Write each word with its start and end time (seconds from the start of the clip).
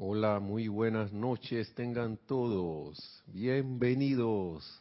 Hola, 0.00 0.38
muy 0.38 0.68
buenas 0.68 1.12
noches, 1.12 1.74
tengan 1.74 2.18
todos. 2.18 2.96
Bienvenidos. 3.26 4.80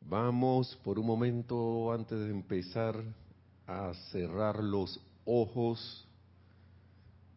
Vamos 0.00 0.74
por 0.82 0.98
un 0.98 1.04
momento 1.04 1.92
antes 1.92 2.18
de 2.18 2.30
empezar 2.30 2.96
a 3.66 3.92
cerrar 4.10 4.64
los 4.64 4.98
ojos 5.26 6.08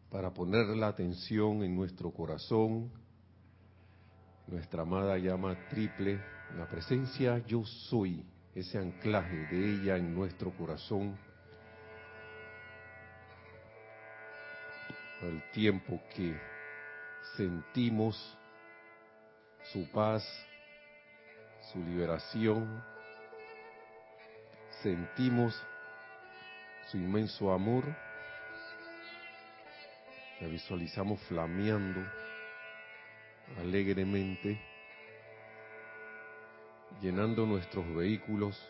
para 0.08 0.32
poner 0.32 0.68
la 0.68 0.88
atención 0.88 1.62
en 1.62 1.76
nuestro 1.76 2.10
corazón, 2.10 2.90
nuestra 4.46 4.84
amada 4.84 5.18
llama 5.18 5.68
triple, 5.68 6.18
la 6.56 6.66
presencia 6.66 7.44
yo 7.46 7.62
soy, 7.66 8.24
ese 8.54 8.78
anclaje 8.78 9.36
de 9.48 9.70
ella 9.70 9.98
en 9.98 10.14
nuestro 10.14 10.50
corazón 10.56 11.14
al 15.22 15.42
tiempo 15.52 16.00
que 16.14 16.53
sentimos 17.36 18.16
su 19.72 19.90
paz, 19.90 20.22
su 21.72 21.82
liberación, 21.82 22.82
sentimos 24.82 25.60
su 26.90 26.98
inmenso 26.98 27.52
amor, 27.52 27.84
la 30.40 30.48
visualizamos 30.48 31.20
flameando 31.22 32.00
alegremente, 33.58 34.60
llenando 37.00 37.46
nuestros 37.46 37.92
vehículos 37.94 38.60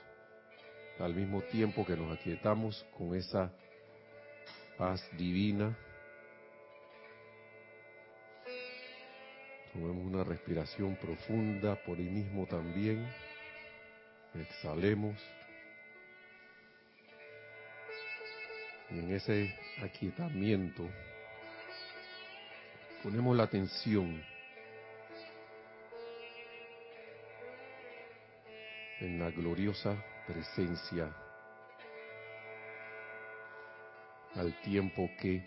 al 1.01 1.15
mismo 1.15 1.43
tiempo 1.43 1.84
que 1.84 1.96
nos 1.96 2.16
aquietamos 2.16 2.87
con 2.96 3.15
esa 3.15 3.52
paz 4.79 5.07
divina 5.16 5.77
Tomemos 9.74 10.06
una 10.06 10.23
respiración 10.23 10.95
profunda 10.95 11.74
por 11.74 11.99
ahí 11.99 12.09
mismo 12.09 12.46
también. 12.46 13.04
Exhalemos. 14.32 15.21
Y 18.90 19.01
en 19.01 19.12
ese 19.15 19.52
aquietamiento 19.82 20.88
ponemos 23.02 23.37
la 23.37 23.43
atención 23.43 24.23
en 29.01 29.18
la 29.18 29.32
gloriosa 29.32 29.96
presencia 30.29 31.12
al 34.37 34.54
tiempo 34.62 35.10
que 35.21 35.43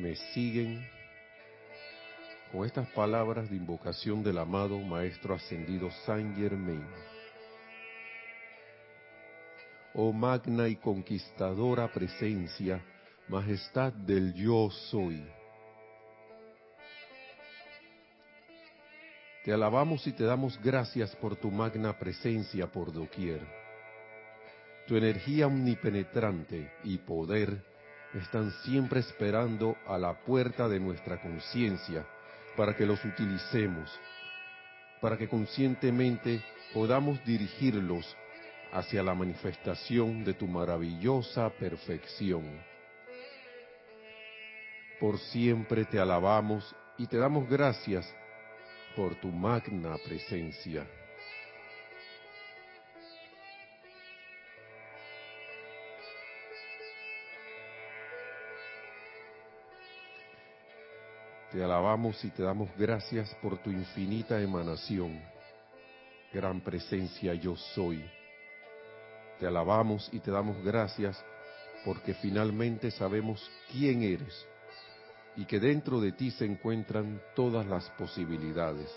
me 0.00 0.16
siguen 0.34 0.97
con 2.52 2.64
estas 2.64 2.88
palabras 2.90 3.50
de 3.50 3.56
invocación 3.56 4.22
del 4.22 4.38
amado 4.38 4.78
Maestro 4.78 5.34
Ascendido 5.34 5.90
Saint 6.06 6.36
Germain. 6.36 6.84
Oh 9.94 10.12
magna 10.12 10.68
y 10.68 10.76
conquistadora 10.76 11.92
presencia, 11.92 12.82
majestad 13.28 13.92
del 13.92 14.32
yo 14.34 14.70
soy. 14.90 15.26
Te 19.44 19.52
alabamos 19.52 20.06
y 20.06 20.12
te 20.12 20.24
damos 20.24 20.58
gracias 20.62 21.14
por 21.16 21.36
tu 21.36 21.50
magna 21.50 21.98
presencia 21.98 22.66
por 22.66 22.92
doquier. 22.92 23.40
Tu 24.86 24.96
energía 24.96 25.46
omnipenetrante 25.46 26.72
y 26.84 26.96
poder 26.98 27.62
están 28.14 28.50
siempre 28.64 29.00
esperando 29.00 29.76
a 29.86 29.98
la 29.98 30.18
puerta 30.24 30.66
de 30.68 30.80
nuestra 30.80 31.20
conciencia 31.20 32.06
para 32.58 32.74
que 32.74 32.84
los 32.84 33.04
utilicemos, 33.04 33.88
para 35.00 35.16
que 35.16 35.28
conscientemente 35.28 36.42
podamos 36.74 37.24
dirigirlos 37.24 38.16
hacia 38.72 39.00
la 39.00 39.14
manifestación 39.14 40.24
de 40.24 40.34
tu 40.34 40.48
maravillosa 40.48 41.48
perfección. 41.50 42.42
Por 44.98 45.20
siempre 45.20 45.84
te 45.84 46.00
alabamos 46.00 46.74
y 46.96 47.06
te 47.06 47.18
damos 47.18 47.48
gracias 47.48 48.12
por 48.96 49.14
tu 49.14 49.28
magna 49.28 49.96
presencia. 49.98 50.97
Te 61.58 61.64
alabamos 61.64 62.24
y 62.24 62.30
te 62.30 62.44
damos 62.44 62.70
gracias 62.76 63.34
por 63.42 63.58
tu 63.58 63.72
infinita 63.72 64.40
emanación, 64.40 65.20
gran 66.32 66.60
presencia 66.60 67.34
yo 67.34 67.56
soy. 67.56 68.00
Te 69.40 69.46
alabamos 69.48 70.08
y 70.12 70.20
te 70.20 70.30
damos 70.30 70.64
gracias 70.64 71.20
porque 71.84 72.14
finalmente 72.14 72.92
sabemos 72.92 73.50
quién 73.72 74.04
eres 74.04 74.46
y 75.34 75.46
que 75.46 75.58
dentro 75.58 76.00
de 76.00 76.12
ti 76.12 76.30
se 76.30 76.44
encuentran 76.44 77.20
todas 77.34 77.66
las 77.66 77.90
posibilidades. 77.98 78.88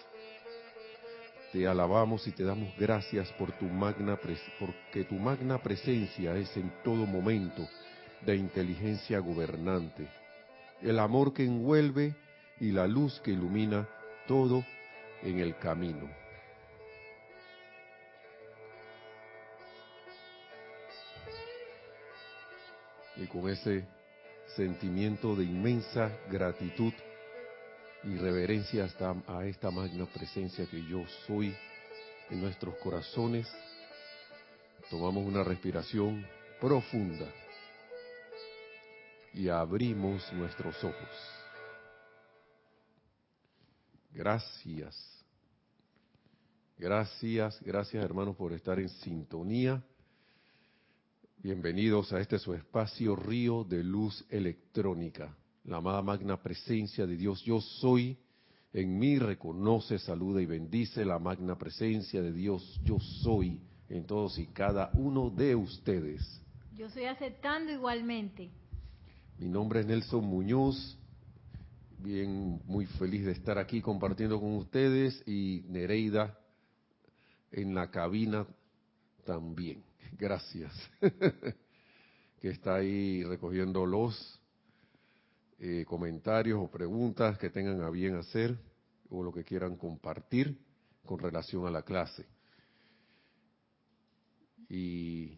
Te 1.51 1.67
alabamos 1.67 2.27
y 2.27 2.31
te 2.31 2.44
damos 2.44 2.77
gracias 2.77 3.27
por 3.39 3.53
tu 3.53 3.66
magna 3.66 4.19
porque 4.59 5.03
tu 5.05 5.16
magna 5.16 5.57
presencia 5.63 6.35
es 6.35 6.55
en 6.55 6.71
todo 6.83 7.07
momento 7.07 7.67
de 8.23 8.35
inteligencia 8.35 9.17
gobernante, 9.17 10.07
el 10.83 11.00
amor 11.00 11.33
que 11.33 11.44
envuelve 11.44 12.13
y 12.61 12.72
la 12.72 12.88
luz 12.88 13.19
que 13.22 13.31
ilumina 13.31 13.88
todo 14.27 14.63
en 15.23 15.39
el 15.39 15.57
camino. 15.57 16.07
Y 23.17 23.25
con 23.25 23.50
ese 23.50 23.88
sentimiento 24.55 25.35
de 25.35 25.44
inmensa 25.44 26.11
gratitud 26.29 26.94
y 28.03 28.16
reverencia 28.17 28.85
hasta 28.85 29.16
a 29.27 29.44
esta 29.45 29.71
magna 29.71 30.05
presencia 30.05 30.66
que 30.69 30.83
yo 30.85 31.03
soy 31.25 31.55
en 32.29 32.41
nuestros 32.41 32.75
corazones, 32.75 33.51
tomamos 34.91 35.25
una 35.25 35.44
respiración 35.44 36.27
profunda 36.59 37.25
y 39.33 39.50
abrimos 39.50 40.31
nuestros 40.33 40.83
ojos. 40.83 41.41
Gracias. 44.13 44.95
Gracias, 46.77 47.61
gracias 47.61 48.03
hermanos 48.03 48.35
por 48.35 48.53
estar 48.53 48.79
en 48.79 48.89
sintonía. 48.89 49.81
Bienvenidos 51.38 52.11
a 52.11 52.19
este 52.19 52.38
su 52.38 52.53
espacio 52.53 53.16
Río 53.16 53.63
de 53.63 53.83
Luz 53.83 54.25
Electrónica. 54.29 55.35
La 55.63 55.77
amada 55.77 56.01
magna 56.01 56.41
presencia 56.41 57.05
de 57.07 57.16
Dios, 57.16 57.44
yo 57.44 57.61
soy, 57.61 58.17
en 58.73 59.00
mí 59.00 59.17
reconoce, 59.17 59.97
saluda 59.97 60.41
y 60.41 60.45
bendice 60.45 61.05
la 61.05 61.17
magna 61.17 61.57
presencia 61.57 62.21
de 62.21 62.33
Dios, 62.33 62.81
yo 62.83 63.00
soy 63.00 63.61
en 63.89 64.05
todos 64.05 64.38
y 64.39 64.47
cada 64.47 64.91
uno 64.94 65.29
de 65.29 65.55
ustedes. 65.55 66.41
Yo 66.75 66.88
estoy 66.88 67.05
aceptando 67.05 67.71
igualmente. 67.71 68.50
Mi 69.38 69.47
nombre 69.47 69.81
es 69.81 69.85
Nelson 69.85 70.25
Muñoz 70.25 70.97
bien, 72.01 72.62
muy 72.66 72.85
feliz 72.85 73.25
de 73.25 73.31
estar 73.31 73.57
aquí 73.57 73.81
compartiendo 73.81 74.39
con 74.39 74.56
ustedes 74.56 75.22
y 75.28 75.63
Nereida 75.67 76.38
en 77.51 77.75
la 77.75 77.91
cabina 77.91 78.47
también. 79.25 79.84
Gracias. 80.17 80.73
que 82.41 82.50
está 82.50 82.75
ahí 82.75 83.23
recogiendo 83.23 83.85
los 83.85 84.39
eh, 85.59 85.85
comentarios 85.88 86.59
o 86.59 86.72
preguntas 86.72 87.38
que 87.38 87.51
tengan 87.51 87.81
a 87.81 87.89
bien 87.92 88.15
hacer 88.15 88.57
o 89.09 89.24
lo 89.24 89.31
que 89.31 89.44
quieran 89.44 89.77
compartir 89.77 90.57
con 91.06 91.19
relación 91.19 91.68
a 91.68 91.71
la 91.71 91.83
clase. 91.83 92.25
Y 94.69 95.38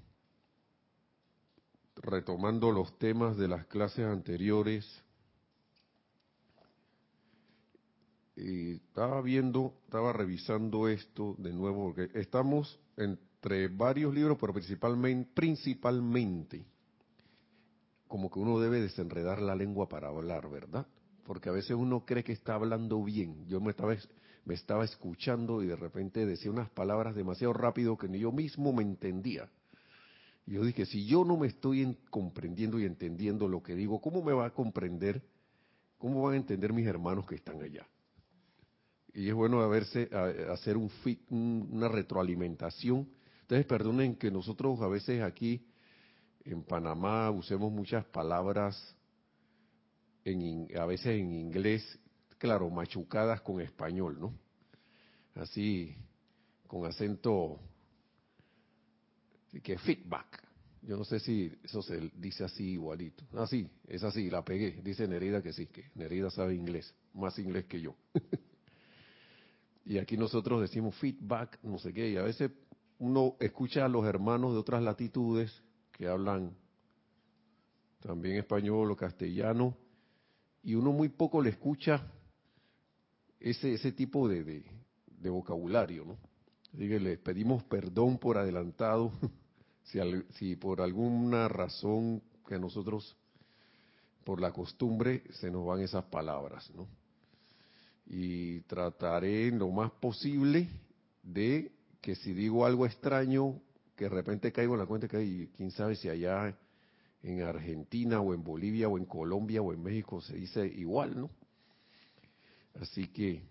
retomando 1.98 2.72
los 2.72 2.98
temas 3.00 3.36
de 3.38 3.48
las 3.48 3.66
clases 3.66 4.06
anteriores, 4.06 5.04
y 8.36 8.76
estaba 8.76 9.22
viendo, 9.22 9.74
estaba 9.86 10.14
revisando 10.14 10.88
esto 10.88 11.36
de 11.38 11.54
nuevo, 11.54 11.94
porque 11.94 12.10
estamos 12.20 12.80
entre 12.98 13.68
varios 13.68 14.14
libros, 14.14 14.38
pero 14.40 14.54
principalmente, 14.54 15.30
principalmente, 15.34 16.66
como 18.08 18.30
que 18.32 18.40
uno 18.40 18.60
debe 18.60 18.82
desenredar 18.82 19.42
la 19.42 19.56
lengua 19.56 19.88
para 19.88 20.08
hablar, 20.08 20.50
¿verdad? 20.50 20.88
Porque 21.26 21.50
a 21.50 21.54
veces 21.54 21.72
uno 21.72 22.06
cree 22.06 22.24
que 22.24 22.34
está 22.34 22.56
hablando 22.56 23.04
bien. 23.04 23.46
Yo 23.48 23.62
me 23.62 23.72
estaba, 23.72 23.96
me 24.46 24.54
estaba 24.54 24.84
escuchando 24.84 25.64
y 25.64 25.68
de 25.68 25.76
repente 25.76 26.26
decía 26.26 26.52
unas 26.52 26.70
palabras 26.70 27.16
demasiado 27.16 27.54
rápido 27.54 27.98
que 27.98 28.08
ni 28.08 28.20
yo 28.20 28.32
mismo 28.32 28.74
me 28.74 28.84
entendía. 28.84 29.50
Y 30.46 30.54
yo 30.54 30.64
dije, 30.66 30.86
si 30.86 31.06
yo 31.06 31.24
no 31.24 31.38
me 31.38 31.48
estoy 31.48 31.98
comprendiendo 32.10 32.78
y 32.80 32.86
entendiendo 32.86 33.48
lo 33.48 33.64
que 33.64 33.76
digo, 33.76 34.02
¿cómo 34.02 34.22
me 34.22 34.34
va 34.34 34.48
a 34.48 34.54
comprender 34.54 35.24
¿Cómo 36.04 36.22
van 36.22 36.34
a 36.34 36.36
entender 36.36 36.74
mis 36.74 36.86
hermanos 36.86 37.26
que 37.26 37.36
están 37.36 37.62
allá? 37.62 37.88
Y 39.14 39.30
es 39.30 39.34
bueno 39.34 39.62
hacer 40.52 40.78
un 40.78 40.90
una 41.72 41.88
retroalimentación. 41.88 43.08
Entonces, 43.42 43.66
perdonen 43.66 44.16
que 44.16 44.32
nosotros 44.32 44.82
a 44.82 44.88
veces 44.88 45.22
aquí 45.22 45.66
en 46.46 46.64
Panamá 46.64 47.30
usemos 47.30 47.72
muchas 47.72 48.06
palabras, 48.06 48.96
en, 50.26 50.68
a 50.78 50.86
veces 50.86 51.20
en 51.20 51.32
inglés, 51.32 52.00
claro, 52.38 52.70
machucadas 52.70 53.42
con 53.42 53.62
español, 53.62 54.18
¿no? 54.20 54.34
Así, 55.36 55.96
con 56.68 56.86
acento, 56.86 57.60
que 59.62 59.78
feedback. 59.78 60.42
Yo 60.82 60.98
no 60.98 61.06
sé 61.06 61.20
si 61.20 61.52
eso 61.64 61.82
se 61.82 62.12
dice 62.16 62.44
así 62.44 62.72
igualito. 62.72 63.24
Ah, 63.34 63.48
sí, 63.48 63.70
es 63.88 64.04
así, 64.04 64.30
la 64.30 64.44
pegué. 64.44 64.82
Dice 64.82 65.08
Nerida 65.08 65.42
que 65.42 65.54
sí, 65.54 65.68
que 65.68 65.92
Nerida 65.96 66.30
sabe 66.30 66.56
inglés, 66.56 66.94
más 67.14 67.38
inglés 67.40 67.66
que 67.66 67.80
yo. 67.80 67.96
y 69.86 69.98
aquí 69.98 70.18
nosotros 70.18 70.62
decimos 70.62 70.96
feedback, 70.96 71.60
no 71.64 71.78
sé 71.78 71.94
qué, 71.94 72.10
y 72.10 72.18
a 72.18 72.24
veces 72.24 72.52
uno 73.00 73.36
escucha 73.40 73.86
a 73.86 73.90
los 73.90 74.06
hermanos 74.06 74.54
de 74.54 74.60
otras 74.60 74.82
latitudes 74.82 75.62
que 75.92 76.08
hablan 76.08 76.56
también 78.00 78.38
español 78.38 78.92
o 78.92 78.96
castellano, 78.96 79.78
y 80.62 80.76
uno 80.76 80.92
muy 80.92 81.10
poco 81.10 81.42
le 81.42 81.50
escucha 81.50 82.06
ese, 83.40 83.74
ese 83.74 83.92
tipo 83.92 84.30
de, 84.30 84.64
de, 85.06 85.30
vocabulario, 85.30 86.06
¿no? 86.06 86.18
Así 86.74 86.88
que 86.88 87.00
les 87.00 87.20
pedimos 87.20 87.64
perdón 87.64 88.18
por 88.18 88.38
adelantado 88.38 89.12
si, 89.84 90.00
si 90.32 90.56
por 90.56 90.82
alguna 90.82 91.50
razón 91.50 92.24
que 92.48 92.58
nosotros, 92.58 93.18
por 94.24 94.40
la 94.40 94.52
costumbre, 94.54 95.24
se 95.32 95.52
nos 95.52 95.66
van 95.66 95.82
esas 95.82 96.06
palabras, 96.06 96.72
¿no? 96.74 96.88
Y 98.06 98.62
trataré 98.62 99.52
lo 99.52 99.70
más 99.70 99.92
posible 99.92 100.70
de 101.24 101.72
que 102.02 102.16
si 102.16 102.34
digo 102.34 102.66
algo 102.66 102.86
extraño, 102.86 103.62
que 103.96 104.06
de 104.06 104.10
repente 104.10 104.52
caigo 104.52 104.74
en 104.74 104.80
la 104.80 104.86
cuenta 104.86 105.08
que 105.08 105.18
hay, 105.18 105.50
quién 105.56 105.72
sabe 105.72 105.96
si 105.96 106.10
allá 106.10 106.56
en 107.24 107.42
Argentina 107.42 108.20
o 108.20 108.34
en 108.34 108.44
Bolivia 108.44 108.90
o 108.90 108.98
en 108.98 109.06
Colombia 109.06 109.62
o 109.62 109.72
en 109.72 109.82
México 109.82 110.20
se 110.22 110.36
dice 110.36 110.66
igual, 110.68 111.18
¿no? 111.18 111.30
Así 112.82 113.08
que, 113.08 113.42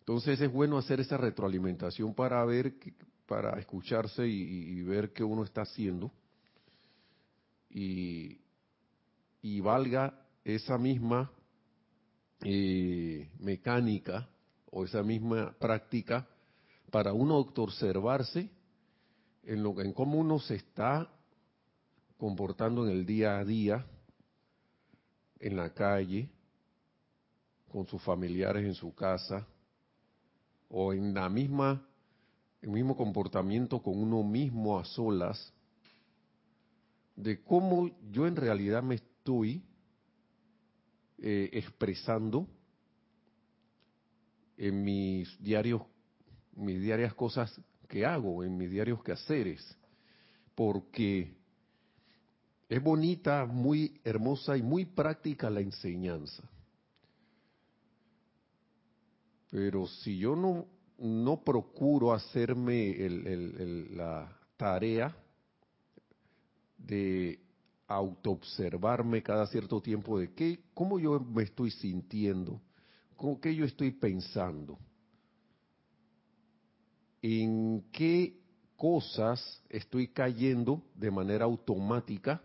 entonces 0.00 0.40
es 0.40 0.52
bueno 0.52 0.78
hacer 0.78 1.00
esa 1.00 1.16
retroalimentación 1.16 2.14
para 2.14 2.44
ver, 2.44 2.74
para 3.26 3.58
escucharse 3.60 4.26
y, 4.26 4.82
ver 4.82 5.12
qué 5.12 5.22
uno 5.22 5.44
está 5.44 5.62
haciendo 5.62 6.10
y, 7.70 8.40
y 9.42 9.60
valga 9.60 10.18
esa 10.44 10.76
misma 10.78 11.30
eh, 12.44 13.30
mecánica 13.40 14.28
o 14.70 14.84
esa 14.84 15.02
misma 15.02 15.54
práctica 15.58 16.26
para 16.90 17.12
uno 17.12 17.38
observarse 17.38 18.50
en, 19.44 19.62
lo, 19.62 19.80
en 19.80 19.92
cómo 19.92 20.18
uno 20.18 20.38
se 20.38 20.56
está 20.56 21.10
comportando 22.18 22.86
en 22.86 22.92
el 22.92 23.06
día 23.06 23.38
a 23.38 23.44
día, 23.44 23.86
en 25.40 25.56
la 25.56 25.72
calle, 25.72 26.28
con 27.68 27.86
sus 27.86 28.02
familiares 28.02 28.64
en 28.64 28.74
su 28.74 28.94
casa, 28.94 29.46
o 30.68 30.92
en 30.92 31.14
la 31.14 31.28
misma, 31.28 31.86
el 32.60 32.70
mismo 32.70 32.96
comportamiento 32.96 33.82
con 33.82 33.98
uno 33.98 34.22
mismo 34.22 34.78
a 34.78 34.84
solas, 34.84 35.52
de 37.16 37.42
cómo 37.42 37.90
yo 38.10 38.26
en 38.26 38.36
realidad 38.36 38.82
me 38.82 38.96
estoy 38.96 39.62
eh, 41.18 41.50
expresando 41.52 42.46
en 44.56 44.84
mis 44.84 45.42
diarios, 45.42 45.82
mis 46.54 46.80
diarias 46.80 47.14
cosas 47.14 47.60
que 47.88 48.04
hago, 48.04 48.44
en 48.44 48.56
mis 48.56 48.70
diarios 48.70 49.02
quehaceres, 49.02 49.76
porque 50.54 51.36
es 52.68 52.82
bonita, 52.82 53.44
muy 53.46 54.00
hermosa 54.04 54.56
y 54.56 54.62
muy 54.62 54.84
práctica 54.84 55.50
la 55.50 55.60
enseñanza. 55.60 56.42
Pero 59.50 59.86
si 59.86 60.18
yo 60.18 60.34
no, 60.34 60.66
no 60.98 61.44
procuro 61.44 62.12
hacerme 62.12 62.96
la 63.90 64.36
tarea 64.56 65.16
de 66.78 67.43
autoobservarme 67.86 69.22
cada 69.22 69.46
cierto 69.46 69.80
tiempo 69.80 70.18
de 70.18 70.32
qué, 70.32 70.60
cómo 70.74 70.98
yo 70.98 71.20
me 71.20 71.42
estoy 71.42 71.70
sintiendo, 71.70 72.60
cómo 73.16 73.40
qué 73.40 73.54
yo 73.54 73.64
estoy 73.64 73.90
pensando, 73.90 74.78
en 77.22 77.84
qué 77.92 78.38
cosas 78.76 79.62
estoy 79.68 80.08
cayendo 80.08 80.82
de 80.94 81.10
manera 81.10 81.44
automática 81.44 82.42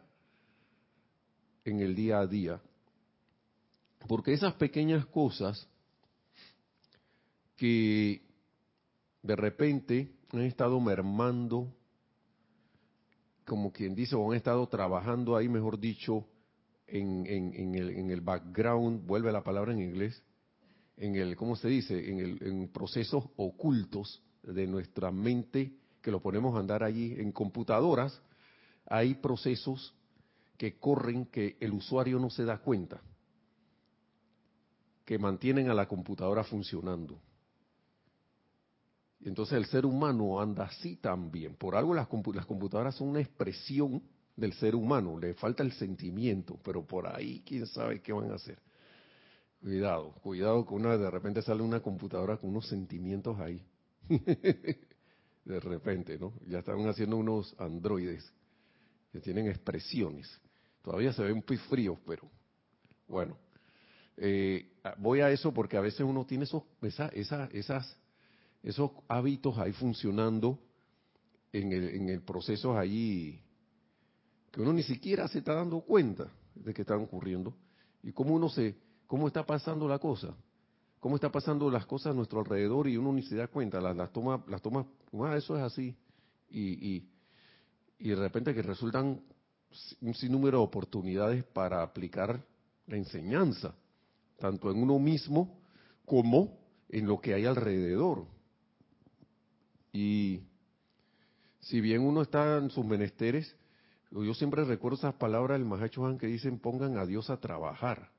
en 1.66 1.80
el 1.80 1.96
día 1.96 2.20
a 2.20 2.28
día. 2.28 2.62
Porque 4.08 4.34
esas 4.34 4.54
pequeñas 4.54 5.06
cosas 5.08 5.68
que 7.58 8.22
de 9.22 9.36
repente 9.36 10.16
han 10.32 10.42
estado 10.42 10.80
mermando, 10.80 11.74
como 13.50 13.74
quien 13.74 13.96
dice, 13.96 14.16
o 14.16 14.32
han 14.32 14.38
estado 14.38 14.66
trabajando 14.68 15.36
ahí, 15.36 15.50
mejor 15.50 15.78
dicho, 15.78 16.26
en, 16.88 17.26
en, 17.28 17.76
el, 17.76 17.90
en 17.90 18.10
el 18.12 18.22
background, 18.22 19.06
vuelve 19.06 19.32
la 19.32 19.44
palabra 19.44 19.74
en 19.74 19.82
inglés, 19.82 20.24
en 20.96 21.16
el, 21.16 21.36
¿cómo 21.36 21.58
se 21.58 21.68
dice? 21.68 22.10
En, 22.10 22.20
el, 22.20 22.38
en 22.42 22.68
procesos 22.70 23.26
ocultos 23.36 24.24
de 24.44 24.68
nuestra 24.68 25.12
mente, 25.12 25.74
que 26.02 26.12
lo 26.12 26.22
ponemos 26.22 26.56
a 26.56 26.60
andar 26.60 26.84
allí 26.84 27.16
en 27.18 27.32
computadoras, 27.32 28.22
hay 28.86 29.16
procesos 29.16 29.94
que 30.58 30.78
corren 30.78 31.26
que 31.26 31.58
el 31.60 31.74
usuario 31.74 32.20
no 32.20 32.30
se 32.30 32.46
da 32.46 32.60
cuenta, 32.60 33.02
que 35.06 35.18
mantienen 35.18 35.70
a 35.70 35.74
la 35.74 35.88
computadora 35.88 36.44
funcionando. 36.44 37.20
Entonces 39.24 39.58
el 39.58 39.66
ser 39.66 39.86
humano 39.86 40.40
anda 40.40 40.66
así 40.66 40.96
también. 40.96 41.56
Por 41.56 41.76
algo 41.76 41.94
las, 41.94 42.08
computadoras 42.08 42.96
son 42.96 43.10
una 43.10 43.22
expresión 43.22 44.02
del 44.36 44.54
ser 44.54 44.76
humano, 44.76 45.20
le 45.20 45.34
falta 45.34 45.64
el 45.64 45.74
sentimiento, 45.74 46.58
pero 46.64 46.86
por 46.86 47.08
ahí 47.08 47.44
quién 47.46 47.66
sabe 47.68 48.02
qué 48.02 48.14
van 48.14 48.32
a 48.32 48.36
hacer. 48.36 48.58
Cuidado, 49.62 50.14
cuidado 50.22 50.66
que 50.66 50.74
una 50.74 50.98
de 50.98 51.12
repente 51.12 51.42
sale 51.42 51.62
una 51.62 51.82
computadora 51.82 52.38
con 52.38 52.52
unos 52.52 52.68
sentimientos 52.68 53.38
ahí. 53.40 53.62
de 55.46 55.60
repente, 55.60 56.18
¿no? 56.18 56.34
Ya 56.48 56.60
están 56.60 56.88
haciendo 56.88 57.18
unos 57.18 57.54
androides 57.60 58.32
que 59.12 59.20
tienen 59.20 59.48
expresiones. 59.48 60.30
Todavía 60.82 61.12
se 61.12 61.24
ven 61.24 61.42
poco 61.42 61.60
fríos, 61.70 61.98
pero 62.06 62.30
bueno. 63.08 63.38
Eh, 64.16 64.72
voy 64.98 65.22
a 65.22 65.32
eso 65.32 65.54
porque 65.54 65.78
a 65.78 65.82
veces 65.82 66.02
uno 66.02 66.26
tiene 66.26 66.44
esos, 66.44 66.64
esas, 67.14 67.98
esos 68.64 68.92
hábitos 69.08 69.58
ahí 69.58 69.72
funcionando 69.74 70.60
en 71.52 71.72
el, 71.72 71.90
en 71.90 72.10
el 72.10 72.22
proceso 72.22 72.78
ahí 72.78 73.42
que 74.52 74.62
uno 74.62 74.74
ni 74.74 74.84
siquiera 74.84 75.28
se 75.28 75.40
está 75.40 75.54
dando 75.54 75.82
cuenta 75.82 76.28
de 76.56 76.74
que 76.74 76.82
están 76.82 77.02
ocurriendo 77.04 77.54
y 78.04 78.12
cómo 78.12 78.36
uno 78.36 78.50
se, 78.50 78.76
cómo 79.08 79.28
está 79.28 79.46
pasando 79.46 79.88
la 79.88 80.00
cosa, 80.00 80.36
cómo 81.00 81.16
está 81.16 81.32
pasando 81.32 81.70
las 81.70 81.86
cosas 81.86 82.12
a 82.12 82.16
nuestro 82.16 82.40
alrededor 82.40 82.88
y 82.88 82.98
uno 82.98 83.14
ni 83.14 83.22
se 83.24 83.36
da 83.36 83.48
cuenta, 83.48 83.80
las, 83.80 83.96
las 83.96 84.12
toma, 84.12 84.44
las 84.48 84.62
toma, 84.62 84.86
ah, 85.24 85.36
eso 85.38 85.58
es 85.58 85.64
así 85.64 85.96
y, 86.50 86.96
y, 86.96 87.10
y 88.00 88.10
de 88.10 88.16
repente 88.16 88.54
que 88.54 88.62
resultan 88.62 89.22
un 90.02 90.14
sinnúmero 90.16 90.60
de 90.60 90.64
oportunidades 90.64 91.44
para 91.44 91.84
aplicar 91.84 92.44
la 92.88 92.98
enseñanza, 92.98 93.76
tanto 94.40 94.72
en 94.72 94.82
uno 94.82 94.98
mismo 94.98 95.60
como 96.06 96.58
en 96.90 97.06
lo 97.06 97.22
que 97.22 97.36
hay 97.36 97.46
alrededor. 97.46 98.26
Y 99.92 100.42
si 101.60 101.82
bien 101.82 102.02
uno 102.02 102.22
está 102.22 102.58
en 102.58 102.70
sus 102.70 102.86
menesteres, 102.86 103.56
yo 104.12 104.34
siempre 104.34 104.64
recuerdo 104.64 104.98
esas 104.98 105.16
palabras 105.16 105.60
del 105.60 105.68
Mahacho 105.68 106.06
Han 106.06 106.18
que 106.18 106.28
dicen 106.28 106.60
pongan 106.60 106.98
a 106.98 107.06
Dios 107.06 107.30
a 107.30 107.40
trabajar 107.40 108.10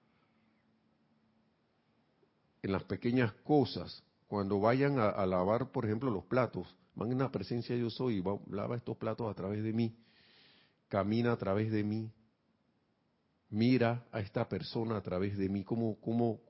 en 2.62 2.72
las 2.72 2.84
pequeñas 2.84 3.32
cosas. 3.44 4.02
Cuando 4.28 4.60
vayan 4.60 4.98
a, 4.98 5.26
lavar, 5.26 5.72
por 5.72 5.84
ejemplo, 5.84 6.10
los 6.10 6.24
platos, 6.24 6.76
van 6.94 7.10
en 7.10 7.18
la 7.18 7.32
presencia 7.32 7.74
de 7.74 7.80
yo 7.80 7.90
soy 7.90 8.18
y 8.18 8.54
lava 8.54 8.76
estos 8.76 8.96
platos 8.96 9.28
a 9.28 9.34
través 9.34 9.64
de 9.64 9.72
mí 9.72 9.96
camina 10.90 11.32
a 11.32 11.36
través 11.36 11.70
de 11.70 11.84
mí, 11.84 12.12
mira 13.48 14.04
a 14.10 14.20
esta 14.20 14.48
persona 14.48 14.96
a 14.96 15.00
través 15.00 15.38
de 15.38 15.48
mí, 15.48 15.64
como, 15.64 15.98
como 16.00 16.40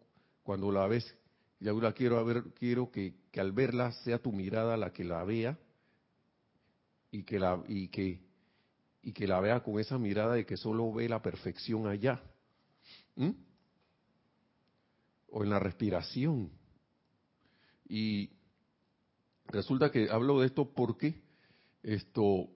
cuando 0.42 0.72
la 0.72 0.86
ves, 0.88 1.14
ya 1.60 1.72
la 1.72 1.92
quiero 1.92 2.24
ver, 2.24 2.44
quiero 2.58 2.90
que, 2.90 3.14
que, 3.30 3.40
al 3.40 3.52
verla 3.52 3.92
sea 3.92 4.18
tu 4.18 4.32
mirada 4.32 4.76
la 4.76 4.92
que 4.92 5.04
la 5.04 5.22
vea 5.24 5.58
y 7.10 7.22
que 7.22 7.38
la 7.38 7.62
y 7.68 7.88
que 7.88 8.20
y 9.02 9.12
que 9.12 9.26
la 9.26 9.40
vea 9.40 9.62
con 9.62 9.78
esa 9.78 9.98
mirada 9.98 10.34
de 10.34 10.46
que 10.46 10.56
solo 10.56 10.92
ve 10.92 11.08
la 11.08 11.22
perfección 11.22 11.86
allá. 11.86 12.22
O 15.28 15.44
en 15.44 15.50
la 15.50 15.58
respiración. 15.58 16.50
Y 17.88 18.30
resulta 19.46 19.90
que 19.90 20.08
hablo 20.10 20.40
de 20.40 20.46
esto 20.46 20.72
porque 20.72 21.14
esto 21.82 22.48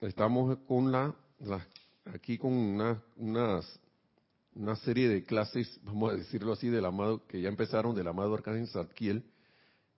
estamos 0.00 0.58
con 0.66 0.92
la, 0.92 1.14
aquí 2.04 2.38
con 2.38 2.52
una, 2.52 3.02
unas, 3.16 3.80
una 4.56 4.76
serie 4.76 5.08
de 5.08 5.24
clases, 5.24 5.80
vamos 5.84 6.12
a 6.12 6.16
decirlo 6.16 6.52
así, 6.52 6.68
del 6.68 6.84
amado, 6.84 7.26
que 7.26 7.40
ya 7.40 7.48
empezaron 7.48 7.94
del 7.94 8.08
amado 8.08 8.34
Arcángel 8.34 8.68
Zadkiel, 8.68 9.24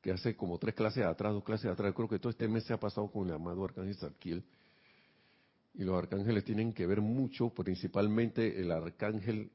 que 0.03 0.13
hace 0.13 0.37
como 0.37 0.59
tres 0.59 0.75
clases 0.75 1.05
atrás, 1.05 1.33
dos 1.33 1.45
clases 1.45 1.71
atrás, 1.71 1.95
creo 1.95 2.09
que 2.09 2.19
todo 2.19 2.31
este 2.31 2.49
mes 2.49 2.65
se 2.65 2.73
ha 2.73 2.81
pasado 2.81 3.11
con 3.11 3.29
el 3.29 3.35
amado 3.35 3.65
Arcángel 3.65 3.97
Zadkiel. 3.97 4.45
Y 5.75 5.85
los 5.85 5.97
arcángeles 5.97 6.45
tienen 6.45 6.73
que 6.73 6.87
ver 6.87 7.01
mucho, 7.01 7.51
principalmente 7.51 8.61
el 8.61 8.73
arcángel 8.73 9.51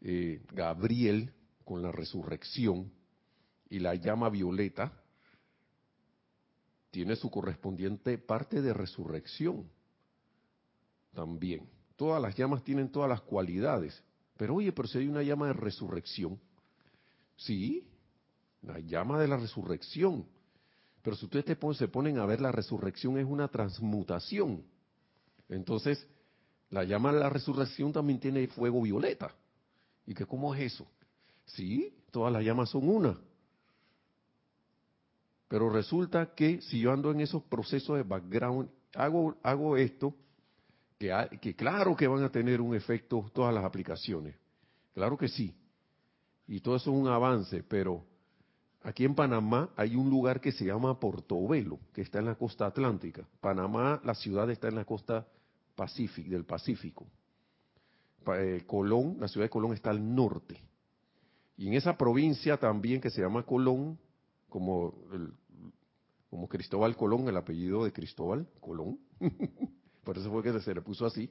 eh, 0.00 0.42
Gabriel 0.52 1.32
con 1.64 1.82
la 1.82 1.92
resurrección 1.92 2.90
y 3.68 3.80
la 3.80 3.94
llama 3.94 4.30
violeta, 4.30 4.92
tiene 6.90 7.16
su 7.16 7.30
correspondiente 7.30 8.16
parte 8.16 8.62
de 8.62 8.72
resurrección 8.72 9.68
también. 11.12 11.68
Todas 11.96 12.22
las 12.22 12.34
llamas 12.36 12.62
tienen 12.62 12.90
todas 12.90 13.08
las 13.10 13.20
cualidades. 13.20 14.02
Pero 14.36 14.56
oye, 14.56 14.72
pero 14.72 14.88
si 14.88 14.98
hay 14.98 15.08
una 15.08 15.22
llama 15.22 15.48
de 15.48 15.54
resurrección, 15.54 16.38
sí, 17.36 17.86
la 18.62 18.78
llama 18.80 19.20
de 19.20 19.28
la 19.28 19.36
resurrección. 19.36 20.26
Pero 21.02 21.16
si 21.16 21.26
ustedes 21.26 21.56
se 21.78 21.88
ponen 21.88 22.18
a 22.18 22.26
ver, 22.26 22.40
la 22.40 22.52
resurrección 22.52 23.18
es 23.18 23.24
una 23.24 23.48
transmutación. 23.48 24.64
Entonces, 25.48 26.06
la 26.70 26.84
llama 26.84 27.12
de 27.12 27.20
la 27.20 27.30
resurrección 27.30 27.92
también 27.92 28.18
tiene 28.18 28.46
fuego 28.48 28.82
violeta. 28.82 29.34
¿Y 30.04 30.14
que 30.14 30.26
cómo 30.26 30.54
es 30.54 30.74
eso? 30.74 30.86
Sí, 31.46 31.94
todas 32.10 32.32
las 32.32 32.42
llamas 32.42 32.70
son 32.70 32.88
una. 32.88 33.18
Pero 35.48 35.70
resulta 35.70 36.34
que 36.34 36.60
si 36.62 36.80
yo 36.80 36.92
ando 36.92 37.12
en 37.12 37.20
esos 37.20 37.42
procesos 37.44 37.96
de 37.96 38.02
background, 38.02 38.68
hago, 38.94 39.36
hago 39.42 39.76
esto, 39.76 40.14
que, 40.98 41.54
claro 41.54 41.94
que 41.94 42.06
van 42.06 42.22
a 42.22 42.30
tener 42.30 42.60
un 42.60 42.74
efecto 42.74 43.30
todas 43.34 43.54
las 43.54 43.64
aplicaciones. 43.64 44.34
Claro 44.94 45.16
que 45.16 45.28
sí. 45.28 45.54
Y 46.46 46.60
todo 46.60 46.76
eso 46.76 46.90
es 46.90 46.96
un 46.96 47.08
avance, 47.08 47.62
pero 47.62 48.04
aquí 48.82 49.04
en 49.04 49.14
Panamá 49.14 49.70
hay 49.76 49.96
un 49.96 50.08
lugar 50.08 50.40
que 50.40 50.52
se 50.52 50.64
llama 50.64 50.98
Portobelo, 50.98 51.78
que 51.92 52.02
está 52.02 52.20
en 52.20 52.26
la 52.26 52.36
costa 52.36 52.66
atlántica. 52.66 53.26
Panamá, 53.40 54.00
la 54.04 54.14
ciudad 54.14 54.48
está 54.50 54.68
en 54.68 54.76
la 54.76 54.84
costa 54.84 55.26
del 55.76 56.44
Pacífico. 56.44 57.06
Eh, 58.34 58.64
Colón, 58.66 59.16
la 59.20 59.28
ciudad 59.28 59.44
de 59.44 59.50
Colón 59.50 59.74
está 59.74 59.90
al 59.90 60.14
norte. 60.14 60.60
Y 61.58 61.68
en 61.68 61.74
esa 61.74 61.96
provincia 61.96 62.56
también 62.56 63.00
que 63.00 63.10
se 63.10 63.20
llama 63.20 63.44
Colón, 63.44 63.98
como, 64.48 64.94
como 66.30 66.48
Cristóbal 66.48 66.96
Colón, 66.96 67.28
el 67.28 67.36
apellido 67.36 67.84
de 67.84 67.92
Cristóbal 67.92 68.46
Colón, 68.60 68.98
por 70.06 70.16
eso 70.16 70.30
fue 70.30 70.40
que 70.40 70.60
se 70.60 70.72
le 70.72 70.82
puso 70.82 71.04
así, 71.04 71.28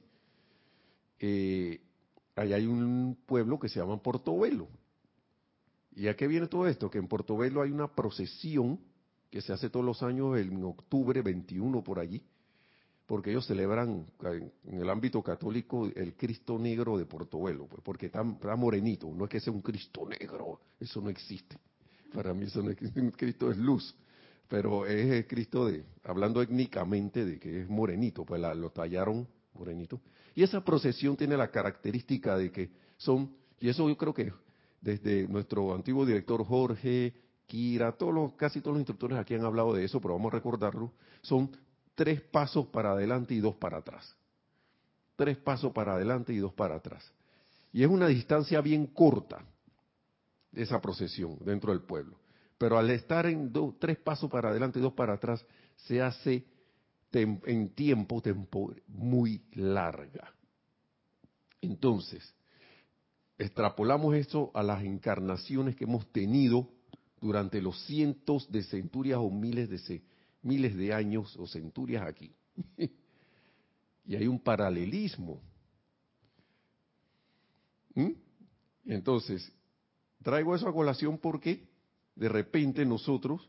eh, 1.18 1.80
ahí 2.36 2.52
hay 2.52 2.66
un 2.66 3.16
pueblo 3.24 3.58
que 3.58 3.70
se 3.70 3.80
llama 3.80 4.02
Portobelo. 4.02 4.68
¿Y 5.94 6.08
a 6.08 6.14
qué 6.14 6.26
viene 6.26 6.46
todo 6.46 6.66
esto? 6.66 6.90
Que 6.90 6.98
en 6.98 7.08
Portobelo 7.08 7.62
hay 7.62 7.70
una 7.70 7.88
procesión 7.88 8.78
que 9.30 9.40
se 9.40 9.54
hace 9.54 9.70
todos 9.70 9.84
los 9.84 10.02
años 10.02 10.36
en 10.36 10.62
octubre 10.62 11.22
21 11.22 11.82
por 11.82 11.98
allí, 11.98 12.22
porque 13.06 13.30
ellos 13.30 13.46
celebran 13.46 14.04
en 14.22 14.78
el 14.78 14.90
ámbito 14.90 15.22
católico 15.22 15.86
el 15.86 16.14
Cristo 16.14 16.58
negro 16.58 16.98
de 16.98 17.06
Portobelo, 17.06 17.66
pues 17.66 17.80
porque 17.82 18.06
está, 18.06 18.22
morenito, 18.22 19.10
no 19.10 19.24
es 19.24 19.30
que 19.30 19.40
sea 19.40 19.54
un 19.54 19.62
Cristo 19.62 20.06
negro, 20.06 20.60
eso 20.78 21.00
no 21.00 21.08
existe. 21.08 21.56
Para 22.12 22.34
mí 22.34 22.44
eso 22.44 22.62
no 22.62 22.70
es, 22.70 22.76
Cristo 23.16 23.50
es 23.50 23.56
luz, 23.56 23.96
pero 24.48 24.86
es 24.86 25.26
Cristo 25.26 25.66
de, 25.66 25.84
hablando 26.04 26.40
étnicamente 26.42 27.24
de 27.24 27.38
que 27.38 27.62
es 27.62 27.68
morenito, 27.68 28.24
pues 28.24 28.40
lo 28.40 28.70
tallaron 28.70 29.26
morenito. 29.54 30.00
Y 30.34 30.42
esa 30.42 30.64
procesión 30.64 31.16
tiene 31.16 31.36
la 31.36 31.50
característica 31.50 32.36
de 32.36 32.52
que 32.52 32.70
son, 32.96 33.34
y 33.58 33.68
eso 33.68 33.88
yo 33.88 33.96
creo 33.96 34.14
que 34.14 34.32
desde 34.80 35.26
nuestro 35.28 35.74
antiguo 35.74 36.04
director 36.04 36.44
Jorge, 36.44 37.14
Kira, 37.46 37.92
todos 37.92 38.12
los, 38.12 38.32
casi 38.34 38.60
todos 38.60 38.74
los 38.74 38.80
instructores 38.80 39.18
aquí 39.18 39.34
han 39.34 39.44
hablado 39.44 39.72
de 39.72 39.84
eso, 39.84 40.00
pero 40.00 40.14
vamos 40.14 40.32
a 40.32 40.36
recordarlo, 40.36 40.92
son 41.22 41.50
tres 41.94 42.20
pasos 42.20 42.66
para 42.66 42.92
adelante 42.92 43.34
y 43.34 43.40
dos 43.40 43.54
para 43.56 43.78
atrás. 43.78 44.16
Tres 45.16 45.38
pasos 45.38 45.72
para 45.72 45.94
adelante 45.94 46.32
y 46.32 46.38
dos 46.38 46.52
para 46.52 46.76
atrás. 46.76 47.10
Y 47.72 47.82
es 47.82 47.88
una 47.88 48.08
distancia 48.08 48.60
bien 48.60 48.86
corta 48.86 49.44
esa 50.52 50.80
procesión 50.80 51.38
dentro 51.40 51.72
del 51.72 51.82
pueblo. 51.82 52.18
Pero 52.58 52.78
al 52.78 52.90
estar 52.90 53.26
en 53.26 53.52
tres 53.78 53.98
pasos 53.98 54.30
para 54.30 54.50
adelante 54.50 54.78
y 54.78 54.82
dos 54.82 54.94
para 54.94 55.14
atrás, 55.14 55.44
se 55.76 56.00
hace 56.00 56.44
en 57.12 57.70
tiempo, 57.74 58.22
muy 58.88 59.42
larga. 59.52 60.34
Entonces, 61.60 62.34
extrapolamos 63.38 64.14
esto 64.14 64.50
a 64.54 64.62
las 64.62 64.82
encarnaciones 64.84 65.76
que 65.76 65.84
hemos 65.84 66.10
tenido 66.12 66.70
durante 67.20 67.62
los 67.62 67.80
cientos 67.86 68.50
de 68.50 68.62
centurias 68.62 69.18
o 69.18 69.30
miles 69.30 69.70
de, 69.70 70.02
miles 70.42 70.76
de 70.76 70.92
años 70.92 71.36
o 71.36 71.46
centurias 71.46 72.06
aquí. 72.06 72.34
y 74.06 74.16
hay 74.16 74.26
un 74.26 74.38
paralelismo. 74.38 75.40
¿Mm? 77.94 78.12
Entonces, 78.84 79.50
Traigo 80.26 80.56
eso 80.56 80.68
a 80.68 80.72
colación 80.72 81.18
porque 81.18 81.68
de 82.16 82.28
repente 82.28 82.84
nosotros 82.84 83.48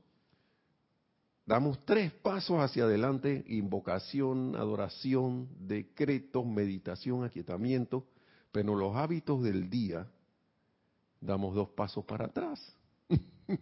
damos 1.45 1.83
tres 1.85 2.11
pasos 2.11 2.59
hacia 2.59 2.83
adelante, 2.83 3.43
invocación, 3.47 4.55
adoración, 4.55 5.47
decreto, 5.59 6.43
meditación, 6.43 7.23
aquietamiento, 7.23 8.05
pero 8.51 8.75
los 8.75 8.95
hábitos 8.95 9.41
del 9.41 9.69
día 9.69 10.07
damos 11.21 11.55
dos 11.55 11.69
pasos 11.69 12.05
para 12.05 12.25
atrás. 12.25 12.75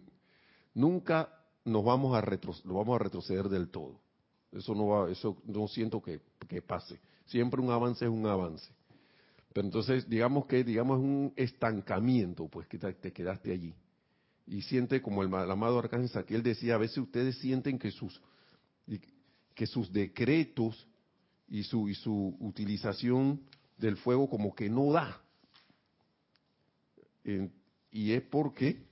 Nunca 0.74 1.32
nos 1.64 1.84
vamos 1.84 2.14
a 2.14 2.38
vamos 2.64 2.94
a 2.96 2.98
retroceder 2.98 3.48
del 3.48 3.68
todo. 3.68 3.98
Eso 4.52 4.74
no 4.74 4.88
va, 4.88 5.10
eso 5.10 5.36
no 5.44 5.66
siento 5.68 6.02
que, 6.02 6.20
que 6.48 6.62
pase. 6.62 7.00
Siempre 7.26 7.60
un 7.60 7.70
avance 7.70 8.04
es 8.04 8.10
un 8.10 8.26
avance. 8.26 8.70
Pero 9.52 9.68
entonces, 9.68 10.08
digamos 10.08 10.46
que, 10.46 10.62
digamos, 10.64 10.98
un 10.98 11.32
estancamiento, 11.34 12.46
pues 12.46 12.66
que 12.68 12.78
te, 12.78 13.12
quedaste 13.12 13.52
allí. 13.52 13.74
Y 14.46 14.62
siente, 14.62 15.02
como 15.02 15.22
el, 15.22 15.34
amado 15.34 15.78
Arcángel 15.78 16.24
él 16.28 16.42
decía, 16.42 16.76
a 16.76 16.78
veces 16.78 16.98
ustedes 16.98 17.38
sienten 17.38 17.78
que 17.78 17.90
sus, 17.90 18.20
que 19.54 19.66
sus 19.66 19.92
decretos 19.92 20.86
y 21.48 21.64
su, 21.64 21.88
y 21.88 21.94
su 21.94 22.36
utilización 22.40 23.40
del 23.76 23.96
fuego 23.96 24.28
como 24.28 24.54
que 24.54 24.68
no 24.68 24.92
da. 24.92 25.20
y 27.90 28.12
es 28.12 28.22
porque, 28.22 28.84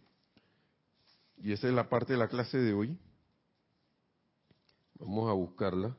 y 1.42 1.52
esa 1.52 1.68
es 1.68 1.74
la 1.74 1.88
parte 1.88 2.14
de 2.14 2.18
la 2.18 2.28
clase 2.28 2.58
de 2.58 2.72
hoy, 2.72 2.98
vamos 4.98 5.28
a 5.30 5.34
buscarla. 5.34 5.96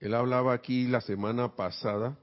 Él 0.00 0.14
hablaba 0.14 0.52
aquí 0.52 0.86
la 0.86 1.00
semana 1.00 1.56
pasada 1.56 2.16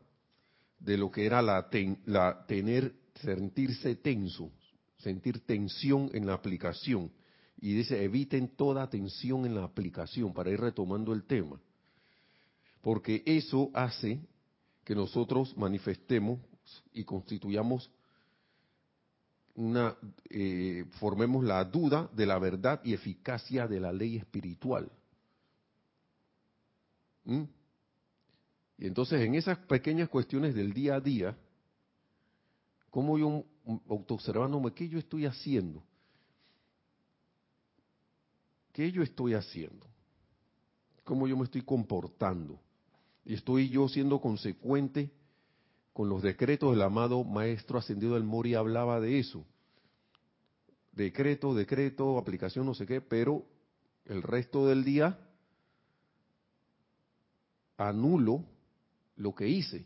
de 0.79 0.97
lo 0.97 1.11
que 1.11 1.25
era 1.25 1.41
la, 1.41 1.67
la 2.05 2.45
tener, 2.47 2.93
sentirse 3.21 3.95
tenso, 3.95 4.51
sentir 4.97 5.45
tensión 5.45 6.09
en 6.13 6.25
la 6.25 6.33
aplicación. 6.33 7.11
Y 7.57 7.73
dice, 7.73 8.03
eviten 8.03 8.49
toda 8.49 8.89
tensión 8.89 9.45
en 9.45 9.55
la 9.55 9.63
aplicación 9.63 10.33
para 10.33 10.51
ir 10.51 10.59
retomando 10.59 11.13
el 11.13 11.23
tema. 11.23 11.59
Porque 12.81 13.23
eso 13.25 13.71
hace 13.73 14.19
que 14.83 14.93
nosotros 14.93 15.55
manifestemos 15.57 16.39
y 16.93 17.03
constituyamos 17.03 17.89
una, 19.55 19.95
eh, 20.29 20.85
formemos 20.99 21.43
la 21.43 21.63
duda 21.63 22.09
de 22.13 22.25
la 22.25 22.37
verdad 22.37 22.81
y 22.83 22.93
eficacia 22.93 23.67
de 23.67 23.79
la 23.79 23.91
ley 23.91 24.17
espiritual. 24.17 24.91
¿Mm? 27.23 27.43
Y 28.77 28.87
entonces 28.87 29.21
en 29.21 29.35
esas 29.35 29.57
pequeñas 29.59 30.09
cuestiones 30.09 30.53
del 30.53 30.73
día 30.73 30.95
a 30.95 30.99
día, 30.99 31.37
como 32.95 33.19
yo 33.19 33.43
autoobservándome, 33.89 34.73
¿qué 34.73 34.87
yo 34.87 34.97
estoy 34.97 35.25
haciendo? 35.25 35.83
¿Qué 38.71 38.89
yo 38.89 39.03
estoy 39.03 39.33
haciendo? 39.33 39.85
¿Cómo 41.03 41.27
yo 41.27 41.35
me 41.35 41.43
estoy 41.43 41.63
comportando? 41.63 42.57
Y 43.25 43.33
estoy 43.33 43.67
yo 43.67 43.89
siendo 43.89 44.21
consecuente 44.21 45.11
con 45.91 46.07
los 46.07 46.21
decretos 46.21 46.71
del 46.71 46.83
amado 46.83 47.25
Maestro 47.25 47.79
Ascendido 47.79 48.13
del 48.13 48.23
Mori, 48.23 48.53
hablaba 48.53 49.01
de 49.01 49.19
eso. 49.19 49.45
Decreto, 50.93 51.53
decreto, 51.53 52.17
aplicación, 52.17 52.65
no 52.65 52.75
sé 52.75 52.85
qué, 52.85 53.01
pero 53.01 53.43
el 54.05 54.21
resto 54.21 54.67
del 54.67 54.85
día 54.85 55.19
anulo 57.75 58.45
lo 59.17 59.35
que 59.35 59.49
hice. 59.49 59.85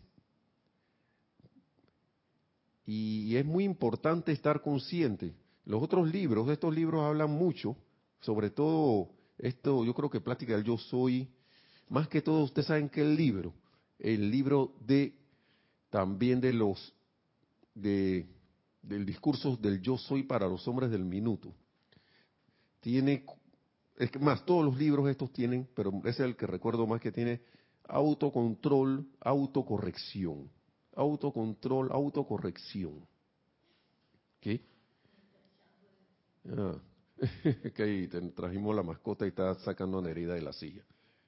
Y 2.92 3.36
es 3.36 3.46
muy 3.46 3.66
importante 3.66 4.32
estar 4.32 4.64
consciente. 4.64 5.36
Los 5.64 5.84
otros 5.84 6.12
libros, 6.12 6.50
estos 6.50 6.74
libros 6.74 7.04
hablan 7.04 7.30
mucho, 7.30 7.78
sobre 8.22 8.50
todo 8.50 9.10
esto, 9.38 9.86
yo 9.86 9.94
creo 9.94 10.10
que 10.10 10.20
Plática 10.20 10.54
del 10.54 10.64
Yo 10.64 10.76
Soy, 10.80 11.30
más 11.88 12.08
que 12.08 12.24
todo, 12.24 12.44
ustedes 12.44 12.66
saben 12.66 12.90
que 12.90 13.02
el 13.02 13.16
libro, 13.16 13.54
el 14.00 14.32
libro 14.32 14.74
de 14.88 15.14
también 15.92 16.42
de 16.42 16.52
los 16.52 16.96
de 17.76 18.26
del 18.82 19.06
discurso 19.06 19.56
del 19.58 19.82
yo 19.82 19.96
soy 19.98 20.24
para 20.24 20.48
los 20.48 20.68
hombres 20.68 20.90
del 20.90 21.06
minuto. 21.06 21.54
Tiene 22.80 23.24
es 23.98 24.10
que 24.10 24.18
más 24.18 24.44
todos 24.46 24.66
los 24.66 24.76
libros 24.78 25.08
estos 25.08 25.32
tienen, 25.32 25.68
pero 25.76 25.92
es 26.06 26.20
el 26.20 26.36
que 26.36 26.48
recuerdo 26.48 26.88
más 26.88 27.02
que 27.02 27.12
tiene 27.12 27.42
autocontrol, 27.88 29.06
autocorrección. 29.20 30.50
Autocontrol, 31.00 31.90
autocorrección. 31.94 33.08
¿Qué? 34.42 34.62
Ah, 36.50 36.76
que 37.76 38.10
trajimos 38.36 38.76
la 38.76 38.84
mascota 38.84 39.26
y 39.26 39.30
está 39.30 39.56
sacando 39.60 40.00
una 40.00 40.10
herida 40.10 40.34
de 40.34 40.42
la 40.42 40.52
silla. 40.52 40.84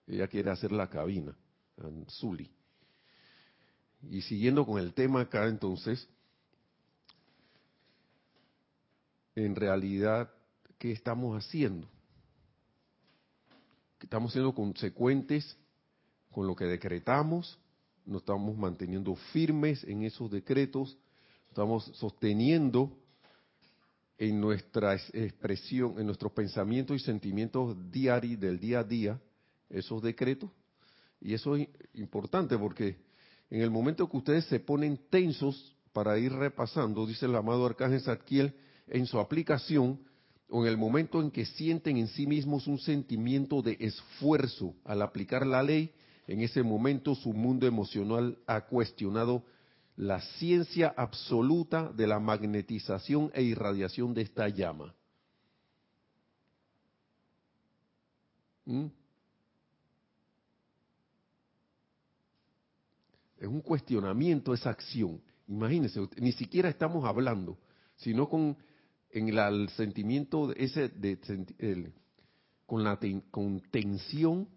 Ella 0.07 0.27
quiere 0.27 0.51
hacer 0.51 0.73
la 0.73 0.89
cabina, 0.89 1.33
Zuli. 2.09 2.51
Y 4.09 4.21
siguiendo 4.23 4.65
con 4.65 4.77
el 4.77 4.93
tema 4.93 5.21
acá, 5.21 5.47
entonces, 5.47 6.05
en 9.35 9.55
realidad, 9.55 10.29
¿qué 10.77 10.91
estamos 10.91 11.37
haciendo? 11.37 11.87
Estamos 14.01 14.33
siendo 14.33 14.53
consecuentes 14.53 15.57
con 16.29 16.45
lo 16.45 16.57
que 16.57 16.65
decretamos, 16.65 17.57
nos 18.11 18.21
estamos 18.21 18.57
manteniendo 18.57 19.15
firmes 19.31 19.83
en 19.85 20.03
esos 20.03 20.29
decretos, 20.29 20.97
estamos 21.47 21.85
sosteniendo 21.93 22.91
en 24.17 24.39
nuestra 24.39 24.95
expresión, 24.95 25.95
en 25.97 26.05
nuestros 26.05 26.31
pensamientos 26.33 26.97
y 26.97 26.99
sentimientos 26.99 27.75
diarios 27.89 28.39
del 28.39 28.59
día 28.59 28.79
a 28.79 28.83
día, 28.83 29.19
esos 29.69 30.01
decretos. 30.01 30.51
Y 31.21 31.33
eso 31.33 31.55
es 31.55 31.67
importante 31.93 32.57
porque 32.57 32.97
en 33.49 33.61
el 33.61 33.71
momento 33.71 34.09
que 34.09 34.17
ustedes 34.17 34.45
se 34.45 34.59
ponen 34.59 34.99
tensos 35.09 35.75
para 35.93 36.19
ir 36.19 36.33
repasando, 36.33 37.07
dice 37.07 37.25
el 37.25 37.35
amado 37.35 37.65
Arcángel 37.65 38.01
Zadkiel, 38.01 38.53
en 38.87 39.05
su 39.05 39.19
aplicación, 39.19 39.99
o 40.49 40.65
en 40.65 40.69
el 40.69 40.77
momento 40.77 41.21
en 41.21 41.31
que 41.31 41.45
sienten 41.45 41.95
en 41.95 42.09
sí 42.09 42.27
mismos 42.27 42.67
un 42.67 42.77
sentimiento 42.77 43.61
de 43.61 43.77
esfuerzo 43.79 44.75
al 44.83 45.01
aplicar 45.01 45.47
la 45.47 45.63
ley, 45.63 45.93
en 46.27 46.41
ese 46.41 46.63
momento 46.63 47.15
su 47.15 47.33
mundo 47.33 47.67
emocional 47.67 48.37
ha 48.47 48.61
cuestionado 48.61 49.43
la 49.97 50.21
ciencia 50.21 50.93
absoluta 50.95 51.91
de 51.91 52.07
la 52.07 52.19
magnetización 52.19 53.31
e 53.33 53.43
irradiación 53.43 54.13
de 54.13 54.21
esta 54.21 54.47
llama. 54.49 54.93
¿Mm? 58.65 58.85
Es 63.37 63.47
un 63.47 63.61
cuestionamiento 63.61 64.53
esa 64.53 64.69
acción. 64.69 65.21
Imagínense, 65.47 65.99
ni 66.17 66.31
siquiera 66.31 66.69
estamos 66.69 67.03
hablando, 67.03 67.57
sino 67.95 68.29
con 68.29 68.55
en 69.13 69.37
el 69.37 69.69
sentimiento 69.69 70.53
ese 70.55 70.89
de, 70.89 71.91
con 72.65 72.83
la 72.83 72.97
con 73.29 73.59
tensión 73.71 74.47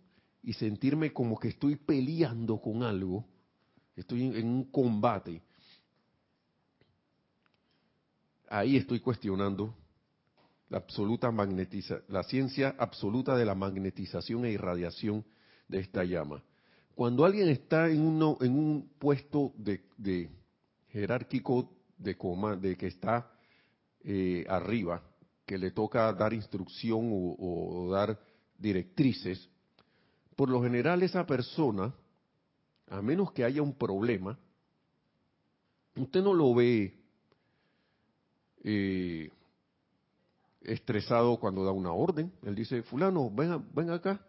y 0.44 0.52
sentirme 0.52 1.12
como 1.12 1.38
que 1.38 1.48
estoy 1.48 1.76
peleando 1.76 2.60
con 2.60 2.82
algo 2.82 3.24
estoy 3.96 4.24
en, 4.24 4.46
un 4.46 4.64
combate, 4.64 5.42
ahí 8.48 8.76
estoy 8.76 9.00
cuestionando 9.00 9.74
la 10.68 10.78
absoluta 10.78 11.30
magnetiza, 11.30 12.00
la 12.08 12.22
ciencia 12.24 12.74
absoluta 12.78 13.36
de 13.36 13.44
la 13.44 13.54
magnetización 13.54 14.44
e 14.44 14.50
irradiación 14.50 15.24
de 15.68 15.80
esta 15.80 16.04
llama. 16.04 16.42
Cuando 16.94 17.24
alguien 17.24 17.48
está 17.48 17.88
en, 17.88 18.00
uno, 18.00 18.38
en 18.40 18.52
un 18.52 18.90
puesto 18.98 19.52
de, 19.56 20.30
jerárquico 20.88 21.70
de 21.96 22.16
coma, 22.16 22.56
de 22.56 22.76
que 22.76 22.88
está 22.88 23.30
eh, 24.02 24.44
arriba, 24.48 25.02
que 25.46 25.58
le 25.58 25.70
toca 25.70 26.12
dar 26.12 26.32
instrucción 26.32 27.10
o 27.12 27.88
dar 27.90 28.18
directrices, 28.58 29.48
por 30.36 30.50
lo 30.50 30.62
general 30.62 31.02
esa 31.02 31.26
persona 31.26 31.94
a 32.88 33.02
menos 33.02 33.32
que 33.32 33.44
haya 33.44 33.62
un 33.62 33.74
problema, 33.74 34.38
usted 35.96 36.22
no 36.22 36.34
lo 36.34 36.54
ve 36.54 36.94
eh, 38.62 39.30
estresado 40.62 41.38
cuando 41.38 41.64
da 41.64 41.72
una 41.72 41.92
orden. 41.92 42.32
Él 42.42 42.54
dice, 42.54 42.82
fulano, 42.82 43.30
venga, 43.30 43.62
ven 43.74 43.90
acá, 43.90 44.26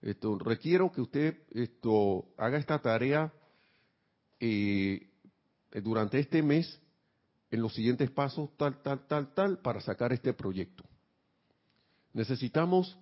esto, 0.00 0.38
requiero 0.38 0.92
que 0.92 1.00
usted 1.00 1.38
esto, 1.50 2.26
haga 2.36 2.58
esta 2.58 2.78
tarea 2.78 3.32
eh, 4.40 5.08
durante 5.82 6.18
este 6.18 6.42
mes 6.42 6.80
en 7.50 7.62
los 7.62 7.74
siguientes 7.74 8.10
pasos, 8.10 8.50
tal, 8.56 8.82
tal, 8.82 9.06
tal, 9.06 9.32
tal, 9.34 9.58
para 9.58 9.80
sacar 9.80 10.12
este 10.12 10.32
proyecto. 10.34 10.84
Necesitamos 12.12 12.98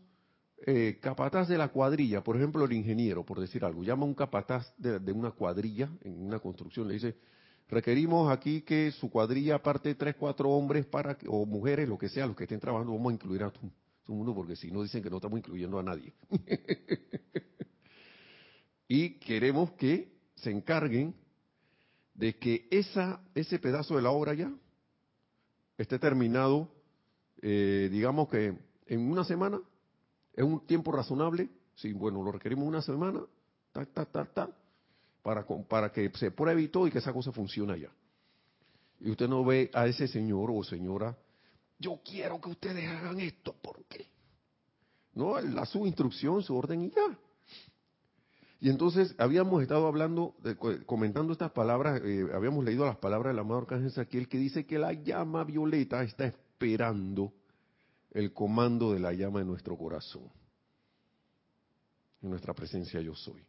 eh, 0.65 0.99
capataz 1.03 1.49
de 1.49 1.59
la 1.59 1.69
cuadrilla, 1.69 2.25
por 2.25 2.37
ejemplo, 2.37 2.65
el 2.65 2.73
ingeniero, 2.73 3.25
por 3.25 3.41
decir 3.41 3.65
algo, 3.65 3.85
llama 3.85 4.05
a 4.05 4.07
un 4.07 4.15
capataz 4.15 4.73
de, 4.79 5.13
una 5.13 5.31
cuadrilla 5.31 5.91
en 6.03 6.27
una 6.27 6.39
construcción, 6.39 6.89
le 6.89 6.95
dice, 6.95 7.17
requerimos 7.69 8.33
aquí 8.33 8.63
que 8.63 8.91
su 8.93 9.11
cuadrilla 9.11 9.57
aparte 9.57 9.95
tres, 9.95 10.17
cuatro 10.17 10.51
hombres 10.51 10.87
para 10.87 11.19
o 11.29 11.45
mujeres, 11.45 11.89
lo 11.89 11.99
que 11.99 12.09
sea, 12.09 12.27
los 12.27 12.37
que 12.37 12.45
estén 12.45 12.59
trabajando, 12.59 12.93
vamos 12.93 13.11
a 13.11 13.15
incluir 13.15 13.43
a 13.43 13.51
todo, 13.51 13.71
mundo, 14.07 14.35
porque 14.35 14.57
si 14.57 14.71
no 14.71 14.83
dicen 14.83 15.03
que 15.03 15.11
no 15.11 15.17
estamos 15.17 15.39
incluyendo 15.39 15.79
a 15.79 15.83
nadie. 15.83 16.15
y 18.89 19.19
queremos 19.19 19.73
que 19.73 20.17
se 20.37 20.51
encarguen 20.51 21.15
de 22.15 22.39
que 22.39 22.67
ese 22.71 23.59
pedazo 23.59 23.97
de 23.97 24.03
la 24.03 24.11
obra 24.11 24.33
ya 24.33 24.51
esté 25.77 25.99
terminado, 25.99 26.73
eh, 27.43 27.91
digamos 27.93 28.29
que 28.29 28.57
en 28.87 29.11
una 29.11 29.25
semana 29.25 29.61
¿Es 30.37 30.45
un 30.45 30.61
tiempo 30.67 30.93
razonable? 30.93 31.49
Sí, 31.75 31.93
bueno, 31.93 32.23
lo 32.23 32.31
requerimos 32.31 32.69
una 32.69 32.83
semana, 32.83 33.21
tal, 33.73 33.89
tal, 33.89 34.07
tal, 34.09 34.29
tal, 34.29 34.55
para, 35.23 35.47
para 35.69 35.91
que 35.91 36.11
se 36.11 36.31
pruebe 36.31 36.69
todo 36.69 36.87
y 36.87 36.91
que 36.91 36.99
esa 36.99 37.13
cosa 37.13 37.33
funcione 37.33 37.73
allá. 37.73 37.91
Y 39.01 39.11
usted 39.11 39.29
no 39.29 39.45
ve 39.45 39.71
a 39.75 39.87
ese 39.87 40.07
señor 40.07 40.51
o 40.53 40.63
señora, 40.63 41.17
yo 41.79 42.01
quiero 42.05 42.41
que 42.41 42.51
ustedes 42.51 42.89
hagan 42.89 43.21
esto, 43.21 43.55
¿por 43.55 43.85
qué? 43.85 44.07
No, 45.15 45.41
la 45.41 45.65
su 45.67 45.87
instrucción, 45.87 46.43
su 46.43 46.57
orden 46.57 46.83
y 46.83 46.91
ya. 46.91 47.19
Y 48.61 48.71
entonces 48.71 49.15
habíamos 49.19 49.63
estado 49.63 49.87
hablando, 49.87 50.35
comentando 50.87 51.33
estas 51.33 51.53
palabras, 51.53 52.01
eh, 52.05 52.27
habíamos 52.35 52.65
leído 52.65 52.87
las 52.87 52.97
palabras 52.97 53.33
del 53.33 53.41
amado 53.41 53.61
Arcángel 53.61 53.91
Saquiel 53.91 54.29
que 54.29 54.39
dice 54.39 54.65
que 54.65 54.79
la 54.79 54.93
llama 54.95 55.45
violeta 55.45 56.03
está 56.03 56.27
esperando 56.27 57.33
el 58.17 58.33
comando 58.33 58.95
de 58.95 58.99
la 58.99 59.13
llama 59.13 59.43
en 59.43 59.47
nuestro 59.47 59.77
corazón, 59.77 60.31
en 62.23 62.31
nuestra 62.31 62.55
presencia 62.55 62.99
yo 63.03 63.15
soy. 63.15 63.45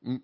Mm. 0.00 0.16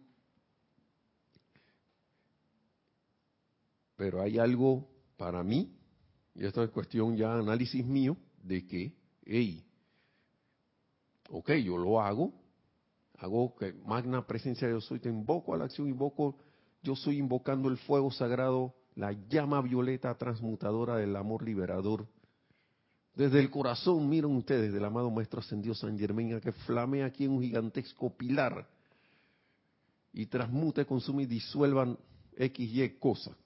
Pero 3.95 4.21
hay 4.21 4.37
algo 4.41 4.89
para 5.17 5.45
mí, 5.45 5.73
y 6.35 6.45
esto 6.45 6.65
es 6.65 6.71
cuestión 6.71 7.17
ya 7.17 7.35
análisis 7.35 7.87
mío, 7.87 8.17
de 8.43 8.67
que, 8.67 8.97
hey, 9.25 9.65
ok, 11.31 11.53
yo 11.53 11.77
lo 11.77 12.01
hago, 12.01 12.33
hago 13.15 13.55
que 13.55 13.75
magna 13.75 14.27
presencia 14.27 14.69
yo 14.69 14.81
soy, 14.81 14.99
te 14.99 15.09
invoco 15.09 15.55
a 15.55 15.59
la 15.59 15.67
acción, 15.67 15.89
invoco, 15.89 16.37
yo 16.83 16.97
soy 16.97 17.19
invocando 17.19 17.69
el 17.69 17.79
fuego 17.79 18.11
sagrado 18.11 18.75
la 18.99 19.13
llama 19.13 19.63
violeta 19.63 20.13
transmutadora 20.17 20.97
del 20.97 21.15
amor 21.15 21.45
liberador. 21.45 22.05
Desde 23.15 23.39
el 23.39 23.49
corazón, 23.49 24.09
miren 24.09 24.33
ustedes, 24.33 24.73
del 24.73 24.85
amado 24.85 25.09
Maestro 25.09 25.39
Ascendido 25.39 25.73
San 25.77 25.97
Germán, 25.97 26.41
que 26.41 26.51
flamea 26.51 27.07
aquí 27.07 27.25
en 27.25 27.31
un 27.31 27.41
gigantesco 27.41 28.11
pilar 28.17 28.69
y 30.13 30.27
transmute, 30.27 30.85
consume 30.85 31.23
y 31.23 31.27
disuelvan 31.27 31.97
X, 32.37 32.71
Y 32.75 32.89
cosas. 32.99 33.37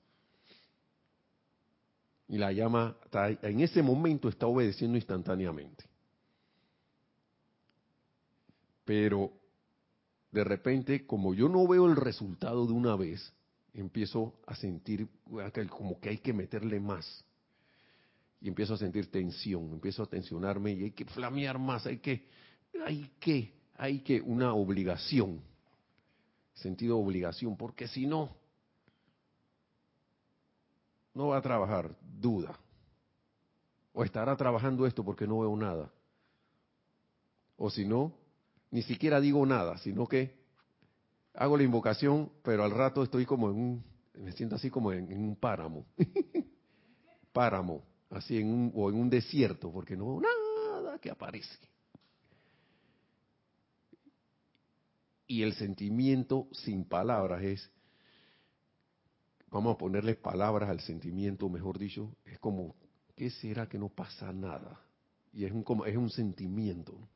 Y 2.29 2.39
la 2.39 2.51
llama 2.51 2.97
en 3.43 3.61
ese 3.61 3.83
momento 3.83 4.31
está 4.31 4.47
obedeciendo 4.47 4.97
instantáneamente. 4.97 5.85
Pero 8.87 9.31
de 10.31 10.45
repente, 10.45 11.07
como 11.07 11.35
yo 11.35 11.51
no 11.51 11.69
veo 11.69 11.87
el 11.87 11.97
resultado 11.97 12.67
de 12.67 12.73
una 12.73 12.97
vez, 12.97 13.35
empiezo 13.75 14.35
a 14.47 14.55
sentir 14.55 15.09
como 15.71 15.99
que 16.01 16.11
hay 16.11 16.19
que 16.19 16.33
meterle 16.33 16.81
más. 16.81 17.25
Y 18.41 18.49
empiezo 18.49 18.75
a 18.75 18.79
sentir 18.79 19.11
tensión, 19.11 19.73
empiezo 19.73 20.03
a 20.03 20.07
tensionarme 20.07 20.73
y 20.73 20.85
hay 20.85 20.91
que 20.91 21.05
flamear 21.05 21.59
más, 21.59 21.87
hay 21.87 21.99
que, 21.99 22.27
hay 22.85 23.11
que, 23.21 23.55
hay 23.77 24.01
que, 24.01 24.21
una 24.21 24.53
obligación, 24.53 25.41
sentido 26.55 26.99
obligación, 26.99 27.57
porque 27.57 27.87
si 27.87 28.07
no, 28.07 28.37
no 31.15 31.29
va 31.29 31.39
a 31.39 31.43
trabajar, 31.43 31.97
duda. 32.01 32.59
O 33.93 34.03
estará 34.03 34.37
trabajando 34.37 34.87
esto 34.87 35.05
porque 35.05 35.27
no 35.27 35.41
veo 35.41 35.55
nada. 35.57 35.93
O 37.57 37.71
si 37.71 37.85
no, 37.85 38.13
ni 38.71 38.83
siquiera 38.83 39.21
digo 39.21 39.45
nada, 39.47 39.79
sino 39.79 40.09
que 40.09 40.42
hago 41.35 41.57
la 41.57 41.63
invocación, 41.63 42.31
pero 42.43 42.65
al 42.65 42.71
rato 42.71 43.03
estoy 43.03 43.27
como 43.27 43.51
en 43.51 43.57
un, 43.57 43.85
me 44.15 44.33
siento 44.33 44.57
así 44.57 44.71
como 44.71 44.93
en, 44.93 45.13
un 45.13 45.37
páramo. 45.37 45.87
páramo, 47.33 47.83
así 48.11 48.39
en 48.39 48.53
un, 48.53 48.73
o 48.75 48.91
en 48.91 48.97
un 48.97 49.09
desierto, 49.09 49.73
porque 49.73 49.97
no 49.97 50.21
nada 50.21 50.99
que 50.99 51.11
aparece. 51.11 51.59
Y 55.27 55.43
el 55.43 55.55
sentimiento 55.55 56.49
sin 56.53 56.85
palabras 56.85 57.43
es, 57.43 57.71
vamos 59.51 59.75
a 59.75 59.79
ponerle 59.79 60.15
palabras 60.15 60.69
al 60.69 60.81
sentimiento, 60.81 61.49
mejor 61.49 61.79
dicho, 61.79 62.15
es 62.25 62.39
como, 62.39 62.77
¿qué 63.17 63.31
será 63.31 63.67
que 63.67 63.79
no 63.79 63.89
pasa 63.89 64.31
nada? 64.33 64.79
Y 65.33 65.47
es 65.47 65.53
un, 65.53 65.65
es 65.87 65.97
un 65.97 66.11
sentimiento. 66.11 67.09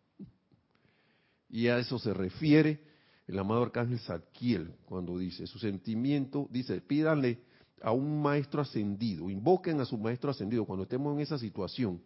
Y 1.51 1.69
a 1.69 1.79
eso 1.79 1.99
se 1.99 2.15
refiere 2.15 2.96
el 3.27 3.39
amado 3.39 3.63
arcángel 3.63 3.99
Zadkiel 3.99 4.73
cuando 4.85 5.19
dice, 5.19 5.47
su 5.47 5.59
sentimiento, 5.59 6.47
dice, 6.51 6.81
pídanle 6.81 7.41
a 7.83 7.93
un 7.93 8.23
maestro 8.23 8.63
ascendido, 8.63 9.29
invoquen 9.29 9.81
a 9.81 9.85
su 9.85 9.99
maestro 9.99 10.31
ascendido 10.31 10.65
cuando 10.65 10.85
estemos 10.85 11.15
en 11.15 11.21
esa 11.21 11.39
situación. 11.39 12.01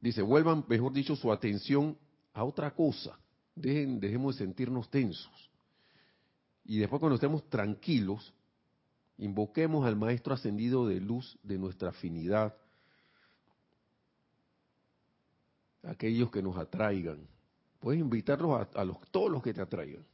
Dice, 0.00 0.22
vuelvan, 0.22 0.64
mejor 0.68 0.92
dicho, 0.92 1.16
su 1.16 1.32
atención 1.32 1.96
a 2.32 2.44
otra 2.44 2.72
cosa. 2.74 3.18
Dejen, 3.56 3.98
dejemos 3.98 4.36
de 4.36 4.44
sentirnos 4.44 4.88
tensos. 4.90 5.50
Y 6.64 6.78
después 6.78 7.00
cuando 7.00 7.16
estemos 7.16 7.48
tranquilos, 7.48 8.32
invoquemos 9.16 9.84
al 9.84 9.96
maestro 9.96 10.34
ascendido 10.34 10.86
de 10.86 11.00
luz 11.00 11.38
de 11.42 11.58
nuestra 11.58 11.88
afinidad, 11.88 12.54
aquellos 15.82 16.30
que 16.30 16.42
nos 16.42 16.56
atraigan. 16.56 17.26
Puedes 17.80 18.00
invitarlos 18.00 18.60
a, 18.60 18.86
todos 19.10 19.30
los 19.30 19.42
que 19.42 19.54
te 19.54 19.60
atraigan. 19.60 20.04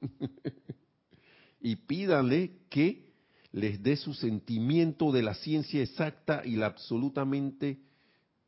y 1.60 1.76
pídanle 1.76 2.60
que 2.68 3.10
les 3.52 3.82
dé 3.82 3.96
su 3.96 4.14
sentimiento 4.14 5.12
de 5.12 5.22
la 5.22 5.34
ciencia 5.34 5.82
exacta 5.82 6.42
y 6.44 6.56
la 6.56 6.66
absolutamente, 6.66 7.80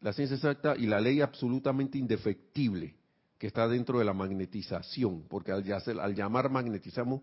la 0.00 0.12
ciencia 0.12 0.36
exacta 0.36 0.76
y 0.76 0.86
la 0.86 1.00
ley 1.00 1.20
absolutamente 1.20 1.98
indefectible 1.98 2.96
que 3.38 3.48
está 3.48 3.66
dentro 3.66 3.98
de 3.98 4.04
la 4.04 4.12
magnetización, 4.12 5.24
porque 5.28 5.50
al 5.50 6.14
llamar 6.14 6.48
magnetizamos 6.48 7.22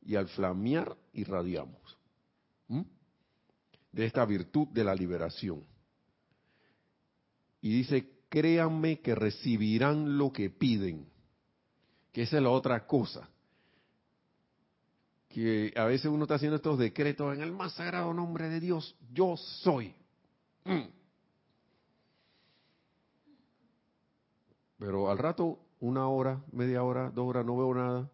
y 0.00 0.16
al 0.16 0.28
flamear 0.28 0.96
irradiamos. 1.12 1.98
De 3.92 4.06
esta 4.06 4.24
virtud 4.24 4.68
de 4.68 4.84
la 4.84 4.94
liberación. 4.94 5.62
Y 7.60 7.70
dice, 7.74 8.08
créanme 8.32 9.00
que 9.00 9.14
recibirán 9.14 10.16
lo 10.16 10.32
que 10.32 10.48
piden. 10.48 11.06
Que 12.12 12.22
esa 12.22 12.38
es 12.38 12.42
la 12.42 12.48
otra 12.48 12.86
cosa. 12.86 13.28
Que 15.28 15.70
a 15.76 15.84
veces 15.84 16.06
uno 16.06 16.24
está 16.24 16.36
haciendo 16.36 16.56
estos 16.56 16.78
decretos 16.78 17.34
en 17.34 17.42
el 17.42 17.52
más 17.52 17.74
sagrado 17.74 18.14
nombre 18.14 18.48
de 18.48 18.58
Dios, 18.58 18.96
yo 19.12 19.36
soy. 19.36 19.94
Mm. 20.64 20.88
Pero 24.78 25.10
al 25.10 25.18
rato, 25.18 25.58
una 25.80 26.08
hora, 26.08 26.42
media 26.52 26.82
hora, 26.82 27.10
dos 27.10 27.28
horas, 27.28 27.44
no 27.44 27.58
veo 27.58 27.74
nada. 27.74 28.10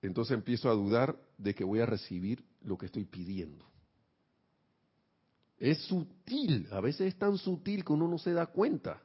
Entonces 0.00 0.34
empiezo 0.34 0.70
a 0.70 0.74
dudar 0.74 1.14
de 1.36 1.54
que 1.54 1.64
voy 1.64 1.80
a 1.80 1.86
recibir 1.86 2.42
lo 2.62 2.78
que 2.78 2.86
estoy 2.86 3.04
pidiendo. 3.04 3.69
Es 5.60 5.78
sutil, 5.84 6.66
a 6.72 6.80
veces 6.80 7.08
es 7.08 7.18
tan 7.18 7.36
sutil 7.36 7.84
que 7.84 7.92
uno 7.92 8.08
no 8.08 8.16
se 8.16 8.32
da 8.32 8.46
cuenta. 8.46 9.00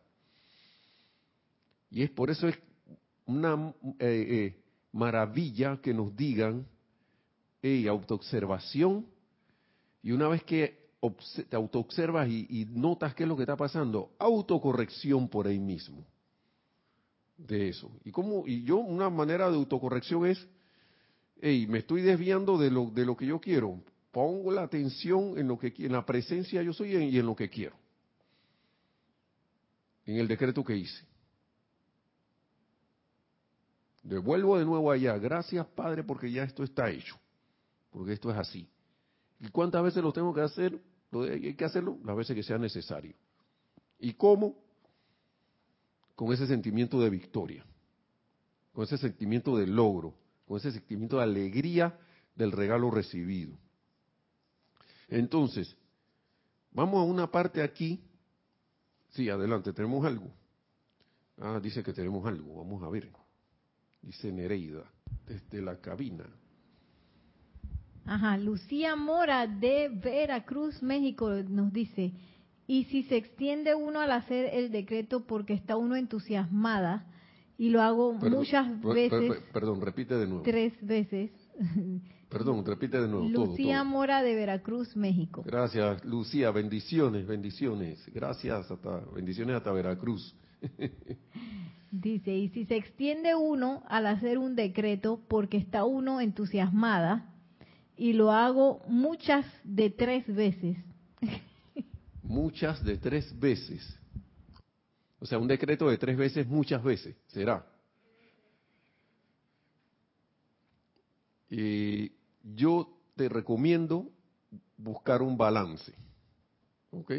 Y 1.92 2.02
es 2.02 2.10
por 2.10 2.30
eso 2.30 2.48
es 2.48 2.58
una 3.26 3.74
eh, 4.00 4.26
eh, 4.30 4.64
maravilla 4.94 5.82
que 5.82 5.94
nos 5.94 6.16
digan, 6.16 6.66
hey, 7.62 7.86
autoobservación, 7.88 9.06
y 10.02 10.14
una 10.14 10.30
vez 10.30 10.44
que 10.44 10.86
te 11.50 11.56
autoobservas 11.56 12.30
y, 12.30 12.48
y 12.50 12.66
notas 12.66 13.14
qué 13.14 13.24
es 13.24 13.30
lo 13.30 13.36
que 13.36 13.44
está 13.44 13.58
pasando, 13.58 14.16
autocorrección 14.18 15.28
por 15.28 15.48
ahí 15.48 15.60
mismo 15.60 16.06
de 17.38 17.70
eso. 17.70 17.92
Y 18.04 18.12
como 18.12 18.48
y 18.48 18.64
yo 18.64 18.78
una 18.78 19.10
manera 19.10 19.50
de 19.50 19.58
autocorrección 19.58 20.26
es, 20.26 20.48
hey, 21.42 21.68
me 21.68 21.80
estoy 21.80 22.02
desviando 22.02 22.58
de 22.58 22.72
lo 22.72 22.90
de 22.92 23.06
lo 23.06 23.18
que 23.18 23.26
yo 23.26 23.40
quiero 23.40 23.82
pongo 24.16 24.50
la 24.50 24.64
atención 24.64 25.38
en 25.38 25.50
lo 25.50 25.60
que 25.60 25.74
en 25.78 25.92
la 25.92 26.06
presencia 26.06 26.64
yo 26.64 26.72
soy 26.72 26.96
y 26.96 27.20
en 27.20 27.26
lo 27.26 27.36
que 27.36 27.50
quiero. 27.50 27.76
En 30.06 30.16
el 30.16 30.26
decreto 30.26 30.64
que 30.64 30.74
hice. 30.74 31.04
Devuelvo 34.04 34.58
de 34.58 34.64
nuevo 34.64 34.90
allá. 34.90 35.18
Gracias, 35.18 35.66
Padre, 35.68 36.02
porque 36.06 36.32
ya 36.32 36.44
esto 36.44 36.64
está 36.64 36.90
hecho. 36.90 37.18
Porque 37.92 38.14
esto 38.14 38.32
es 38.32 38.38
así. 38.38 38.70
¿Y 39.42 39.50
cuántas 39.50 39.84
veces 39.84 40.02
lo 40.02 40.14
tengo 40.14 40.34
que 40.34 40.40
hacer? 40.40 40.80
Hay 41.12 41.54
que 41.54 41.66
hacerlo 41.66 42.00
las 42.06 42.16
veces 42.16 42.38
que 42.38 42.44
sea 42.44 42.58
necesario. 42.58 43.14
¿Y 44.00 44.14
cómo? 44.14 44.56
Con 46.16 46.32
ese 46.32 46.48
sentimiento 46.48 47.02
de 47.02 47.10
victoria. 47.10 47.66
Con 48.72 48.86
ese 48.86 48.98
sentimiento 48.98 49.58
de 49.58 49.68
logro. 49.68 50.14
Con 50.48 50.56
ese 50.56 50.72
sentimiento 50.72 51.18
de 51.18 51.24
alegría 51.24 52.00
del 52.34 52.54
regalo 52.54 52.90
recibido. 52.92 53.58
Entonces, 55.08 55.76
vamos 56.72 57.02
a 57.02 57.04
una 57.04 57.30
parte 57.30 57.62
aquí. 57.62 58.02
Sí, 59.10 59.30
adelante, 59.30 59.74
tenemos 59.74 60.06
algo. 60.06 60.32
Ah, 61.40 61.60
dice 61.62 61.84
que 61.84 61.94
tenemos 61.94 62.26
algo, 62.26 62.58
vamos 62.58 62.84
a 62.84 62.90
ver. 62.90 63.10
Dice 64.02 64.32
Nereida, 64.32 64.84
desde 65.26 65.62
la 65.62 65.80
cabina. 65.80 66.26
Ajá, 68.06 68.38
Lucía 68.38 68.96
Mora 68.96 69.48
de 69.48 69.90
Veracruz, 69.90 70.82
México, 70.84 71.30
nos 71.30 71.74
dice, 71.74 72.14
y 72.68 72.86
si 72.86 73.04
se 73.04 73.18
extiende 73.18 73.74
uno 73.74 74.00
al 74.00 74.12
hacer 74.12 74.50
el 74.54 74.72
decreto 74.72 75.26
porque 75.26 75.54
está 75.54 75.76
uno 75.76 75.96
entusiasmada, 75.96 77.08
y 77.58 77.70
lo 77.70 77.82
hago 77.82 78.14
muchas 78.14 78.82
veces. 78.82 79.42
perdón, 79.54 79.82
repite 79.82 80.16
de 80.16 80.28
nuevo. 80.28 80.44
Tres 80.44 80.74
veces. 80.86 81.32
Perdón, 82.30 82.66
repite 82.66 83.00
de 83.00 83.08
nuevo. 83.08 83.28
Lucía 83.28 83.84
Mora 83.84 84.22
de 84.22 84.36
Veracruz, 84.36 84.96
México. 84.96 85.44
Gracias, 85.46 86.04
Lucía. 86.04 86.52
Bendiciones, 86.52 87.26
bendiciones. 87.28 88.04
Gracias, 88.14 88.70
hasta, 88.72 89.00
bendiciones 89.14 89.56
hasta 89.56 89.72
Veracruz. 89.72 90.36
Dice, 91.92 92.36
y 92.36 92.50
si 92.50 92.66
se 92.66 92.76
extiende 92.76 93.36
uno 93.36 93.84
al 93.88 94.08
hacer 94.08 94.38
un 94.38 94.56
decreto 94.56 95.22
porque 95.28 95.58
está 95.58 95.86
uno 95.86 96.20
entusiasmada, 96.20 97.32
y 97.98 98.14
lo 98.14 98.32
hago 98.32 98.82
muchas 98.88 99.46
de 99.64 99.90
tres 99.90 100.28
veces. 100.28 100.78
muchas 102.24 102.84
de 102.84 102.98
tres 102.98 103.38
veces. 103.40 103.98
O 105.20 105.26
sea, 105.26 105.38
un 105.38 105.48
decreto 105.48 105.90
de 105.90 105.98
tres 105.98 106.18
veces, 106.18 106.48
muchas 106.48 106.84
veces, 106.84 107.16
será. 107.28 107.66
Y 111.50 112.12
yo 112.44 112.90
te 113.16 113.30
recomiendo 113.30 114.10
buscar 114.78 115.22
un 115.22 115.38
balance. 115.38 115.94
¿Ok? 116.92 117.14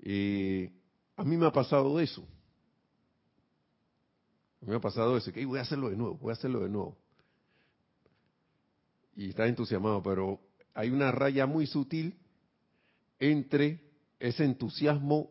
Eh, 0.00 0.72
a 1.16 1.24
mí 1.24 1.36
me 1.36 1.46
ha 1.46 1.52
pasado 1.52 1.98
eso. 2.00 2.26
A 4.62 4.66
me 4.66 4.76
ha 4.76 4.80
pasado 4.80 5.16
eso, 5.16 5.32
que 5.32 5.44
voy 5.46 5.58
a 5.58 5.62
hacerlo 5.62 5.90
de 5.90 5.96
nuevo, 5.96 6.16
voy 6.16 6.30
a 6.30 6.34
hacerlo 6.34 6.60
de 6.60 6.68
nuevo. 6.68 6.96
Y 9.16 9.30
está 9.30 9.46
entusiasmado, 9.46 10.02
pero 10.02 10.40
hay 10.74 10.90
una 10.90 11.10
raya 11.10 11.46
muy 11.46 11.66
sutil 11.66 12.16
entre 13.18 13.80
ese 14.18 14.44
entusiasmo 14.44 15.30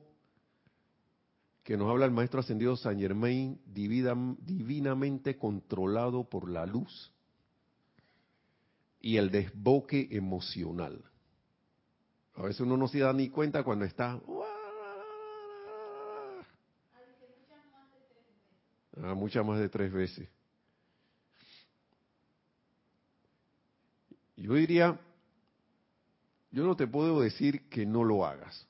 que 1.64 1.76
nos 1.76 1.90
habla 1.90 2.06
el 2.06 2.12
maestro 2.12 2.40
ascendido 2.40 2.78
Saint 2.78 3.02
Germain, 3.02 3.60
divinamente 3.66 5.38
controlado 5.38 6.24
por 6.24 6.50
la 6.50 6.66
luz, 6.66 7.12
y 9.08 9.16
el 9.16 9.32
desboque 9.32 10.10
emocional. 10.12 11.02
A 12.34 12.42
veces 12.42 12.60
uno 12.60 12.76
no 12.76 12.90
se 12.90 13.00
da 13.00 13.14
ni 13.14 13.30
cuenta 13.30 13.64
cuando 13.64 13.86
está... 13.86 14.20
Ah, 19.02 19.14
muchas 19.14 19.46
más 19.46 19.60
de 19.60 19.70
tres 19.70 19.94
veces. 19.94 20.28
Yo 24.36 24.56
diría, 24.56 25.00
yo 26.52 26.66
no 26.66 26.76
te 26.76 26.86
puedo 26.86 27.22
decir 27.22 27.70
que 27.70 27.86
no 27.86 28.04
lo 28.04 28.26
hagas. 28.26 28.68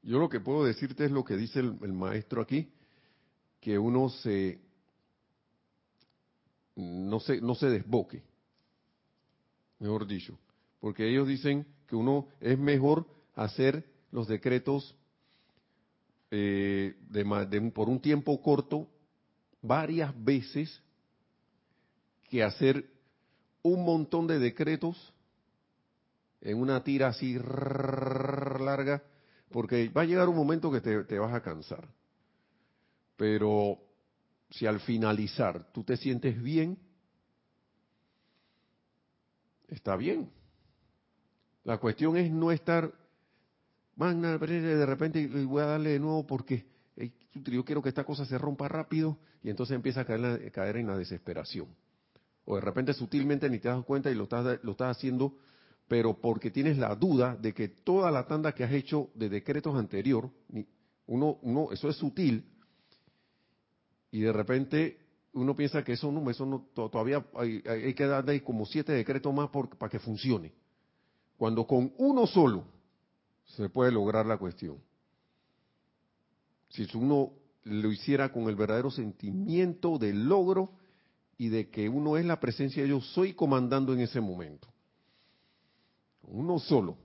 Yo 0.00 0.18
lo 0.18 0.30
que 0.30 0.40
puedo 0.40 0.64
decirte 0.64 1.04
es 1.04 1.10
lo 1.10 1.26
que 1.26 1.36
dice 1.36 1.60
el, 1.60 1.76
el 1.82 1.92
maestro 1.92 2.40
aquí, 2.40 2.72
que 3.60 3.78
uno 3.78 4.08
se 4.08 4.62
no 6.74 7.20
se, 7.20 7.42
no 7.42 7.54
se 7.54 7.66
desboque 7.66 8.29
mejor 9.80 10.06
dicho, 10.06 10.38
porque 10.78 11.08
ellos 11.08 11.26
dicen 11.26 11.66
que 11.88 11.96
uno 11.96 12.28
es 12.40 12.58
mejor 12.58 13.06
hacer 13.34 13.84
los 14.12 14.28
decretos 14.28 14.94
eh, 16.30 16.94
de, 17.08 17.70
por 17.72 17.88
un 17.88 18.00
tiempo 18.00 18.40
corto 18.40 18.88
varias 19.62 20.12
veces 20.24 20.80
que 22.28 22.44
hacer 22.44 22.88
un 23.62 23.84
montón 23.84 24.26
de 24.26 24.38
decretos 24.38 25.12
en 26.40 26.58
una 26.58 26.82
tira 26.82 27.08
así 27.08 27.34
larga, 27.34 29.02
porque 29.50 29.88
va 29.88 30.02
a 30.02 30.06
llegar 30.06 30.28
un 30.28 30.36
momento 30.36 30.70
que 30.70 30.80
te, 30.80 31.04
te 31.04 31.18
vas 31.18 31.34
a 31.34 31.42
cansar. 31.42 31.88
Pero 33.16 33.78
si 34.50 34.66
al 34.66 34.80
finalizar 34.80 35.72
tú 35.72 35.84
te 35.84 35.96
sientes 35.96 36.40
bien, 36.40 36.78
está 39.70 39.96
bien. 39.96 40.30
La 41.64 41.78
cuestión 41.78 42.16
es 42.16 42.30
no 42.30 42.50
estar, 42.50 42.92
magna, 43.96 44.38
de 44.38 44.86
repente 44.86 45.26
voy 45.26 45.62
a 45.62 45.66
darle 45.66 45.90
de 45.90 46.00
nuevo 46.00 46.26
porque 46.26 46.66
yo 47.32 47.64
quiero 47.64 47.82
que 47.82 47.88
esta 47.88 48.04
cosa 48.04 48.24
se 48.24 48.38
rompa 48.38 48.68
rápido 48.68 49.18
y 49.42 49.50
entonces 49.50 49.74
empieza 49.74 50.02
a 50.02 50.04
caer, 50.04 50.50
caer 50.52 50.76
en 50.76 50.86
la 50.86 50.96
desesperación. 50.96 51.68
O 52.44 52.56
de 52.56 52.60
repente 52.60 52.92
sutilmente 52.94 53.48
ni 53.48 53.58
te 53.58 53.68
das 53.68 53.84
cuenta 53.84 54.10
y 54.10 54.14
lo 54.14 54.24
estás, 54.24 54.58
lo 54.62 54.72
estás 54.72 54.96
haciendo, 54.96 55.36
pero 55.86 56.14
porque 56.20 56.50
tienes 56.50 56.78
la 56.78 56.94
duda 56.96 57.36
de 57.36 57.52
que 57.52 57.68
toda 57.68 58.10
la 58.10 58.26
tanda 58.26 58.52
que 58.52 58.64
has 58.64 58.72
hecho 58.72 59.10
de 59.14 59.28
decretos 59.28 59.76
anterior, 59.76 60.30
uno, 61.06 61.38
uno, 61.42 61.68
eso 61.72 61.88
es 61.88 61.96
sutil, 61.96 62.44
y 64.10 64.20
de 64.20 64.32
repente 64.32 64.99
uno 65.32 65.54
piensa 65.54 65.84
que 65.84 65.92
eso 65.92 66.10
no, 66.10 66.28
eso 66.28 66.44
no 66.44 66.66
todavía 66.74 67.24
hay, 67.34 67.94
que 67.94 68.06
darle 68.06 68.42
como 68.42 68.66
siete 68.66 68.92
decretos 68.92 69.32
más 69.32 69.50
para 69.50 69.90
que 69.90 69.98
funcione. 69.98 70.52
Cuando 71.36 71.66
con 71.66 71.92
uno 71.98 72.26
solo 72.26 72.64
se 73.44 73.68
puede 73.68 73.92
lograr 73.92 74.26
la 74.26 74.38
cuestión. 74.38 74.78
Si 76.68 76.86
uno 76.94 77.32
lo 77.64 77.92
hiciera 77.92 78.32
con 78.32 78.48
el 78.48 78.56
verdadero 78.56 78.90
sentimiento 78.90 79.98
del 79.98 80.24
logro 80.28 80.72
y 81.38 81.48
de 81.48 81.70
que 81.70 81.88
uno 81.88 82.16
es 82.16 82.24
la 82.24 82.38
presencia 82.38 82.82
de 82.82 82.88
yo 82.90 83.00
soy 83.00 83.32
comandando 83.32 83.92
en 83.92 84.00
ese 84.00 84.20
momento. 84.20 84.68
Uno 86.22 86.58
solo. 86.58 86.96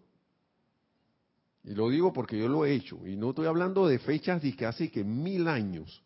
Y 1.63 1.73
lo 1.73 1.89
digo 1.89 2.13
porque 2.13 2.37
yo 2.37 2.47
lo 2.47 2.65
he 2.65 2.73
hecho. 2.73 3.07
Y 3.07 3.15
no 3.15 3.29
estoy 3.29 3.47
hablando 3.47 3.87
de 3.87 3.97
fechas 3.97 4.41
de 4.41 4.55
que 4.55 4.65
hace 4.65 4.91
que 4.91 5.03
mil 5.03 5.47
años. 5.47 6.03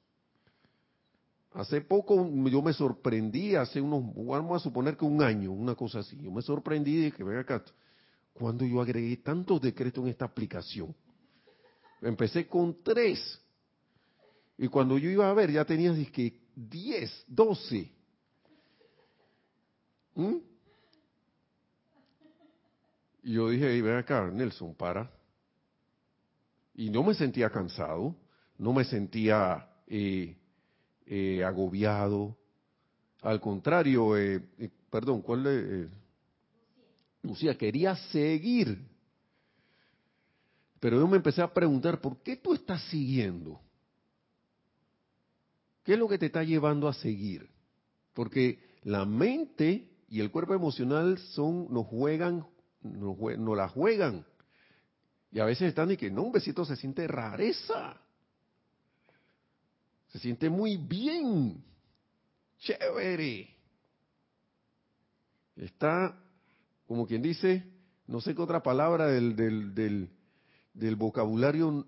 Hace 1.54 1.82
poco 1.82 2.30
yo 2.48 2.62
me 2.62 2.74
sorprendí, 2.74 3.56
hace 3.56 3.82
unos, 3.82 4.04
vamos 4.16 4.62
a 4.62 4.64
suponer 4.64 4.96
que 4.96 5.06
un 5.06 5.24
año, 5.24 5.52
una 5.52 5.76
cosa 5.76 6.00
así. 6.00 6.16
Yo 6.22 6.32
me 6.32 6.42
sorprendí 6.42 7.02
de 7.02 7.12
que, 7.12 7.24
venga 7.24 7.42
acá, 7.42 7.64
cuando 8.34 8.66
yo 8.66 8.82
agregué 8.82 9.18
tantos 9.18 9.60
decretos 9.60 10.04
en 10.04 10.10
esta 10.12 10.26
aplicación. 10.26 10.96
Empecé 12.02 12.48
con 12.48 12.84
tres. 12.84 13.42
Y 14.58 14.68
cuando 14.68 14.98
yo 14.98 15.10
iba 15.10 15.30
a 15.30 15.34
ver, 15.34 15.52
ya 15.52 15.66
tenías 15.66 15.98
que 16.12 16.40
10, 16.56 17.26
12. 17.28 17.92
¿Mm? 20.16 20.36
Y 23.24 23.34
yo 23.34 23.50
dije, 23.50 23.82
ven 23.82 23.96
acá, 23.96 24.30
Nelson, 24.32 24.76
para. 24.76 25.12
Y 26.76 26.90
no 26.90 27.04
me 27.04 27.14
sentía 27.14 27.50
cansado, 27.50 28.16
no 28.58 28.72
me 28.72 28.86
sentía 28.86 29.68
eh, 29.88 30.39
eh, 31.12 31.44
agobiado. 31.44 32.38
Al 33.24 33.42
contrario, 33.42 34.16
eh, 34.16 34.42
perdón, 34.92 35.24
¿cuál 35.24 35.48
es? 35.48 35.90
Lucía, 37.24 37.58
quería 37.58 37.96
seguir. 38.12 38.88
Pero 40.80 41.00
yo 41.00 41.08
me 41.08 41.18
empecé 41.18 41.42
a 41.42 41.52
preguntar, 41.52 42.00
¿por 42.00 42.22
qué 42.22 42.38
tú 42.38 42.54
estás 42.54 42.84
siguiendo? 42.84 43.60
¿Qué 45.84 45.94
es 45.94 46.00
lo 46.00 46.08
que 46.08 46.20
te 46.20 46.28
está 46.28 46.44
llevando 46.44 46.88
a 46.88 46.94
seguir? 46.94 47.50
Porque 48.14 48.60
la 48.84 49.04
mente 49.04 49.90
y 50.10 50.20
el 50.22 50.30
cuerpo 50.30 50.54
emocional 50.54 51.18
son, 51.18 51.74
nos 51.74 51.88
juegan, 51.88 52.46
nos, 52.82 53.18
nos 53.18 53.58
la 53.58 53.68
juegan. 53.68 54.26
Y 55.32 55.40
a 55.40 55.46
veces 55.46 55.70
están 55.70 55.90
y 55.90 55.98
que 55.98 56.12
no, 56.12 56.22
un 56.22 56.32
besito 56.32 56.64
se 56.66 56.76
siente 56.76 57.08
rareza. 57.08 58.00
Se 60.10 60.20
siente 60.20 60.50
muy 60.50 60.78
bien. 60.78 61.64
Chévere. 62.60 63.50
Está 65.56 66.18
como 66.90 67.06
quien 67.06 67.22
dice, 67.22 67.64
no 68.08 68.20
sé 68.20 68.34
qué 68.34 68.42
otra 68.42 68.64
palabra 68.64 69.06
del, 69.06 69.36
del, 69.36 70.10
del, 70.74 70.96
vocabulario 70.96 71.86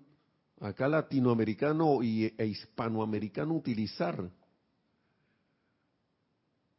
acá 0.60 0.86
latinoamericano 0.86 2.04
y, 2.04 2.32
e 2.38 2.46
hispanoamericano 2.46 3.54
utilizar. 3.54 4.30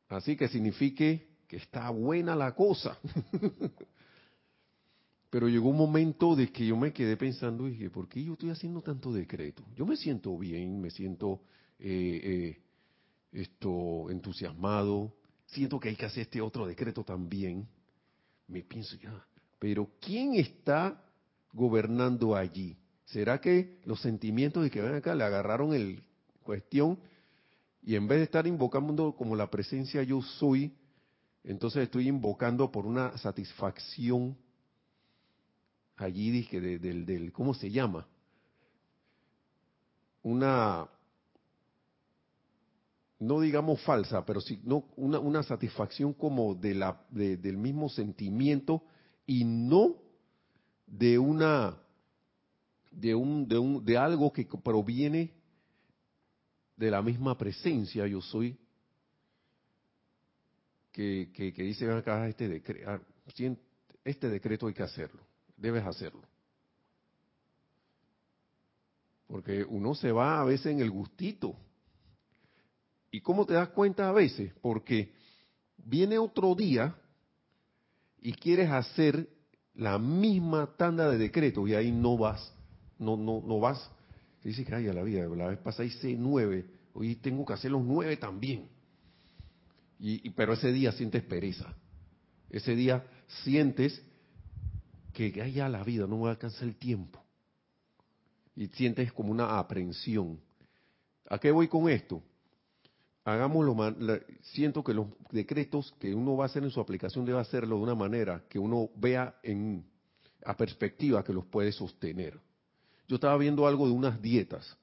Así 0.08 0.38
que 0.38 0.48
signifique 0.48 1.28
que 1.50 1.58
está 1.58 1.90
buena 1.90 2.34
la 2.34 2.56
cosa. 2.56 2.98
Pero 5.34 5.50
llegó 5.50 5.70
un 5.70 5.78
momento 5.78 6.36
de 6.36 6.52
que 6.52 6.64
yo 6.64 6.78
me 6.78 6.94
quedé 6.94 7.18
pensando 7.18 7.68
y 7.68 7.72
dije, 7.72 7.90
¿por 7.90 8.08
qué 8.08 8.24
yo 8.24 8.34
estoy 8.34 8.52
haciendo 8.52 8.82
tanto 8.82 9.12
decreto? 9.12 9.64
Yo 9.76 9.84
me 9.84 9.98
siento 9.98 10.38
bien, 10.38 10.80
me 10.80 10.92
siento 10.92 11.42
eh, 11.80 12.22
eh, 12.24 12.62
esto 13.32 14.12
entusiasmado, 14.12 15.12
siento 15.48 15.80
que 15.80 15.90
hay 15.90 15.96
que 15.96 16.06
hacer 16.06 16.22
este 16.22 16.40
otro 16.40 16.68
decreto 16.68 17.04
también 17.04 17.68
me 18.48 18.62
pienso 18.62 18.96
ya, 18.98 19.26
pero 19.58 19.90
¿quién 20.00 20.36
está 20.36 21.04
gobernando 21.52 22.36
allí? 22.36 22.78
¿Será 23.06 23.42
que 23.42 23.80
los 23.86 24.02
sentimientos 24.02 24.62
de 24.62 24.70
que 24.70 24.82
ven 24.84 24.94
acá 24.94 25.16
le 25.16 25.24
agarraron 25.24 25.74
el 25.74 26.04
cuestión 26.44 27.00
y 27.82 27.96
en 27.96 28.08
vez 28.08 28.20
de 28.20 28.26
estar 28.26 28.46
invocando 28.46 29.16
como 29.16 29.36
la 29.36 29.50
presencia 29.50 30.04
yo 30.04 30.22
soy, 30.22 30.76
entonces 31.44 31.82
estoy 31.82 32.08
invocando 32.08 32.72
por 32.72 32.86
una 32.86 33.18
satisfacción 33.18 34.38
allí 35.98 36.32
dije 36.32 36.60
del, 36.60 37.06
del 37.06 37.32
¿cómo 37.32 37.54
se 37.54 37.70
llama? 37.70 38.08
Una 40.24 40.90
no 43.20 43.40
digamos 43.40 43.82
falsa, 43.82 44.26
pero 44.26 44.42
sí 44.42 44.60
no, 44.64 44.86
una, 44.98 45.20
una 45.20 45.44
satisfacción 45.44 46.14
como 46.14 46.56
de 46.56 46.76
la, 46.76 47.02
del 47.10 47.58
mismo 47.58 47.90
sentimiento 47.90 48.84
y 49.26 49.46
no 49.46 49.96
de 50.86 51.18
una 51.18 51.78
de 52.92 53.16
un, 53.16 53.48
de 53.48 53.58
un 53.58 53.84
de 53.84 53.98
algo 53.98 54.32
que 54.32 54.46
proviene 54.46 55.34
de 56.76 56.92
la 56.92 57.02
misma 57.02 57.38
presencia 57.38 58.06
yo 58.06 58.22
soy 58.22 58.58
que, 60.92 61.32
que, 61.34 61.52
dice 61.64 61.90
acá 61.90 62.28
este 62.28 62.48
decreto 62.48 62.90
ah, 62.90 63.02
este 64.04 64.30
decreto 64.30 64.68
hay 64.68 64.74
que 64.74 64.84
hacerlo 64.84 65.24
debes 65.58 65.86
hacerlo 65.86 66.22
porque 69.28 69.64
uno 69.64 69.96
se 69.96 70.12
va 70.12 70.42
a 70.42 70.44
veces 70.44 70.68
en 70.68 70.80
el 70.80 70.92
gustito 70.92 71.58
¿Y 73.14 73.22
cómo 73.22 73.46
te 73.46 73.54
das 73.54 73.70
cuenta 73.70 74.10
a 74.10 74.12
veces? 74.12 74.52
Porque 74.60 75.14
viene 75.78 76.18
otro 76.18 76.56
día 76.56 76.96
y 78.20 78.34
quieres 78.34 78.72
hacer 78.72 79.30
la 79.76 80.00
misma 80.00 80.76
tanda 80.78 81.12
de 81.12 81.20
decretos 81.20 81.70
y 81.70 81.76
ahí 81.76 81.92
no 81.92 82.18
vas, 82.18 82.52
no, 82.98 83.16
no, 83.16 83.44
no 83.46 83.60
vas. 83.60 83.88
dices 84.44 84.66
que 84.66 84.74
ay, 84.74 84.88
a 84.88 84.94
la 84.94 85.04
vida, 85.04 85.28
la 85.28 85.50
vez 85.50 85.60
pasada 85.60 85.86
hice 85.86 86.16
nueve, 86.18 86.66
hoy 86.96 87.16
tengo 87.18 87.46
que 87.46 87.54
hacer 87.54 87.70
los 87.70 87.84
nueve 87.84 88.18
también. 88.18 88.68
Y, 90.00 90.32
pero 90.32 90.54
ese 90.54 90.72
día 90.72 90.92
sientes 90.92 91.22
pereza. 91.22 91.72
Ese 92.50 92.76
día 92.76 93.06
sientes 93.44 94.02
que 95.14 95.42
ay, 95.42 95.54
ya 95.54 95.70
la 95.70 95.84
vida 95.84 96.08
no 96.08 96.18
me 96.18 96.30
alcanza 96.30 96.66
el 96.66 96.76
tiempo. 96.76 97.24
Y 98.56 98.68
sientes 98.68 99.14
como 99.14 99.32
una 99.32 99.58
aprensión. 99.58 100.40
¿A 101.30 101.40
qué 101.40 101.52
voy 101.52 101.68
con 101.68 101.90
esto? 101.90 102.22
hagámoslo, 103.26 103.76
siento 104.42 104.84
que 104.84 104.94
los 104.94 105.08
decretos 105.32 105.94
que 106.00 106.14
uno 106.14 106.36
va 106.36 106.46
a 106.46 106.48
hacer 106.48 106.64
en 106.64 106.72
su 106.72 106.80
aplicación 106.80 107.26
debe 107.26 107.40
hacerlo 107.40 107.78
de 107.78 107.84
una 107.84 107.96
manera 107.96 108.44
que 108.50 108.60
uno 108.60 108.90
vea 108.96 109.36
en 109.44 109.86
a 110.46 110.58
perspectiva 110.58 111.24
que 111.24 111.32
los 111.32 111.46
puede 111.46 111.72
sostener. 111.72 112.38
Yo 113.08 113.16
estaba 113.16 113.38
viendo 113.38 113.66
algo 113.66 113.88
de 113.88 113.94
unas 113.94 114.22
dietas, 114.22 114.78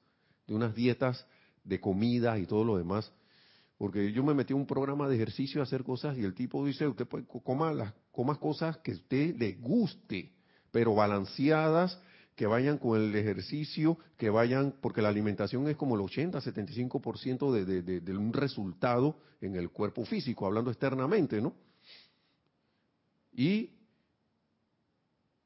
de 0.47 0.55
unas 0.55 0.73
dietas 0.73 1.25
de 1.63 1.79
comida 1.79 2.39
y 2.39 2.47
todo 2.47 2.63
lo 2.63 2.77
demás, 2.77 3.11
porque 3.77 4.11
yo 4.11 4.23
me 4.23 4.33
metí 4.33 4.53
en 4.53 4.59
un 4.59 4.65
programa 4.65 5.07
de 5.07 5.15
ejercicio 5.15 5.61
a 5.61 5.65
hacer 5.65 5.83
cosas 5.83 6.17
y 6.17 6.23
el 6.23 6.33
tipo 6.33 6.65
dice, 6.65 6.87
usted 6.87 7.07
puede 7.07 7.25
coma 7.25 7.71
las 7.73 7.93
coma 8.11 8.35
cosas 8.35 8.77
que 8.77 8.91
a 8.91 8.95
usted 8.95 9.35
le 9.37 9.53
guste, 9.53 10.31
pero 10.71 10.95
balanceadas 10.95 11.99
que 12.35 12.47
vayan 12.47 12.77
con 12.77 12.99
el 12.99 13.15
ejercicio, 13.15 13.97
que 14.17 14.29
vayan, 14.29 14.73
porque 14.81 15.01
la 15.01 15.09
alimentación 15.09 15.67
es 15.67 15.75
como 15.75 15.95
el 15.95 16.01
80-75% 16.01 17.51
de, 17.51 17.81
de, 18.01 18.17
un 18.17 18.33
resultado 18.33 19.17
en 19.41 19.55
el 19.55 19.69
cuerpo 19.69 20.05
físico, 20.05 20.45
hablando 20.45 20.71
externamente, 20.71 21.41
¿no? 21.41 21.53
Y, 23.33 23.69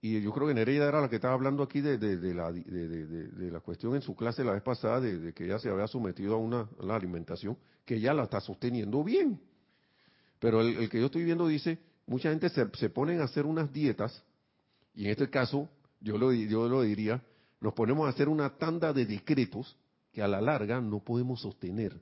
y 0.02 0.22
yo 0.22 0.32
creo 0.32 0.48
que 0.48 0.54
Nereida 0.54 0.88
era 0.88 1.02
la 1.02 1.10
que 1.10 1.16
estaba 1.16 1.34
hablando 1.34 1.64
aquí 1.64 1.82
de, 1.82 1.98
la, 2.34 2.52
de, 2.52 3.52
la 3.52 3.60
cuestión 3.60 3.96
en 3.96 4.02
su 4.02 4.16
clase 4.16 4.44
la 4.44 4.54
vez 4.54 4.64
pasada, 4.64 5.02
de, 5.02 5.34
que 5.34 5.46
ella 5.46 5.60
se 5.60 5.70
había 5.70 5.88
sometido 5.88 6.36
a 6.36 6.38
una 6.38 6.70
la 6.80 6.96
alimentación, 6.96 7.58
que 7.84 7.96
ella 7.96 8.14
la 8.14 8.24
está 8.24 8.40
sosteniendo 8.40 9.04
bien. 9.04 9.42
Pero 10.40 10.62
el, 10.62 10.90
que 10.90 11.00
yo 11.00 11.08
estoy 11.08 11.24
viendo 11.24 11.48
dice, 11.48 11.80
mucha 12.08 12.30
gente 12.30 12.50
se, 12.50 12.68
se 12.78 12.90
ponen 12.90 13.22
a 13.22 13.26
hacer 13.26 13.46
unas 13.46 13.72
dietas, 13.72 14.24
y 14.94 15.06
en 15.06 15.12
este 15.12 15.30
caso, 15.30 15.70
yo 16.00 16.18
lo, 16.18 16.32
yo 16.32 16.70
lo 16.70 16.82
diría, 16.82 17.22
nos 17.60 17.74
ponemos 17.74 18.06
a 18.06 18.10
hacer 18.10 18.30
una 18.30 18.58
tanda 18.58 18.94
de 18.94 19.06
decretos 19.06 19.76
que 20.14 20.22
a 20.22 20.28
la 20.28 20.40
larga 20.40 20.80
no 20.80 21.00
podemos 21.00 21.42
sostener. 21.42 22.00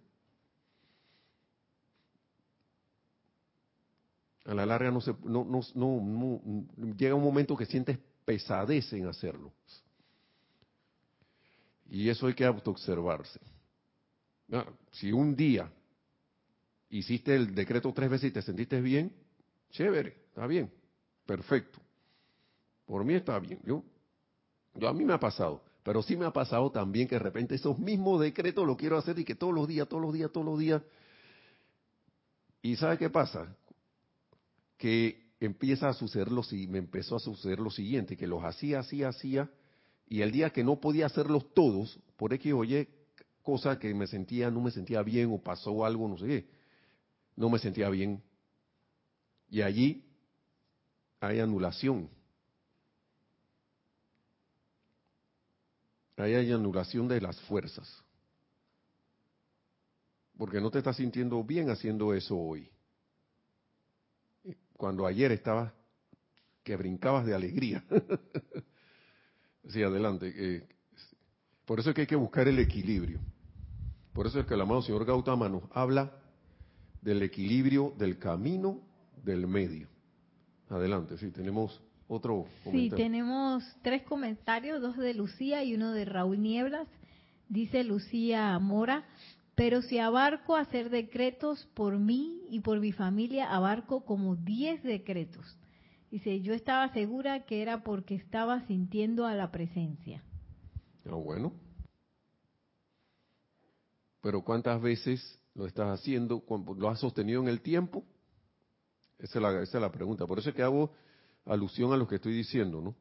A 4.45 4.53
la 4.53 4.65
larga 4.65 4.91
no 4.91 4.99
se, 4.99 5.15
no, 5.23 5.45
no, 5.45 5.61
no, 5.73 6.93
llega 6.95 7.15
un 7.15 7.23
momento 7.23 7.55
que 7.55 7.65
sientes 7.65 7.97
pesadez 8.25 8.91
en 8.93 9.07
hacerlo. 9.07 9.53
Y 11.89 12.09
eso 12.09 12.27
hay 12.27 12.33
que 12.33 12.45
autoobservarse. 12.45 13.39
Ah, 14.51 14.65
si 14.91 15.11
un 15.11 15.35
día 15.35 15.71
hiciste 16.89 17.35
el 17.35 17.55
decreto 17.55 17.93
tres 17.93 18.09
veces 18.09 18.29
y 18.29 18.33
te 18.33 18.41
sentiste 18.41 18.81
bien, 18.81 19.13
chévere, 19.73 20.15
está 20.29 20.47
bien, 20.47 20.71
perfecto. 21.25 21.79
Por 22.85 23.03
mí 23.03 23.13
está 23.13 23.37
bien. 23.39 23.59
Yo, 23.65 23.83
yo 24.75 24.87
a 24.87 24.93
mí 24.93 25.03
me 25.03 25.13
ha 25.13 25.19
pasado, 25.19 25.61
pero 25.83 26.01
sí 26.01 26.15
me 26.15 26.25
ha 26.25 26.31
pasado 26.31 26.71
también 26.71 27.07
que 27.07 27.15
de 27.15 27.19
repente 27.19 27.55
esos 27.55 27.77
mismos 27.77 28.21
decretos 28.21 28.65
lo 28.65 28.77
quiero 28.77 28.97
hacer 28.97 29.19
y 29.19 29.25
que 29.25 29.35
todos 29.35 29.53
los 29.53 29.67
días, 29.67 29.87
todos 29.89 30.01
los 30.01 30.13
días, 30.13 30.31
todos 30.31 30.45
los 30.45 30.57
días. 30.57 30.81
¿Y 32.61 32.77
sabe 32.77 32.97
qué 32.97 33.09
pasa? 33.09 33.53
que 34.83 35.31
empieza 35.39 35.87
a 35.87 35.93
suceder 35.93 36.29
lo 36.29 36.41
me 36.67 36.77
empezó 36.77 37.15
a 37.15 37.19
suceder 37.19 37.57
lo 37.57 37.69
siguiente, 37.69 38.17
que 38.17 38.27
los 38.27 38.43
hacía, 38.43 38.79
hacía, 38.79 39.07
hacía, 39.07 39.49
y 40.09 40.21
el 40.21 40.33
día 40.33 40.49
que 40.49 40.61
no 40.61 40.81
podía 40.81 41.05
hacerlos 41.05 41.53
todos, 41.53 41.97
por 42.17 42.37
que 42.37 42.51
oye, 42.51 42.89
cosa 43.41 43.79
que 43.79 43.93
me 43.93 44.07
sentía, 44.07 44.51
no 44.51 44.59
me 44.59 44.71
sentía 44.71 45.01
bien 45.01 45.31
o 45.31 45.41
pasó 45.41 45.85
algo, 45.85 46.09
no 46.09 46.17
sé 46.17 46.27
qué, 46.27 46.49
no 47.37 47.49
me 47.49 47.59
sentía 47.59 47.89
bien. 47.89 48.21
Y 49.53 49.61
allí 49.61 50.03
hay 51.19 51.39
anulación. 51.39 52.09
Ahí 56.17 56.33
hay 56.33 56.51
anulación 56.51 57.07
de 57.07 57.21
las 57.21 57.39
fuerzas. 57.41 57.87
Porque 60.39 60.59
no 60.59 60.71
te 60.71 60.79
estás 60.79 60.95
sintiendo 60.95 61.43
bien 61.43 61.69
haciendo 61.69 62.15
eso 62.15 62.35
hoy 62.35 62.67
cuando 64.75 65.05
ayer 65.05 65.31
estabas 65.31 65.71
que 66.63 66.75
brincabas 66.75 67.23
de 67.23 67.35
alegría. 67.35 67.83
sí, 69.69 69.83
adelante. 69.83 70.33
Eh, 70.35 70.67
por 71.63 71.79
eso 71.79 71.91
es 71.91 71.95
que 71.95 72.01
hay 72.01 72.07
que 72.07 72.15
buscar 72.15 72.47
el 72.47 72.57
equilibrio. 72.57 73.19
Por 74.13 74.25
eso 74.25 74.39
es 74.39 74.47
que 74.47 74.55
el 74.55 74.61
amado 74.61 74.81
señor 74.81 75.05
Gautama 75.05 75.47
nos 75.47 75.61
habla 75.71 76.11
del 77.03 77.21
equilibrio 77.21 77.93
del 77.99 78.17
camino 78.17 78.81
del 79.23 79.47
medio. 79.47 79.87
Adelante, 80.69 81.17
sí, 81.17 81.31
tenemos 81.31 81.81
otro 82.07 82.45
comentario. 82.63 82.89
Sí, 82.97 83.03
tenemos 83.03 83.63
tres 83.81 84.03
comentarios, 84.03 84.81
dos 84.81 84.97
de 84.97 85.13
Lucía 85.13 85.63
y 85.63 85.73
uno 85.75 85.91
de 85.91 86.05
Raúl 86.05 86.41
Nieblas. 86.41 86.87
Dice 87.49 87.83
Lucía 87.83 88.57
Mora, 88.59 89.05
pero 89.55 89.81
si 89.81 89.99
abarco 89.99 90.55
hacer 90.55 90.89
decretos 90.89 91.67
por 91.73 91.99
mí 91.99 92.41
y 92.49 92.61
por 92.61 92.79
mi 92.79 92.91
familia, 92.91 93.53
abarco 93.53 94.03
como 94.05 94.35
10 94.35 94.83
decretos. 94.83 95.57
Dice, 96.09 96.41
yo 96.41 96.53
estaba 96.53 96.91
segura 96.93 97.45
que 97.45 97.61
era 97.61 97.83
porque 97.83 98.15
estaba 98.15 98.65
sintiendo 98.67 99.25
a 99.25 99.35
la 99.35 99.51
presencia. 99.51 100.23
Ah, 101.05 101.15
bueno. 101.15 101.53
Pero 104.21 104.41
¿cuántas 104.43 104.81
veces 104.81 105.39
lo 105.53 105.65
estás 105.65 105.99
haciendo? 105.99 106.43
¿Lo 106.77 106.89
has 106.89 106.99
sostenido 106.99 107.41
en 107.41 107.47
el 107.47 107.61
tiempo? 107.61 108.03
Esa 109.23 109.61
es 109.61 109.73
la, 109.73 109.89
pregunta. 109.89 110.27
Por 110.27 110.37
eso 110.37 110.49
es 110.49 110.55
que 110.55 110.63
hago 110.63 110.91
alusión 111.45 111.93
a 111.93 111.97
lo 111.97 112.05
que 112.05 112.15
estoy 112.15 112.33
diciendo, 112.33 112.81
¿no? 112.81 112.93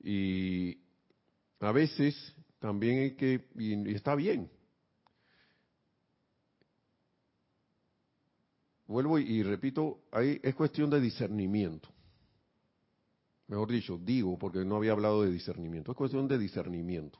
Y 0.00 0.78
a 1.60 1.72
veces 1.72 2.14
también 2.58 2.98
hay 2.98 3.10
que, 3.16 3.48
y 3.56 3.94
está 3.94 4.14
bien, 4.14 4.50
vuelvo 8.86 9.18
y, 9.18 9.42
repito, 9.42 10.02
ahí 10.12 10.38
es 10.42 10.54
cuestión 10.54 10.90
de 10.90 11.00
discernimiento. 11.00 11.88
Mejor 13.48 13.70
dicho, 13.70 13.98
digo, 13.98 14.38
porque 14.38 14.62
no 14.62 14.76
había 14.76 14.92
hablado 14.92 15.22
de 15.22 15.30
discernimiento, 15.30 15.92
es 15.92 15.96
cuestión 15.96 16.28
de 16.28 16.36
discernimiento. 16.36 17.18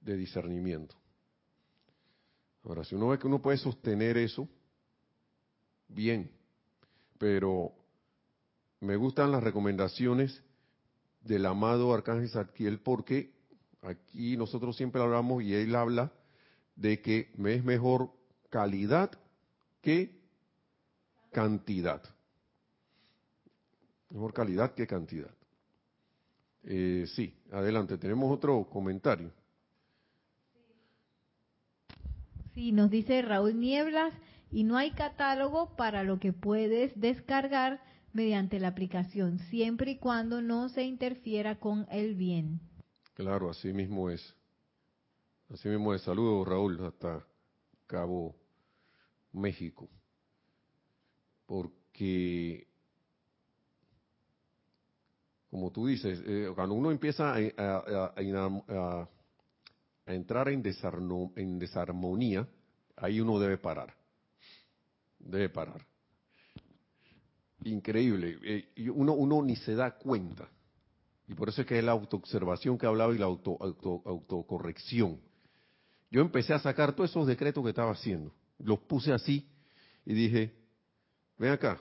De 0.00 0.16
discernimiento. 0.16 0.96
Ahora, 2.64 2.82
si 2.82 2.96
uno 2.96 3.08
ve 3.08 3.18
que 3.20 3.28
uno 3.28 3.40
puede 3.40 3.58
sostener 3.58 4.16
eso, 4.16 4.48
bien, 5.94 6.30
pero 7.18 7.72
me 8.80 8.96
gustan 8.96 9.32
las 9.32 9.42
recomendaciones 9.42 10.42
del 11.22 11.46
amado 11.46 11.94
Arcángel 11.94 12.28
Zadkiel 12.28 12.80
porque 12.80 13.32
aquí 13.82 14.36
nosotros 14.36 14.76
siempre 14.76 15.00
hablamos 15.00 15.42
y 15.42 15.54
él 15.54 15.74
habla 15.74 16.12
de 16.76 17.00
que 17.00 17.30
me 17.36 17.54
es 17.54 17.64
mejor 17.64 18.10
calidad 18.50 19.10
que 19.80 20.20
cantidad. 21.30 22.02
Mejor 24.10 24.32
calidad 24.32 24.74
que 24.74 24.86
cantidad. 24.86 25.34
Eh, 26.64 27.06
sí, 27.14 27.34
adelante, 27.50 27.98
tenemos 27.98 28.32
otro 28.32 28.64
comentario. 28.70 29.32
Sí, 32.54 32.70
nos 32.70 32.90
dice 32.90 33.22
Raúl 33.22 33.58
Nieblas, 33.58 34.12
y 34.52 34.64
no 34.64 34.76
hay 34.76 34.92
catálogo 34.92 35.74
para 35.76 36.04
lo 36.04 36.20
que 36.20 36.32
puedes 36.32 36.92
descargar 37.00 37.82
mediante 38.12 38.60
la 38.60 38.68
aplicación, 38.68 39.38
siempre 39.50 39.92
y 39.92 39.98
cuando 39.98 40.42
no 40.42 40.68
se 40.68 40.82
interfiera 40.82 41.58
con 41.58 41.86
el 41.90 42.14
bien. 42.14 42.60
Claro, 43.14 43.48
así 43.48 43.72
mismo 43.72 44.10
es. 44.10 44.36
Así 45.50 45.68
mismo 45.68 45.94
es. 45.94 46.02
Saludos, 46.02 46.46
Raúl, 46.46 46.84
hasta 46.84 47.26
Cabo 47.86 48.36
México. 49.32 49.88
Porque, 51.46 52.66
como 55.50 55.70
tú 55.70 55.86
dices, 55.86 56.22
eh, 56.26 56.50
cuando 56.54 56.74
uno 56.74 56.90
empieza 56.90 57.34
a, 57.34 59.08
entrar 60.06 60.48
en, 60.48 60.62
en 61.36 61.58
desarmonía, 61.58 62.46
ahí 62.96 63.20
uno 63.20 63.38
debe 63.38 63.56
parar. 63.56 64.01
Debe 65.22 65.48
parar. 65.48 65.84
Increíble. 67.64 68.38
Eh, 68.42 68.90
uno, 68.90 69.14
uno 69.14 69.42
ni 69.42 69.56
se 69.56 69.74
da 69.74 69.92
cuenta. 69.92 70.48
Y 71.28 71.34
por 71.34 71.48
eso 71.48 71.62
es 71.62 71.66
que 71.66 71.78
es 71.78 71.84
la 71.84 71.92
autoobservación 71.92 72.76
que 72.76 72.86
hablaba 72.86 73.14
y 73.14 73.18
la 73.18 73.26
auto, 73.26 73.56
autocorrección. 74.04 75.20
Yo 76.10 76.20
empecé 76.20 76.52
a 76.52 76.58
sacar 76.58 76.94
todos 76.94 77.10
esos 77.10 77.26
decretos 77.26 77.62
que 77.62 77.70
estaba 77.70 77.92
haciendo 77.92 78.34
los 78.64 78.80
puse 78.80 79.12
así 79.12 79.48
y 80.04 80.14
dije, 80.14 80.54
ven 81.38 81.52
acá, 81.52 81.80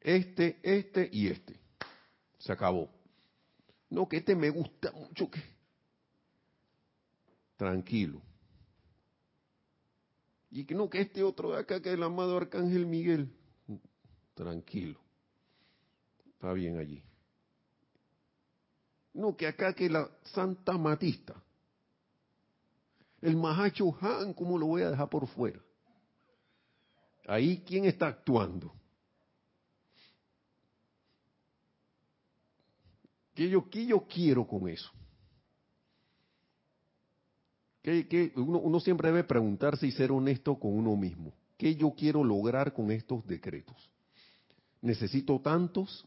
este, 0.00 0.58
este 0.62 1.08
y 1.12 1.28
este. 1.28 1.58
Se 2.38 2.52
acabó. 2.52 2.90
No, 3.90 4.08
que 4.08 4.18
este 4.18 4.34
me 4.34 4.50
gusta 4.50 4.92
mucho. 4.92 5.30
que 5.30 5.40
Tranquilo. 7.56 8.22
Y 10.50 10.64
que 10.64 10.74
no, 10.74 10.90
que 10.90 11.00
este 11.00 11.22
otro 11.22 11.52
de 11.52 11.60
acá, 11.60 11.80
que 11.80 11.92
el 11.92 12.02
amado 12.02 12.36
Arcángel 12.36 12.86
Miguel. 12.86 13.32
Tranquilo. 14.34 15.00
Está 16.32 16.52
bien 16.52 16.78
allí. 16.78 17.02
No, 19.12 19.36
que 19.36 19.46
acá 19.46 19.74
que 19.74 19.88
la 19.88 20.10
Santa 20.24 20.76
Matista. 20.76 21.40
El 23.20 23.36
Mahacho 23.36 23.96
Han, 24.00 24.32
¿cómo 24.32 24.58
lo 24.58 24.66
voy 24.66 24.82
a 24.82 24.90
dejar 24.90 25.08
por 25.08 25.26
fuera? 25.28 25.60
Ahí, 27.26 27.62
¿quién 27.66 27.84
está 27.84 28.08
actuando? 28.08 28.72
¿Qué 33.34 33.48
yo, 33.48 33.68
yo 33.70 34.06
quiero 34.08 34.46
con 34.46 34.68
eso? 34.68 34.90
¿Qué, 37.82 38.32
uno, 38.36 38.58
uno 38.58 38.80
siempre 38.80 39.08
debe 39.08 39.24
preguntarse 39.24 39.86
y 39.86 39.92
ser 39.92 40.12
honesto 40.12 40.58
con 40.58 40.72
uno 40.72 40.96
mismo. 40.96 41.32
¿Qué 41.56 41.74
yo 41.74 41.92
quiero 41.96 42.22
lograr 42.24 42.72
con 42.72 42.90
estos 42.90 43.26
decretos? 43.26 43.90
¿Necesito 44.82 45.40
tantos? 45.40 46.06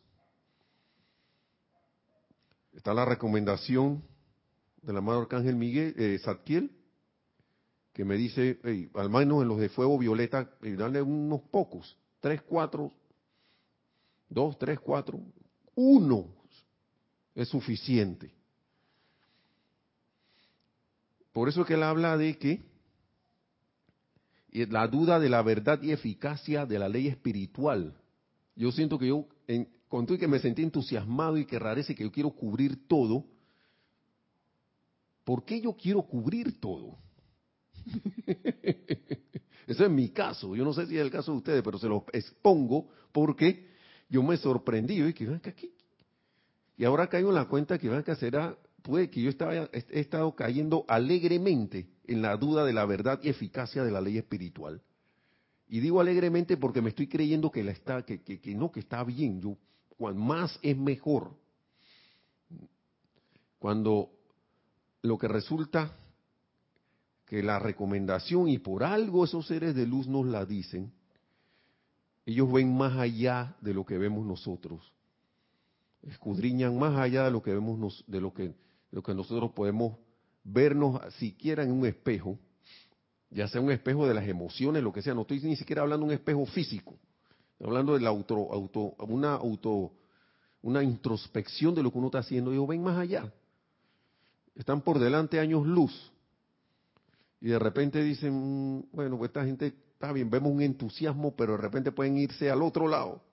Está 2.73 2.93
la 2.93 3.05
recomendación 3.05 4.03
del 4.81 4.97
amado 4.97 5.21
Arcángel 5.21 5.55
Miguel, 5.55 5.93
eh, 5.97 6.19
que 7.93 8.03
me 8.03 8.17
dice, 8.17 8.59
al 8.95 9.09
menos 9.09 9.43
en 9.43 9.47
los 9.47 9.59
de 9.59 9.69
fuego 9.69 9.97
violeta, 9.99 10.49
y 10.63 10.71
dale 10.71 11.01
unos 11.01 11.41
pocos, 11.41 11.95
tres, 12.19 12.41
cuatro, 12.41 12.91
dos, 14.27 14.57
tres, 14.57 14.79
cuatro, 14.79 15.19
uno 15.75 16.33
es 17.35 17.47
suficiente. 17.47 18.33
Por 21.33 21.49
eso 21.49 21.61
es 21.61 21.67
que 21.67 21.73
él 21.73 21.83
habla 21.83 22.15
de 22.15 22.37
que 22.37 22.61
la 24.69 24.87
duda 24.87 25.19
de 25.19 25.29
la 25.29 25.41
verdad 25.41 25.81
y 25.81 25.91
eficacia 25.91 26.65
de 26.65 26.77
la 26.79 26.87
ley 26.87 27.07
espiritual. 27.07 27.95
Yo 28.55 28.71
siento 28.71 28.99
que 28.99 29.07
yo, 29.07 29.27
en, 29.47 29.67
con 29.87 30.05
que 30.05 30.27
me 30.27 30.39
sentí 30.39 30.61
entusiasmado 30.61 31.37
y 31.37 31.45
que 31.45 31.57
rarece 31.57 31.95
que 31.95 32.03
yo 32.03 32.11
quiero 32.11 32.29
cubrir 32.29 32.87
todo, 32.87 33.25
¿por 35.23 35.43
qué 35.43 35.59
yo 35.59 35.75
quiero 35.75 36.03
cubrir 36.03 36.59
todo? 36.59 36.97
Ese 39.65 39.85
es 39.85 39.89
mi 39.89 40.09
caso. 40.09 40.55
Yo 40.55 40.63
no 40.63 40.73
sé 40.73 40.85
si 40.85 40.97
es 40.97 41.01
el 41.01 41.11
caso 41.11 41.31
de 41.31 41.37
ustedes, 41.37 41.63
pero 41.63 41.79
se 41.79 41.87
lo 41.87 42.05
expongo 42.13 42.89
porque 43.11 43.67
yo 44.09 44.21
me 44.21 44.37
sorprendí 44.37 45.01
y 45.01 45.13
que. 45.13 45.39
Y 46.77 46.85
ahora 46.85 47.07
caigo 47.07 47.29
en 47.29 47.35
la 47.35 47.45
cuenta 47.45 47.77
que 47.77 47.89
van 47.89 48.03
a 48.05 48.15
será, 48.15 48.55
puede 48.83 49.09
que 49.09 49.21
yo 49.21 49.29
estaba, 49.29 49.55
he 49.55 49.99
estado 49.99 50.35
cayendo 50.35 50.85
alegremente 50.87 51.87
en 52.05 52.21
la 52.21 52.37
duda 52.37 52.65
de 52.65 52.73
la 52.73 52.85
verdad 52.85 53.19
y 53.23 53.29
eficacia 53.29 53.83
de 53.83 53.91
la 53.91 54.01
ley 54.01 54.17
espiritual. 54.17 54.81
Y 55.67 55.79
digo 55.79 55.99
alegremente 55.99 56.57
porque 56.57 56.81
me 56.81 56.89
estoy 56.89 57.07
creyendo 57.07 57.49
que 57.49 57.63
la 57.63 57.71
está, 57.71 58.05
que, 58.05 58.21
que, 58.21 58.53
no, 58.53 58.71
que 58.71 58.81
está 58.81 59.03
bien. 59.03 59.41
Yo, 59.41 59.57
más 60.13 60.59
es 60.61 60.77
mejor. 60.77 61.35
Cuando 63.57 64.11
lo 65.01 65.17
que 65.17 65.27
resulta 65.27 65.95
que 67.25 67.41
la 67.41 67.57
recomendación, 67.57 68.49
y 68.49 68.59
por 68.59 68.83
algo 68.83 69.23
esos 69.23 69.47
seres 69.47 69.73
de 69.73 69.87
luz 69.87 70.07
nos 70.07 70.27
la 70.27 70.45
dicen, 70.45 70.91
ellos 72.25 72.51
ven 72.51 72.75
más 72.75 72.97
allá 72.97 73.55
de 73.61 73.73
lo 73.73 73.85
que 73.85 73.97
vemos 73.97 74.25
nosotros. 74.25 74.91
Escudriñan 76.03 76.77
más 76.77 76.97
allá 76.99 77.23
de 77.23 77.31
lo 77.31 77.41
que 77.41 77.53
vemos 77.53 78.03
de 78.05 78.21
lo 78.21 78.33
que, 78.33 78.53
lo 78.93 79.01
que 79.01 79.15
nosotros 79.15 79.51
podemos 79.53 79.97
vernos 80.43 81.01
siquiera 81.15 81.63
en 81.63 81.71
un 81.71 81.83
espejo, 81.87 82.37
ya 83.31 83.47
sea 83.47 83.59
un 83.59 83.71
espejo 83.71 84.07
de 84.07 84.13
las 84.13 84.27
emociones, 84.27 84.83
lo 84.83 84.93
que 84.93 85.01
sea, 85.01 85.15
no 85.15 85.21
estoy 85.21 85.41
ni 85.41 85.55
siquiera 85.55 85.81
hablando 85.81 86.05
de 86.05 86.13
un 86.13 86.19
espejo 86.19 86.45
físico, 86.45 86.95
estoy 87.53 87.67
hablando 87.67 87.95
de 87.95 88.01
la 88.01 88.09
auto, 88.09 88.53
auto, 88.53 88.93
una 89.07 89.33
auto, 89.33 89.93
una 90.61 90.83
introspección 90.83 91.73
de 91.73 91.81
lo 91.81 91.91
que 91.91 91.97
uno 91.97 92.07
está 92.07 92.19
haciendo, 92.19 92.53
ellos 92.53 92.67
ven 92.67 92.83
más 92.83 92.99
allá. 92.99 93.33
Están 94.53 94.81
por 94.81 94.99
delante 94.99 95.39
años 95.39 95.65
luz. 95.65 96.11
Y 97.41 97.47
de 97.47 97.57
repente 97.57 98.03
dicen, 98.03 98.31
mm, 98.77 98.83
bueno, 98.91 99.17
pues 99.17 99.29
esta 99.29 99.43
gente 99.43 99.73
está 99.93 100.11
bien, 100.11 100.29
vemos 100.29 100.51
un 100.51 100.61
entusiasmo, 100.61 101.35
pero 101.35 101.53
de 101.53 101.63
repente 101.63 101.91
pueden 101.91 102.15
irse 102.17 102.51
al 102.51 102.61
otro 102.61 102.87
lado. 102.87 103.23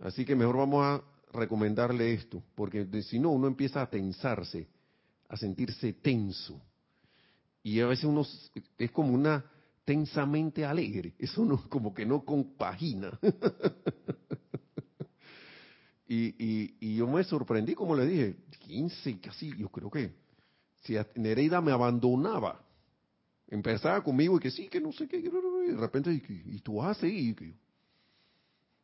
Así 0.00 0.24
que 0.24 0.36
mejor 0.36 0.56
vamos 0.58 0.84
a 0.84 1.02
recomendarle 1.32 2.12
esto, 2.12 2.42
porque 2.54 2.86
si 3.02 3.18
no, 3.18 3.30
uno 3.30 3.46
empieza 3.46 3.82
a 3.82 3.90
tensarse 3.90 4.68
a 5.30 5.36
sentirse 5.36 5.92
tenso. 5.94 6.60
Y 7.62 7.80
a 7.80 7.86
veces 7.86 8.04
uno 8.04 8.26
es 8.76 8.90
como 8.90 9.14
una 9.14 9.44
tensamente 9.84 10.64
alegre. 10.64 11.14
Eso 11.18 11.44
no, 11.44 11.68
como 11.68 11.94
que 11.94 12.04
no 12.04 12.24
compagina. 12.24 13.18
y, 16.08 16.74
y, 16.80 16.96
yo 16.96 17.06
me 17.06 17.22
sorprendí, 17.24 17.74
como 17.74 17.94
le 17.94 18.06
dije, 18.06 18.36
15, 18.58 19.20
casi, 19.20 19.56
yo 19.56 19.68
creo 19.68 19.90
que 19.90 20.12
si 20.82 20.96
Nereida 21.14 21.60
me 21.60 21.70
abandonaba, 21.70 22.60
empezaba 23.46 24.02
conmigo 24.02 24.36
y 24.36 24.40
que 24.40 24.50
sí, 24.50 24.68
que 24.68 24.80
no 24.80 24.92
sé 24.92 25.06
qué, 25.06 25.18
y 25.18 25.70
de 25.70 25.76
repente, 25.76 26.12
y, 26.12 26.58
tú 26.58 26.76
vas 26.76 26.96
a 26.96 27.00
seguir. 27.00 27.54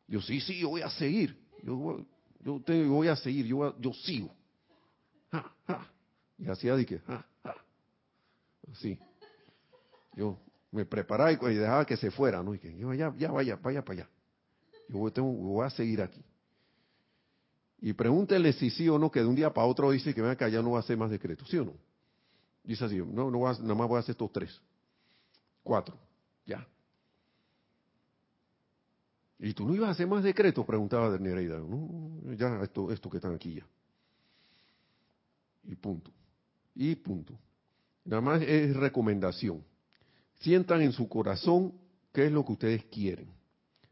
Yo, 0.07 0.21
sí, 0.21 0.39
sí, 0.39 0.59
yo 0.59 0.69
voy 0.69 0.81
a 0.81 0.89
seguir. 0.91 1.37
Yo, 1.63 2.05
yo, 2.47 2.89
voy 2.89 3.07
a 3.07 3.15
seguir, 3.15 3.45
yo, 3.45 3.77
yo 3.79 3.93
sigo. 3.93 4.33
Ja, 5.31 5.51
ja. 5.67 5.87
Y 6.37 6.47
hacía 6.47 6.75
de 6.75 6.85
que, 6.85 7.01
ah. 7.07 7.25
Así. 8.71 8.97
Yo 10.15 10.37
me 10.71 10.85
preparaba 10.85 11.31
y, 11.31 11.55
dejaba 11.55 11.85
que 11.85 11.97
se 11.97 12.11
fuera, 12.11 12.41
¿no? 12.41 12.53
Y 12.53 12.59
que 12.59 12.75
yo, 12.77 12.93
ya, 12.93 13.13
ya, 13.17 13.31
vaya, 13.31 13.55
vaya 13.57 13.83
para 13.83 14.01
allá. 14.01 14.09
Yo 14.89 14.97
voy, 14.99 15.65
a 15.65 15.69
seguir 15.69 16.01
aquí. 16.01 16.23
Y 17.79 17.93
pregúntele 17.93 18.53
si 18.53 18.69
sí 18.69 18.87
o 18.87 18.97
no, 18.97 19.11
que 19.11 19.19
de 19.19 19.25
un 19.25 19.35
día 19.35 19.53
para 19.53 19.67
otro 19.67 19.91
dice 19.91 20.13
que 20.13 20.21
venga 20.21 20.47
ya 20.47 20.61
no 20.61 20.71
va 20.71 20.77
a 20.77 20.79
hacer 20.79 20.97
más 20.97 21.11
decretos, 21.11 21.49
¿sí 21.49 21.57
o 21.57 21.65
no? 21.65 21.73
Dice 22.63 22.85
así, 22.85 22.97
no, 22.97 23.29
no 23.29 23.39
nada 23.39 23.75
más 23.75 23.87
voy 23.87 23.97
a 23.97 23.99
hacer 23.99 24.13
estos 24.13 24.31
tres. 24.31 24.61
Cuatro, 25.63 25.97
ya. 26.45 26.65
¿Y 29.39 29.53
tú 29.53 29.67
no 29.67 29.75
ibas 29.75 29.89
a 29.89 29.91
hacer 29.91 30.07
más 30.07 30.23
decretos? 30.23 30.65
Preguntaba 30.65 31.11
de 31.11 31.19
Nereida. 31.19 31.59
Ya, 32.37 32.61
esto, 32.63 32.91
esto 32.91 33.09
que 33.09 33.17
están 33.17 33.35
aquí 33.35 33.55
ya. 33.55 33.67
Y 35.65 35.75
punto 35.75 36.11
y 36.77 36.95
punto. 36.95 37.37
Nada 38.05 38.21
más 38.21 38.41
es 38.41 38.75
recomendación. 38.75 39.63
Sientan 40.39 40.81
en 40.81 40.91
su 40.91 41.09
corazón 41.09 41.73
qué 42.13 42.27
es 42.27 42.31
lo 42.31 42.45
que 42.45 42.53
ustedes 42.53 42.85
quieren. 42.85 43.29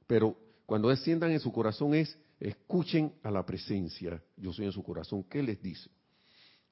Pero 0.08 0.38
cuando 0.66 0.96
sientan 0.96 1.32
en 1.32 1.40
su 1.40 1.52
corazón 1.52 1.96
es, 1.96 2.18
escuchen 2.40 3.14
a 3.24 3.32
la 3.32 3.46
presencia, 3.46 4.22
yo 4.38 4.54
soy 4.54 4.66
en 4.66 4.72
su 4.72 4.84
corazón, 4.84 5.24
¿qué 5.24 5.42
les 5.42 5.62
dice? 5.62 5.90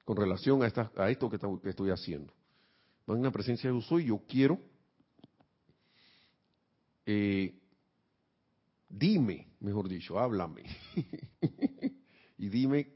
Con 0.04 0.16
relación 0.16 0.62
a, 0.62 0.66
esta, 0.66 0.90
a 0.96 1.10
esto 1.10 1.28
que, 1.28 1.38
estoy 1.68 1.90
haciendo. 1.90 2.32
Van 3.06 3.18
una 3.18 3.32
presencia 3.32 3.68
yo 3.70 3.80
soy, 3.80 4.06
yo 4.06 4.22
quiero. 4.26 4.58
Eh, 7.04 7.54
dime, 8.88 9.48
mejor 9.60 9.88
dicho, 9.88 10.18
háblame. 10.18 10.64
y 12.38 12.48
dime 12.48 12.88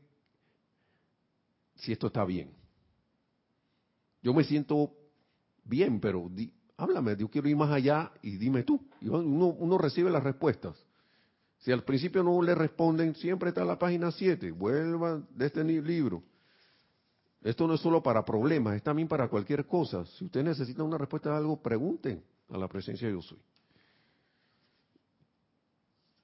si 1.76 1.92
esto 1.92 2.08
está 2.08 2.24
bien 2.24 2.58
yo 4.22 4.34
me 4.34 4.44
siento 4.44 4.92
bien, 5.64 6.00
pero 6.00 6.30
háblame, 6.76 7.16
yo 7.16 7.28
quiero 7.28 7.48
ir 7.48 7.56
más 7.56 7.70
allá 7.70 8.12
y 8.22 8.36
dime 8.36 8.62
tú. 8.62 8.80
Y 9.00 9.08
uno, 9.08 9.78
recibe 9.78 10.10
las 10.10 10.22
respuestas. 10.22 10.76
Si 11.58 11.72
al 11.72 11.82
principio 11.82 12.22
no 12.22 12.40
le 12.42 12.54
responden, 12.54 13.14
siempre 13.14 13.48
está 13.48 13.64
la 13.64 13.78
página 13.78 14.10
7, 14.12 14.52
vuelvan 14.52 15.26
de 15.30 15.46
este 15.46 15.64
libro. 15.64 16.22
Esto 17.42 17.66
no 17.66 17.74
es 17.74 17.80
solo 17.80 18.02
para 18.02 18.24
problemas, 18.24 18.76
es 18.76 18.82
también 18.82 19.08
para 19.08 19.28
cualquier 19.28 19.66
cosa. 19.66 20.04
Si 20.04 20.24
usted 20.24 20.42
necesita 20.42 20.82
una 20.82 20.98
respuesta 20.98 21.32
a 21.32 21.38
algo, 21.38 21.60
pregunten 21.60 22.22
a 22.50 22.58
la 22.58 22.68
presencia 22.68 23.08
de 23.08 23.14
yo 23.14 23.22
soy. 23.22 23.38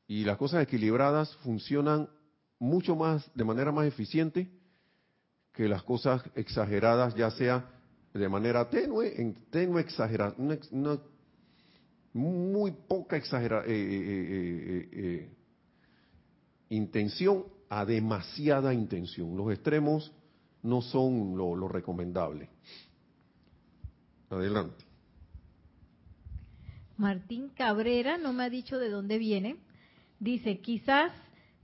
Y 0.06 0.24
las 0.24 0.36
cosas 0.36 0.62
equilibradas 0.62 1.34
funcionan 1.36 2.08
mucho 2.58 2.94
más, 2.96 3.30
de 3.34 3.44
manera 3.44 3.72
más 3.72 3.86
eficiente 3.86 4.50
que 5.52 5.68
las 5.68 5.82
cosas 5.82 6.22
exageradas, 6.34 7.14
ya 7.14 7.30
sea 7.30 7.70
de 8.12 8.28
manera 8.28 8.68
tenue, 8.68 9.20
en 9.20 9.34
tenue 9.50 9.80
exagerada, 9.80 10.34
muy 12.12 12.70
poca 12.70 13.16
exagera, 13.16 13.64
eh, 13.66 13.72
eh, 13.72 14.88
eh, 14.92 15.36
intención 16.68 17.44
a 17.68 17.84
demasiada 17.84 18.72
intención. 18.72 19.36
Los 19.36 19.52
extremos 19.52 20.12
no 20.62 20.80
son 20.80 21.36
lo 21.36 21.68
recomendable. 21.68 22.48
Adelante. 24.30 24.84
Martín 26.96 27.48
Cabrera 27.48 28.18
no 28.18 28.32
me 28.32 28.44
ha 28.44 28.50
dicho 28.50 28.78
de 28.78 28.88
dónde 28.88 29.18
viene. 29.18 29.56
Dice, 30.24 30.58
quizás 30.60 31.12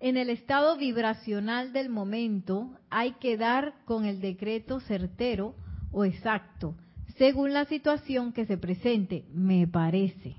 en 0.00 0.18
el 0.18 0.28
estado 0.28 0.76
vibracional 0.76 1.72
del 1.72 1.88
momento 1.88 2.76
hay 2.90 3.12
que 3.12 3.38
dar 3.38 3.72
con 3.86 4.04
el 4.04 4.20
decreto 4.20 4.80
certero 4.80 5.54
o 5.92 6.04
exacto, 6.04 6.74
según 7.16 7.54
la 7.54 7.64
situación 7.64 8.34
que 8.34 8.44
se 8.44 8.58
presente, 8.58 9.24
me 9.32 9.66
parece. 9.66 10.36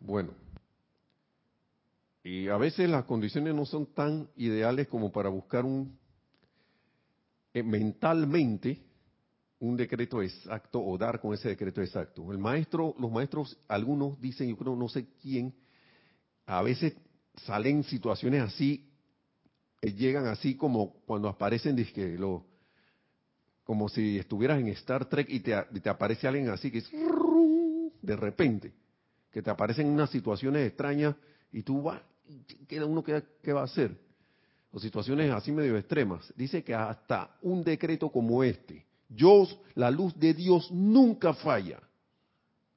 Bueno, 0.00 0.34
y 2.22 2.48
a 2.48 2.58
veces 2.58 2.90
las 2.90 3.06
condiciones 3.06 3.54
no 3.54 3.64
son 3.64 3.86
tan 3.86 4.28
ideales 4.36 4.86
como 4.88 5.10
para 5.10 5.30
buscar 5.30 5.64
un 5.64 5.98
eh, 7.54 7.62
mentalmente 7.62 8.82
un 9.60 9.78
decreto 9.78 10.22
exacto 10.22 10.78
o 10.84 10.98
dar 10.98 11.18
con 11.22 11.32
ese 11.32 11.48
decreto 11.48 11.80
exacto. 11.80 12.30
El 12.32 12.38
maestro, 12.38 12.94
los 12.98 13.10
maestros, 13.10 13.58
algunos 13.66 14.20
dicen, 14.20 14.50
yo 14.50 14.58
creo, 14.58 14.76
no 14.76 14.90
sé 14.90 15.06
quién, 15.22 15.54
a 16.44 16.60
veces 16.60 16.94
salen 17.44 17.84
situaciones 17.84 18.42
así, 18.42 18.88
eh, 19.80 19.92
llegan 19.92 20.26
así 20.26 20.56
como 20.56 20.94
cuando 21.06 21.28
aparecen 21.28 21.76
dizque, 21.76 22.16
los 22.18 22.42
como 23.64 23.88
si 23.88 24.18
estuvieras 24.18 24.58
en 24.58 24.68
Star 24.68 25.08
Trek 25.08 25.28
y 25.30 25.40
te, 25.40 25.54
aparece 25.88 26.26
alguien 26.26 26.48
así 26.48 26.70
que 26.70 26.78
es 26.78 26.90
de 28.02 28.16
repente, 28.16 28.72
que 29.30 29.42
te 29.42 29.50
aparecen 29.50 29.86
unas 29.86 30.10
situaciones 30.10 30.66
extrañas 30.66 31.14
y 31.52 31.62
tú 31.62 31.82
vas, 31.82 32.00
queda 32.66 32.86
uno 32.86 33.04
qué 33.04 33.52
va 33.52 33.60
a 33.60 33.64
hacer. 33.64 33.96
O 34.72 34.78
situaciones 34.78 35.32
así 35.32 35.50
medio 35.50 35.76
extremas. 35.76 36.32
Dice 36.36 36.62
que 36.62 36.74
hasta 36.74 37.36
un 37.42 37.64
decreto 37.64 38.10
como 38.10 38.44
este, 38.44 38.86
Dios, 39.08 39.58
la 39.74 39.90
luz 39.90 40.16
de 40.18 40.32
Dios 40.32 40.70
nunca 40.70 41.34
falla. 41.34 41.80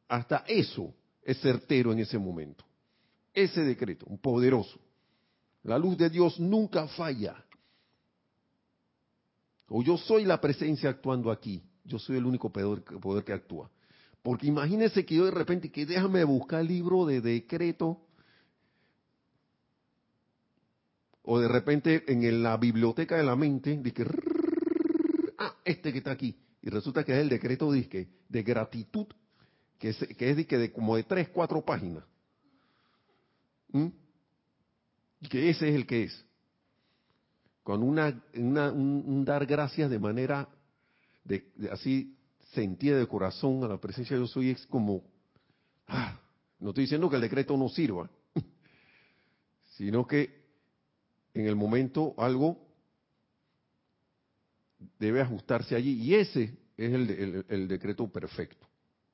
Hasta 0.08 0.44
eso 0.48 0.94
es 1.22 1.40
certero 1.40 1.92
en 1.92 2.00
ese 2.00 2.18
momento. 2.18 2.66
Ese 3.34 3.62
decreto, 3.64 4.06
un 4.08 4.20
poderoso. 4.20 4.80
La 5.64 5.78
luz 5.78 5.98
de 5.98 6.10
Dios 6.10 6.40
nunca 6.40 6.88
falla. 6.88 7.44
O 9.70 9.82
yo 9.82 9.98
soy 9.98 10.26
la 10.26 10.40
presencia 10.40 10.90
actuando 10.90 11.32
aquí. 11.32 11.64
Yo 11.86 11.98
soy 11.98 12.18
el 12.18 12.26
único 12.26 12.52
poder, 12.52 13.24
que 13.24 13.34
actúa. 13.34 13.70
Porque 14.22 14.48
imagínense 14.48 15.06
que 15.06 15.16
yo 15.16 15.26
de 15.26 15.32
repente, 15.32 15.72
que 15.72 15.86
déjame 15.86 16.24
buscar 16.24 16.62
el 16.62 16.68
libro 16.68 17.06
de 17.06 17.22
decreto, 17.22 18.00
o 21.24 21.40
de 21.40 21.48
repente 21.48 22.04
en 22.08 22.44
la 22.44 22.56
biblioteca 22.58 23.18
de 23.18 23.24
la 23.24 23.36
mente, 23.36 23.82
que 23.94 24.06
ah, 25.40 25.56
este 25.66 25.92
que 25.92 25.98
está 25.98 26.12
aquí, 26.12 26.38
y 26.62 26.70
resulta 26.70 27.04
que 27.04 27.14
es 27.14 27.20
el 27.20 27.30
decreto 27.30 27.72
de 27.72 28.44
gratitud, 28.44 29.08
que 29.78 29.90
es, 29.90 29.98
que 29.98 30.36
de, 30.36 30.72
como 30.72 30.96
de 30.96 31.04
tres, 31.04 31.30
cuatro 31.30 31.62
páginas. 31.62 32.06
¿Mm? 33.74 33.88
Y 35.20 35.28
que 35.28 35.50
ese 35.50 35.70
es 35.70 35.76
el 35.76 35.86
que 35.86 36.04
es. 36.04 36.26
Con 37.64 37.84
una, 37.84 38.24
un, 38.36 39.24
dar 39.26 39.46
gracias 39.46 39.90
de 39.90 40.00
manera 40.00 40.50
de 41.24 41.46
así 41.72 42.18
sentía 42.52 42.98
de 42.98 43.08
corazón 43.08 43.64
a 43.64 43.68
la 43.68 43.80
presencia 43.80 44.16
de 44.16 44.24
yo 44.24 44.28
soy 44.28 44.50
es 44.50 44.66
como, 44.68 45.04
ah, 45.88 46.20
no 46.60 46.70
estoy 46.70 46.84
diciendo 46.84 47.10
que 47.10 47.16
el 47.16 47.22
decreto 47.22 47.56
no 47.56 47.70
sirva, 47.70 48.10
sino 49.78 50.06
que 50.06 50.44
en 51.34 51.48
el 51.48 51.56
momento 51.56 52.14
algo 52.18 52.60
debe 55.00 55.22
ajustarse 55.22 55.76
allí 55.76 56.02
y 56.02 56.16
ese 56.16 56.58
es 56.78 56.94
el, 56.94 57.68
decreto 57.68 58.12
perfecto. 58.12 58.68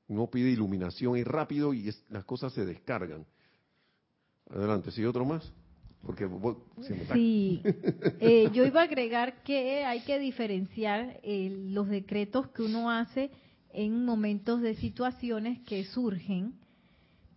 Uno 0.07 0.28
pide 0.28 0.49
iluminación 0.49 1.18
y 1.18 1.24
rápido 1.24 1.74
y 1.74 1.93
las 2.10 2.26
cosas 2.26 2.53
se 2.53 2.66
descargan. 2.66 3.26
Adelante, 4.50 4.91
¿sigue 4.91 5.08
otro 5.08 5.26
más? 5.26 5.52
Porque 6.06 6.28
sí, 7.14 7.62
eh, 8.20 8.50
yo 8.54 8.66
iba 8.66 8.82
a 8.82 8.84
agregar 8.86 9.43
que 9.43 9.84
hay 9.84 10.00
que 10.02 10.18
diferenciar 10.18 11.20
eh, 11.24 11.68
los 11.72 11.89
decretos 11.89 12.47
que 12.50 12.64
uno 12.64 12.89
hace 12.89 13.32
en 13.72 14.06
momentos 14.06 14.62
de 14.62 14.76
situaciones 14.76 15.60
que 15.68 15.84
surgen, 15.84 16.54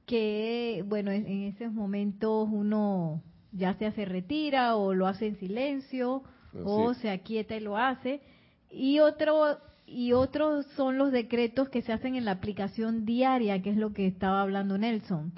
que 0.07 0.85
bueno, 0.89 1.11
en 1.11 1.27
esos 1.43 1.73
momentos 1.73 2.49
uno 2.51 3.23
ya 3.51 3.75
sea 3.75 3.93
se 3.93 4.05
retira 4.05 4.77
o 4.77 4.95
lo 4.95 5.07
hace 5.07 5.27
en 5.27 5.37
silencio 5.37 6.23
o 6.65 6.95
se 6.95 7.11
aquieta 7.11 7.57
y 7.57 7.61
lo 7.61 7.77
hace. 7.77 8.23
Y 8.71 9.01
otro 9.01 9.59
y 9.87 10.13
otros 10.13 10.65
son 10.77 10.97
los 10.97 11.13
decretos 11.13 11.69
que 11.69 11.83
se 11.83 11.93
hacen 11.93 12.15
en 12.15 12.25
la 12.25 12.31
aplicación 12.31 13.05
diaria, 13.05 13.61
que 13.61 13.71
es 13.71 13.77
lo 13.77 13.93
que 13.93 14.07
estaba 14.07 14.41
hablando 14.41 14.79
Nelson 14.79 15.33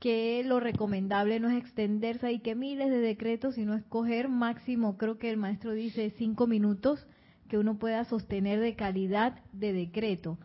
que 0.00 0.42
lo 0.44 0.60
recomendable 0.60 1.38
no 1.38 1.50
es 1.50 1.58
extenderse 1.58 2.32
y 2.32 2.40
que 2.40 2.54
miles 2.54 2.90
de 2.90 3.00
decretos, 3.00 3.54
sino 3.54 3.74
escoger 3.74 4.28
máximo, 4.28 4.96
creo 4.96 5.18
que 5.18 5.30
el 5.30 5.36
maestro 5.36 5.74
dice 5.74 6.14
cinco 6.16 6.46
minutos 6.46 7.06
que 7.48 7.58
uno 7.58 7.78
pueda 7.78 8.04
sostener 8.06 8.60
de 8.60 8.74
calidad 8.74 9.38
de 9.52 9.72
decreto. 9.74 10.38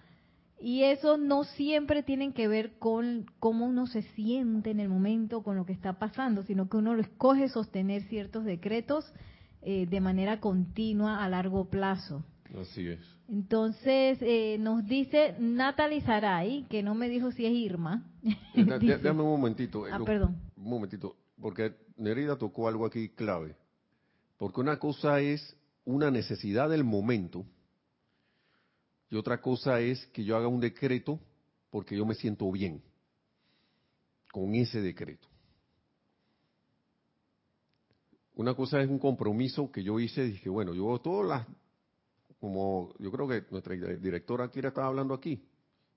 Y 0.59 0.83
eso 0.83 1.17
no 1.17 1.43
siempre 1.43 2.03
tiene 2.03 2.33
que 2.33 2.47
ver 2.47 2.77
con 2.79 3.25
cómo 3.39 3.65
uno 3.65 3.87
se 3.87 4.01
siente 4.01 4.71
en 4.71 4.79
el 4.79 4.89
momento, 4.89 5.41
con 5.41 5.55
lo 5.55 5.65
que 5.65 5.73
está 5.73 5.99
pasando, 5.99 6.43
sino 6.43 6.67
que 6.69 6.77
uno 6.77 6.93
lo 6.93 7.01
escoge 7.01 7.47
sostener 7.47 8.03
ciertos 8.03 8.43
decretos 8.45 9.05
eh, 9.61 9.85
de 9.85 10.01
manera 10.01 10.39
continua 10.39 11.23
a 11.23 11.29
largo 11.29 11.69
plazo. 11.69 12.23
Así 12.59 12.87
es. 12.87 13.14
Entonces 13.27 14.19
eh, 14.21 14.57
nos 14.59 14.85
dice 14.85 15.35
Natalie 15.39 16.01
Saray, 16.01 16.65
que 16.69 16.83
no 16.83 16.93
me 16.93 17.09
dijo 17.09 17.31
si 17.31 17.45
es 17.45 17.53
Irma. 17.53 18.03
Dame 18.55 19.21
un 19.21 19.29
momentito. 19.29 19.87
Eh, 19.87 19.91
ah, 19.93 19.99
perdón. 20.05 20.37
Un 20.55 20.69
momentito, 20.69 21.15
porque 21.41 21.75
Nerida 21.97 22.37
tocó 22.37 22.67
algo 22.67 22.85
aquí 22.85 23.09
clave. 23.09 23.55
Porque 24.37 24.61
una 24.61 24.77
cosa 24.77 25.21
es 25.21 25.55
una 25.85 26.11
necesidad 26.11 26.69
del 26.69 26.83
momento 26.83 27.45
y 29.09 29.15
otra 29.15 29.39
cosa 29.39 29.79
es 29.79 30.05
que 30.07 30.23
yo 30.23 30.35
haga 30.35 30.47
un 30.47 30.59
decreto 30.59 31.19
porque 31.69 31.95
yo 31.95 32.05
me 32.05 32.15
siento 32.15 32.51
bien 32.51 32.81
con 34.31 34.53
ese 34.55 34.81
decreto. 34.81 35.27
Una 38.35 38.53
cosa 38.53 38.81
es 38.81 38.89
un 38.89 38.99
compromiso 38.99 39.71
que 39.71 39.83
yo 39.83 39.99
hice, 39.99 40.25
dije, 40.25 40.49
bueno, 40.49 40.73
yo 40.73 40.99
todas 40.99 41.27
las 41.27 41.47
como 42.45 42.93
yo 42.99 43.11
creo 43.11 43.27
que 43.27 43.43
nuestra 43.49 43.73
directora 43.73 44.49
quiere 44.49 44.67
estar 44.67 44.83
hablando 44.83 45.15
aquí, 45.15 45.43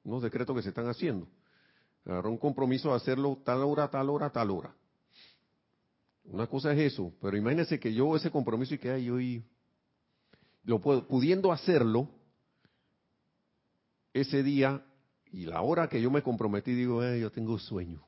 unos 0.03 0.23
decretos 0.23 0.57
que 0.57 0.63
se 0.63 0.71
están 0.71 0.89
haciendo. 0.89 1.29
Agarró 2.07 2.31
un 2.31 2.39
compromiso 2.39 2.89
de 2.89 2.95
hacerlo 2.97 3.43
tal 3.45 3.65
hora, 3.65 3.91
tal 3.91 4.09
hora, 4.09 4.31
tal 4.31 4.51
hora. 4.51 4.75
Una 6.25 6.47
cosa 6.47 6.73
es 6.73 6.95
eso, 6.95 7.13
pero 7.21 7.37
imagínense 7.37 7.79
que 7.79 7.93
yo 7.93 8.17
ese 8.17 8.31
compromiso 8.31 8.75
y 8.75 8.79
que 8.79 8.89
hay 8.89 9.11
hoy, 9.11 9.45
lo 10.65 10.81
puedo, 10.81 11.07
pudiendo 11.07 11.53
hacerlo 11.53 12.09
ese 14.15 14.43
día 14.43 14.83
y 15.31 15.45
la 15.45 15.61
hora 15.61 15.87
que 15.87 16.01
yo 16.01 16.11
me 16.11 16.23
comprometí, 16.23 16.73
digo, 16.73 17.05
eh, 17.05 17.21
yo 17.21 17.31
tengo 17.31 17.59
sueño, 17.59 18.03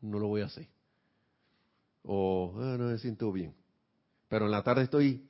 no 0.00 0.18
lo 0.18 0.26
voy 0.26 0.40
a 0.40 0.46
hacer. 0.46 0.66
O, 2.02 2.52
ah, 2.56 2.74
no 2.76 2.86
me 2.88 2.98
siento 2.98 3.30
bien. 3.30 3.54
Pero 4.26 4.46
en 4.46 4.50
la 4.50 4.64
tarde 4.64 4.82
estoy, 4.82 5.24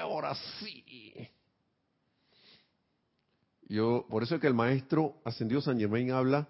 ahora 0.00 0.36
sí, 0.60 0.84
yo, 3.68 4.06
por 4.08 4.22
eso 4.22 4.34
es 4.34 4.40
que 4.40 4.46
el 4.46 4.54
maestro 4.54 5.16
ascendido 5.24 5.60
San 5.60 5.78
Germain 5.78 6.10
habla 6.10 6.48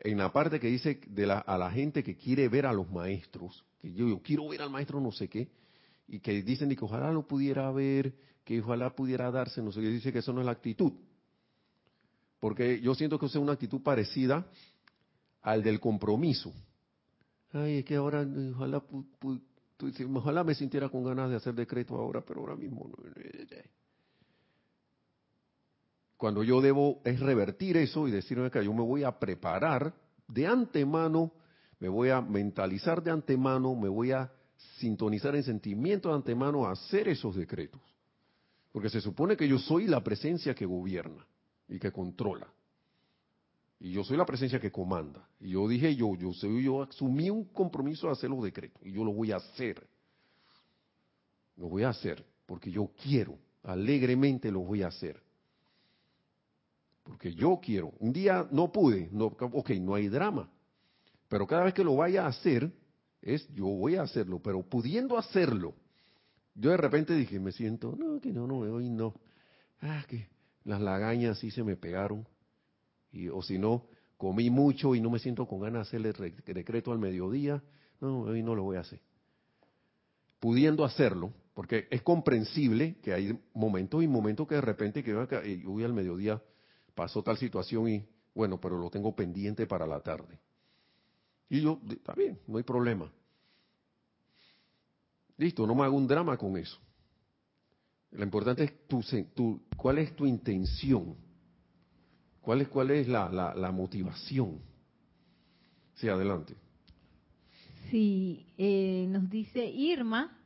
en 0.00 0.18
la 0.18 0.32
parte 0.32 0.60
que 0.60 0.68
dice 0.68 1.00
de 1.08 1.26
la, 1.26 1.38
a 1.38 1.58
la 1.58 1.70
gente 1.70 2.02
que 2.02 2.16
quiere 2.16 2.48
ver 2.48 2.66
a 2.66 2.72
los 2.72 2.90
maestros, 2.90 3.64
que 3.80 3.92
yo, 3.92 4.20
quiero 4.22 4.48
ver 4.48 4.62
al 4.62 4.70
maestro 4.70 5.00
no 5.00 5.12
sé 5.12 5.28
qué, 5.28 5.48
y 6.06 6.20
que 6.20 6.42
dicen 6.42 6.74
que 6.74 6.84
ojalá 6.84 7.12
lo 7.12 7.26
pudiera 7.26 7.70
ver, 7.70 8.14
que 8.44 8.60
ojalá 8.60 8.94
pudiera 8.94 9.30
darse, 9.30 9.60
no 9.62 9.72
sé 9.72 9.80
qué, 9.80 9.88
dice 9.88 10.12
que 10.12 10.20
eso 10.20 10.32
no 10.32 10.40
es 10.40 10.46
la 10.46 10.52
actitud. 10.52 10.92
Porque 12.40 12.80
yo 12.80 12.94
siento 12.94 13.18
que 13.18 13.26
es 13.26 13.34
una 13.34 13.52
actitud 13.52 13.82
parecida 13.82 14.46
al 15.42 15.62
del 15.62 15.80
compromiso. 15.80 16.52
Ay, 17.52 17.78
es 17.78 17.84
que 17.84 17.96
ahora 17.96 18.26
ojalá, 18.54 18.82
ojalá 20.14 20.44
me 20.44 20.54
sintiera 20.54 20.88
con 20.88 21.04
ganas 21.04 21.30
de 21.30 21.36
hacer 21.36 21.54
decreto 21.54 21.96
ahora, 21.96 22.20
pero 22.20 22.40
ahora 22.40 22.56
mismo 22.56 22.88
no 22.88 22.96
cuando 26.18 26.42
yo 26.42 26.60
debo 26.60 27.00
es 27.04 27.20
revertir 27.20 27.76
eso 27.76 28.08
y 28.08 28.10
decirme 28.10 28.50
que 28.50 28.64
yo 28.64 28.74
me 28.74 28.82
voy 28.82 29.04
a 29.04 29.18
preparar 29.20 29.94
de 30.26 30.48
antemano, 30.48 31.32
me 31.78 31.88
voy 31.88 32.10
a 32.10 32.20
mentalizar 32.20 33.02
de 33.02 33.12
antemano, 33.12 33.76
me 33.76 33.88
voy 33.88 34.10
a 34.10 34.30
sintonizar 34.78 35.36
en 35.36 35.44
sentimiento 35.44 36.08
de 36.08 36.16
antemano 36.16 36.66
a 36.66 36.72
hacer 36.72 37.06
esos 37.06 37.36
decretos. 37.36 37.80
Porque 38.72 38.90
se 38.90 39.00
supone 39.00 39.36
que 39.36 39.46
yo 39.46 39.60
soy 39.60 39.86
la 39.86 40.02
presencia 40.02 40.56
que 40.56 40.66
gobierna 40.66 41.24
y 41.68 41.78
que 41.78 41.92
controla. 41.92 42.48
Y 43.78 43.92
yo 43.92 44.02
soy 44.02 44.16
la 44.16 44.26
presencia 44.26 44.58
que 44.58 44.72
comanda. 44.72 45.24
Y 45.38 45.50
yo 45.50 45.68
dije 45.68 45.94
yo, 45.94 46.16
yo 46.16 46.32
soy, 46.32 46.64
yo 46.64 46.82
asumí 46.82 47.30
un 47.30 47.44
compromiso 47.44 48.08
de 48.08 48.14
hacer 48.14 48.28
los 48.28 48.42
decretos. 48.42 48.82
Y 48.84 48.90
yo 48.90 49.04
lo 49.04 49.12
voy 49.12 49.30
a 49.30 49.36
hacer. 49.36 49.86
Lo 51.56 51.68
voy 51.68 51.84
a 51.84 51.90
hacer. 51.90 52.26
Porque 52.44 52.72
yo 52.72 52.90
quiero. 53.00 53.38
Alegremente 53.62 54.50
lo 54.50 54.60
voy 54.60 54.82
a 54.82 54.88
hacer 54.88 55.27
porque 57.08 57.34
yo 57.34 57.58
quiero. 57.62 57.94
Un 58.00 58.12
día 58.12 58.46
no 58.50 58.70
pude, 58.70 59.08
no, 59.10 59.26
ok, 59.26 59.70
no 59.80 59.94
hay 59.94 60.08
drama. 60.08 60.50
Pero 61.28 61.46
cada 61.46 61.64
vez 61.64 61.72
que 61.72 61.82
lo 61.82 61.96
vaya 61.96 62.24
a 62.24 62.28
hacer, 62.28 62.70
es 63.22 63.48
yo 63.54 63.64
voy 63.64 63.96
a 63.96 64.02
hacerlo, 64.02 64.40
pero 64.42 64.62
pudiendo 64.62 65.16
hacerlo. 65.16 65.74
Yo 66.54 66.70
de 66.70 66.76
repente 66.76 67.14
dije, 67.14 67.40
me 67.40 67.50
siento, 67.52 67.96
no, 67.96 68.20
que 68.20 68.30
no, 68.30 68.46
no, 68.46 68.58
hoy 68.58 68.90
no. 68.90 69.14
Ah, 69.80 70.04
que 70.06 70.28
las 70.64 70.82
lagañas 70.82 71.38
sí 71.38 71.50
se 71.50 71.64
me 71.64 71.76
pegaron. 71.76 72.28
Y, 73.10 73.28
o 73.28 73.40
si 73.40 73.58
no, 73.58 73.86
comí 74.18 74.50
mucho 74.50 74.94
y 74.94 75.00
no 75.00 75.08
me 75.08 75.18
siento 75.18 75.46
con 75.46 75.60
ganas 75.60 75.90
de 75.90 75.98
hacer 75.98 76.14
el 76.46 76.54
decreto 76.54 76.92
al 76.92 76.98
mediodía. 76.98 77.62
No, 78.02 78.20
hoy 78.20 78.42
no 78.42 78.54
lo 78.54 78.64
voy 78.64 78.76
a 78.76 78.80
hacer. 78.80 79.00
Pudiendo 80.40 80.84
hacerlo, 80.84 81.32
porque 81.54 81.88
es 81.90 82.02
comprensible 82.02 82.96
que 83.02 83.14
hay 83.14 83.40
momentos 83.54 84.02
y 84.02 84.08
momentos 84.08 84.46
que 84.46 84.56
de 84.56 84.60
repente 84.60 85.02
que 85.02 85.10
yo 85.10 85.70
voy 85.70 85.84
al 85.84 85.94
mediodía 85.94 86.42
pasó 86.98 87.22
tal 87.22 87.38
situación 87.38 87.88
y 87.88 88.04
bueno, 88.34 88.60
pero 88.60 88.76
lo 88.76 88.90
tengo 88.90 89.14
pendiente 89.14 89.68
para 89.68 89.86
la 89.86 90.00
tarde. 90.00 90.36
Y 91.48 91.60
yo, 91.60 91.80
está 91.88 92.12
bien, 92.12 92.40
no 92.48 92.58
hay 92.58 92.64
problema. 92.64 93.08
Listo, 95.36 95.64
no 95.64 95.76
me 95.76 95.84
hago 95.84 95.96
un 95.96 96.08
drama 96.08 96.36
con 96.36 96.56
eso. 96.56 96.76
Lo 98.10 98.24
importante 98.24 98.64
es 98.64 98.88
tu, 98.88 99.00
tu, 99.32 99.60
cuál 99.76 99.98
es 99.98 100.16
tu 100.16 100.26
intención, 100.26 101.14
cuál 102.40 102.62
es, 102.62 102.68
cuál 102.68 102.90
es 102.90 103.06
la, 103.06 103.28
la, 103.54 103.70
motivación. 103.70 104.58
Sí, 105.94 106.08
adelante. 106.08 106.56
Sí, 107.92 108.44
eh, 108.58 109.06
nos 109.08 109.30
dice 109.30 109.64
Irma, 109.64 110.36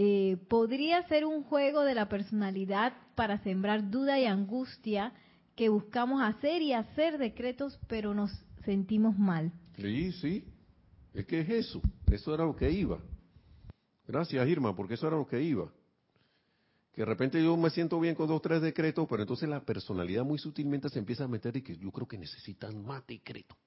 eh, 0.00 0.36
podría 0.48 1.02
ser 1.08 1.24
un 1.24 1.42
juego 1.42 1.82
de 1.82 1.92
la 1.92 2.08
personalidad 2.08 2.92
para 3.16 3.42
sembrar 3.42 3.90
duda 3.90 4.16
y 4.20 4.26
angustia 4.26 5.12
que 5.56 5.68
buscamos 5.70 6.22
hacer 6.22 6.62
y 6.62 6.72
hacer 6.72 7.18
decretos, 7.18 7.80
pero 7.88 8.14
nos 8.14 8.30
sentimos 8.64 9.18
mal. 9.18 9.50
Sí, 9.76 10.12
sí, 10.12 10.44
es 11.14 11.26
que 11.26 11.40
es 11.40 11.50
eso. 11.50 11.82
Eso 12.12 12.32
era 12.32 12.44
lo 12.44 12.54
que 12.54 12.70
iba. 12.70 13.00
Gracias, 14.06 14.48
Irma, 14.48 14.76
porque 14.76 14.94
eso 14.94 15.08
era 15.08 15.16
lo 15.16 15.26
que 15.26 15.42
iba. 15.42 15.68
Que 16.92 17.02
de 17.02 17.06
repente 17.06 17.42
yo 17.42 17.56
me 17.56 17.70
siento 17.70 17.98
bien 17.98 18.14
con 18.14 18.28
dos, 18.28 18.40
tres 18.40 18.62
decretos, 18.62 19.04
pero 19.10 19.22
entonces 19.24 19.48
la 19.48 19.64
personalidad 19.64 20.22
muy 20.22 20.38
sutilmente 20.38 20.88
se 20.90 21.00
empieza 21.00 21.24
a 21.24 21.28
meter 21.28 21.56
y 21.56 21.62
que 21.62 21.76
yo 21.76 21.90
creo 21.90 22.06
que 22.06 22.18
necesitan 22.18 22.84
más 22.84 23.04
decretos. 23.04 23.58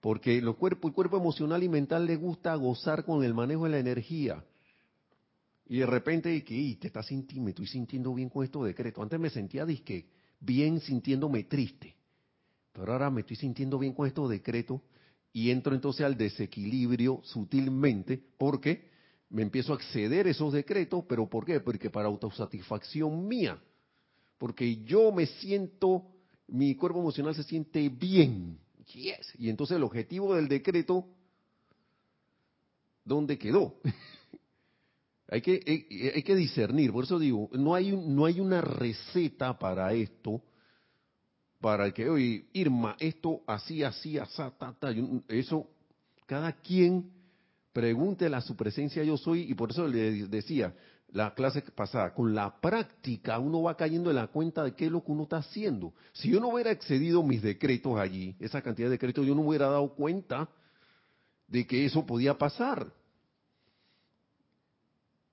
Porque 0.00 0.36
el 0.36 0.52
cuerpo, 0.56 0.88
el 0.88 0.94
cuerpo 0.94 1.16
emocional 1.16 1.62
y 1.62 1.68
mental 1.68 2.06
le 2.06 2.16
gusta 2.16 2.56
gozar 2.56 3.04
con 3.04 3.22
el 3.22 3.34
manejo 3.34 3.66
de 3.66 3.70
la 3.70 3.78
energía. 3.78 4.44
Y 5.68 5.78
de 5.78 5.86
repente, 5.86 6.42
que 6.44 6.76
te 6.80 6.86
estás 6.86 7.06
sintiendo, 7.06 7.44
me 7.44 7.50
estoy 7.50 7.66
sintiendo 7.66 8.14
bien 8.14 8.30
con 8.30 8.42
estos 8.42 8.64
decretos. 8.64 9.02
Antes 9.02 9.20
me 9.20 9.28
sentía 9.28 9.66
disque, 9.66 10.06
bien 10.40 10.80
sintiéndome 10.80 11.44
triste. 11.44 11.94
Pero 12.72 12.92
ahora 12.92 13.10
me 13.10 13.20
estoy 13.20 13.36
sintiendo 13.36 13.78
bien 13.78 13.92
con 13.92 14.06
estos 14.06 14.30
decretos 14.30 14.80
y 15.32 15.50
entro 15.50 15.74
entonces 15.74 16.06
al 16.06 16.16
desequilibrio 16.16 17.20
sutilmente 17.22 18.18
porque 18.38 18.88
me 19.30 19.42
empiezo 19.42 19.72
a 19.72 19.76
acceder 19.76 20.26
a 20.26 20.30
esos 20.30 20.54
decretos, 20.54 21.04
pero 21.06 21.28
¿por 21.28 21.44
qué? 21.44 21.60
Porque 21.60 21.90
para 21.90 22.08
autosatisfacción 22.08 23.28
mía. 23.28 23.60
Porque 24.38 24.82
yo 24.84 25.12
me 25.12 25.26
siento, 25.26 26.06
mi 26.46 26.74
cuerpo 26.76 27.00
emocional 27.00 27.34
se 27.34 27.42
siente 27.42 27.88
bien. 27.90 28.58
Yes. 28.94 29.34
Y 29.38 29.50
entonces 29.50 29.76
el 29.76 29.82
objetivo 29.82 30.34
del 30.34 30.48
decreto, 30.48 31.06
¿dónde 33.04 33.36
quedó? 33.36 33.74
Hay, 35.28 35.42
que, 35.42 35.60
hay, 35.66 36.10
hay, 36.14 36.22
que 36.22 36.34
discernir, 36.34 36.92
por 36.92 37.04
eso 37.04 37.18
digo, 37.18 37.50
no 37.52 37.74
hay, 37.74 37.92
no 37.92 38.24
hay 38.24 38.40
una 38.40 38.60
receta 38.60 39.58
para 39.58 39.92
esto, 39.92 40.42
para 41.60 41.90
que, 41.92 42.08
oye, 42.08 42.46
Irma, 42.52 42.96
esto 42.98 43.42
así, 43.46 43.82
así, 43.82 44.18
así, 44.18 44.36
ta, 44.58 44.74
ta, 44.78 44.94
eso, 45.28 45.68
cada 46.26 46.52
quien 46.52 47.10
pregúntele 47.72 48.36
a 48.36 48.40
su 48.40 48.56
presencia 48.56 49.04
yo 49.04 49.16
soy, 49.16 49.42
y 49.42 49.54
por 49.54 49.70
eso 49.70 49.86
le 49.86 50.26
decía, 50.28 50.74
la 51.10 51.34
clase 51.34 51.62
pasada, 51.62 52.12
con 52.12 52.34
la 52.34 52.60
práctica 52.60 53.38
uno 53.38 53.62
va 53.62 53.76
cayendo 53.76 54.10
en 54.10 54.16
la 54.16 54.26
cuenta 54.28 54.62
de 54.64 54.74
qué 54.74 54.86
es 54.86 54.92
lo 54.92 55.02
que 55.02 55.12
uno 55.12 55.22
está 55.24 55.38
haciendo. 55.38 55.94
Si 56.12 56.28
yo 56.28 56.40
no 56.40 56.48
hubiera 56.48 56.70
excedido 56.70 57.22
mis 57.22 57.42
decretos 57.42 57.98
allí, 57.98 58.36
esa 58.40 58.60
cantidad 58.62 58.88
de 58.88 58.92
decretos, 58.92 59.26
yo 59.26 59.34
no 59.34 59.42
hubiera 59.42 59.68
dado 59.68 59.94
cuenta 59.94 60.48
de 61.46 61.66
que 61.66 61.86
eso 61.86 62.04
podía 62.04 62.36
pasar. 62.36 62.92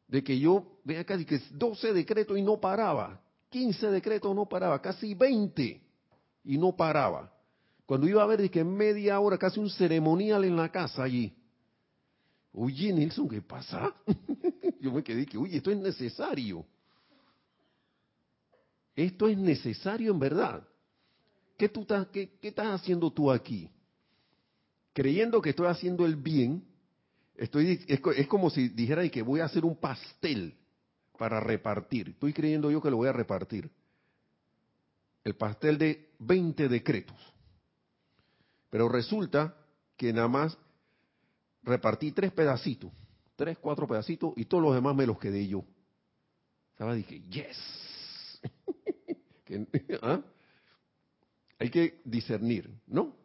De 0.08 0.24
que 0.24 0.38
yo, 0.39 0.80
vea 0.84 1.03
casi 1.03 1.26
que 1.26 1.39
12 1.51 1.93
decretos 1.93 2.38
y 2.38 2.41
no 2.41 2.60
paraba, 2.60 3.22
15 3.49 3.89
decretos 3.91 4.36
no 4.36 4.47
paraba, 4.47 4.82
casi 4.82 5.14
20 5.14 5.82
y 6.43 6.58
no 6.58 6.76
paraba. 6.76 7.32
Cuando 7.86 8.08
iba 8.08 8.24
a 8.24 8.26
ver 8.26 8.49
que 8.49 8.64
media 8.64 9.20
hora, 9.20 9.38
casi 9.38 9.60
un 9.60 9.70
ceremonial 9.70 10.43
en 10.43 10.56
la 10.56 10.72
casa 10.72 11.03
allí. 11.03 11.36
Oye, 12.51 12.93
Nelson, 12.93 13.28
¿qué 13.28 13.41
pasa? 13.41 13.93
Yo 14.80 14.91
me 14.91 15.03
quedé 15.03 15.26
que, 15.26 15.38
oye, 15.38 15.58
esto 15.58 15.72
es 15.72 15.78
necesario. 15.78 16.66
Esto 18.95 19.28
es 19.28 19.38
necesario 19.38 20.12
en 20.12 20.20
verdad. 20.20 20.68
¿Qué, 21.58 21.70
tú 21.70 21.82
estás, 21.82 22.08
qué, 22.08 22.38
estás 22.41 22.68
haciendo 22.68 23.12
tú 23.12 23.32
aquí? 23.32 23.70
Creyendo 24.93 25.41
que 25.41 25.49
estoy 25.49 25.68
haciendo 25.68 26.06
el 26.06 26.16
bien, 26.16 26.64
estoy, 27.38 27.83
es, 27.88 28.27
como 28.27 28.49
si 28.49 28.69
dijera 28.69 29.07
que 29.09 29.21
voy 29.21 29.39
a 29.39 29.45
hacer 29.45 29.65
un 29.65 29.75
pastel 29.75 30.55
para 31.17 31.39
repartir. 31.39 32.09
Estoy 32.09 32.33
creyendo 32.33 32.71
yo 32.71 32.81
que 32.81 32.89
lo 32.89 32.97
voy 32.97 33.07
a 33.07 33.13
repartir 33.13 33.69
el 35.23 35.36
pastel 35.36 35.77
de 35.77 36.09
20 36.19 36.69
decretos. 36.69 37.17
Pero 38.69 38.88
resulta 38.88 39.55
que 39.97 40.13
nada 40.13 40.27
más 40.27 40.57
repartí 41.63 42.11
tres 42.11 42.31
pedacitos, 42.31 42.91
tres, 43.36 43.57
cuatro 43.57 43.88
pedacitos, 43.88 44.33
y 44.36 44.45
todos 44.45 44.63
los 44.63 44.75
demás 44.75 44.95
me 44.95 45.07
los 45.07 45.17
quedé 45.17 45.47
yo. 45.47 45.65
Estaba 46.71 46.93
dije, 46.93 47.21
yes. 47.29 48.41
¿ah? 50.01 50.21
Hay 51.57 51.69
que 51.69 52.01
discernir, 52.03 52.69
¿no? 52.86 53.15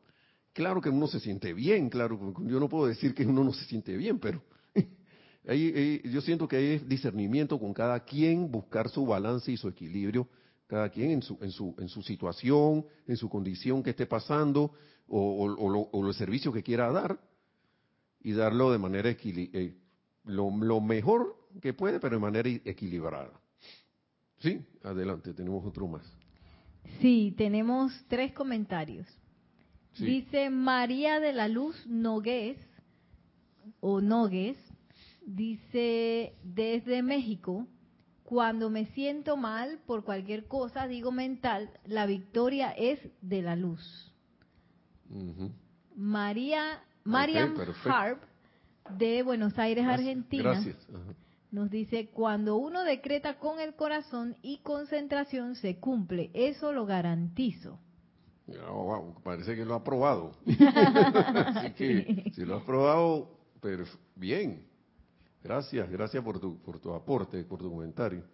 Claro 0.53 0.81
que 0.81 0.91
uno 0.91 1.07
se 1.07 1.21
siente 1.21 1.53
bien, 1.53 1.89
claro, 1.89 2.35
yo 2.45 2.59
no 2.59 2.69
puedo 2.69 2.87
decir 2.87 3.15
que 3.15 3.25
uno 3.25 3.45
no 3.45 3.53
se 3.53 3.65
siente 3.67 3.97
bien, 3.97 4.19
pero 4.19 4.43
yo 6.05 6.21
siento 6.21 6.49
que 6.49 6.57
hay 6.57 6.79
discernimiento 6.79 7.59
con 7.59 7.73
cada 7.73 8.05
quien, 8.05 8.51
buscar 8.51 8.89
su 8.89 9.07
balance 9.07 9.53
y 9.53 9.57
su 9.57 9.69
equilibrio 9.69 10.29
cada 10.71 10.89
quien 10.89 11.11
en 11.11 11.23
su, 11.23 11.37
en 11.43 11.51
su, 11.51 11.75
en 11.79 11.89
su 11.89 12.01
situación, 12.01 12.87
en 13.09 13.17
su 13.17 13.29
condición 13.29 13.83
que 13.83 13.91
esté 13.91 14.07
pasando, 14.07 14.73
o, 15.09 15.45
o, 15.93 16.07
el 16.07 16.15
servicio 16.15 16.53
que 16.53 16.63
quiera 16.63 16.93
dar, 16.93 17.21
y 18.23 18.33
darlo 18.33 18.71
de 18.71 18.79
manera 18.79 19.11
eh, 19.11 19.77
lo, 20.25 20.57
lo, 20.57 20.81
mejor 20.81 21.37
que 21.61 21.75
puede, 21.75 21.99
pero 21.99 22.15
de 22.15 22.21
manera 22.21 22.49
equilibrada. 22.49 23.33
Sí, 24.39 24.65
adelante, 24.85 25.35
tenemos 25.35 25.67
otro 25.67 25.89
más. 25.89 26.07
Sí, 27.01 27.35
tenemos 27.37 27.93
tres 28.07 28.33
comentarios. 28.33 29.07
Dice 29.99 30.51
María 30.51 31.21
de 31.21 31.33
la 31.33 31.49
Luz 31.49 31.87
Nogués, 31.87 32.57
o 33.81 34.01
Nogues, 34.01 34.57
dice 35.27 36.35
desde 36.43 37.03
México, 37.03 37.67
cuando 38.25 38.71
me 38.71 38.87
siento 38.87 39.37
mal 39.37 39.81
por 39.87 40.05
cualquier 40.05 40.47
cosa, 40.47 40.87
digo 40.87 41.11
mental, 41.11 41.71
la 41.85 42.07
victoria 42.07 42.71
es 42.71 43.01
de 43.21 43.43
la 43.43 43.57
luz. 43.57 44.15
María, 45.97 46.83
Mariam 47.05 47.57
Harp, 47.85 48.23
de 48.97 49.23
Buenos 49.23 49.59
Aires, 49.59 49.85
Argentina, 49.85 50.63
nos 51.51 51.71
dice, 51.71 52.11
cuando 52.11 52.57
uno 52.57 52.85
decreta 52.85 53.39
con 53.39 53.59
el 53.59 53.75
corazón 53.75 54.37
y 54.43 54.59
concentración, 54.59 55.57
se 55.57 55.79
cumple. 55.81 56.31
Eso 56.33 56.73
lo 56.73 56.87
garantizo. 56.87 57.81
Oh, 58.69 59.15
parece 59.23 59.55
que 59.55 59.65
lo 59.65 59.75
ha 59.75 59.85
probado. 59.85 60.33
Así 60.47 61.71
que 61.73 62.31
si 62.35 62.45
lo 62.45 62.57
ha 62.57 62.65
probado, 62.65 63.31
pero 63.61 63.85
bien. 64.17 64.65
Gracias, 65.43 65.91
gracias 65.91 66.23
por 66.23 66.39
tu, 66.39 66.61
por 66.61 66.79
tu 66.79 66.93
aporte, 66.93 67.43
por 67.45 67.61
tu 67.61 67.71
comentario. 67.71 68.25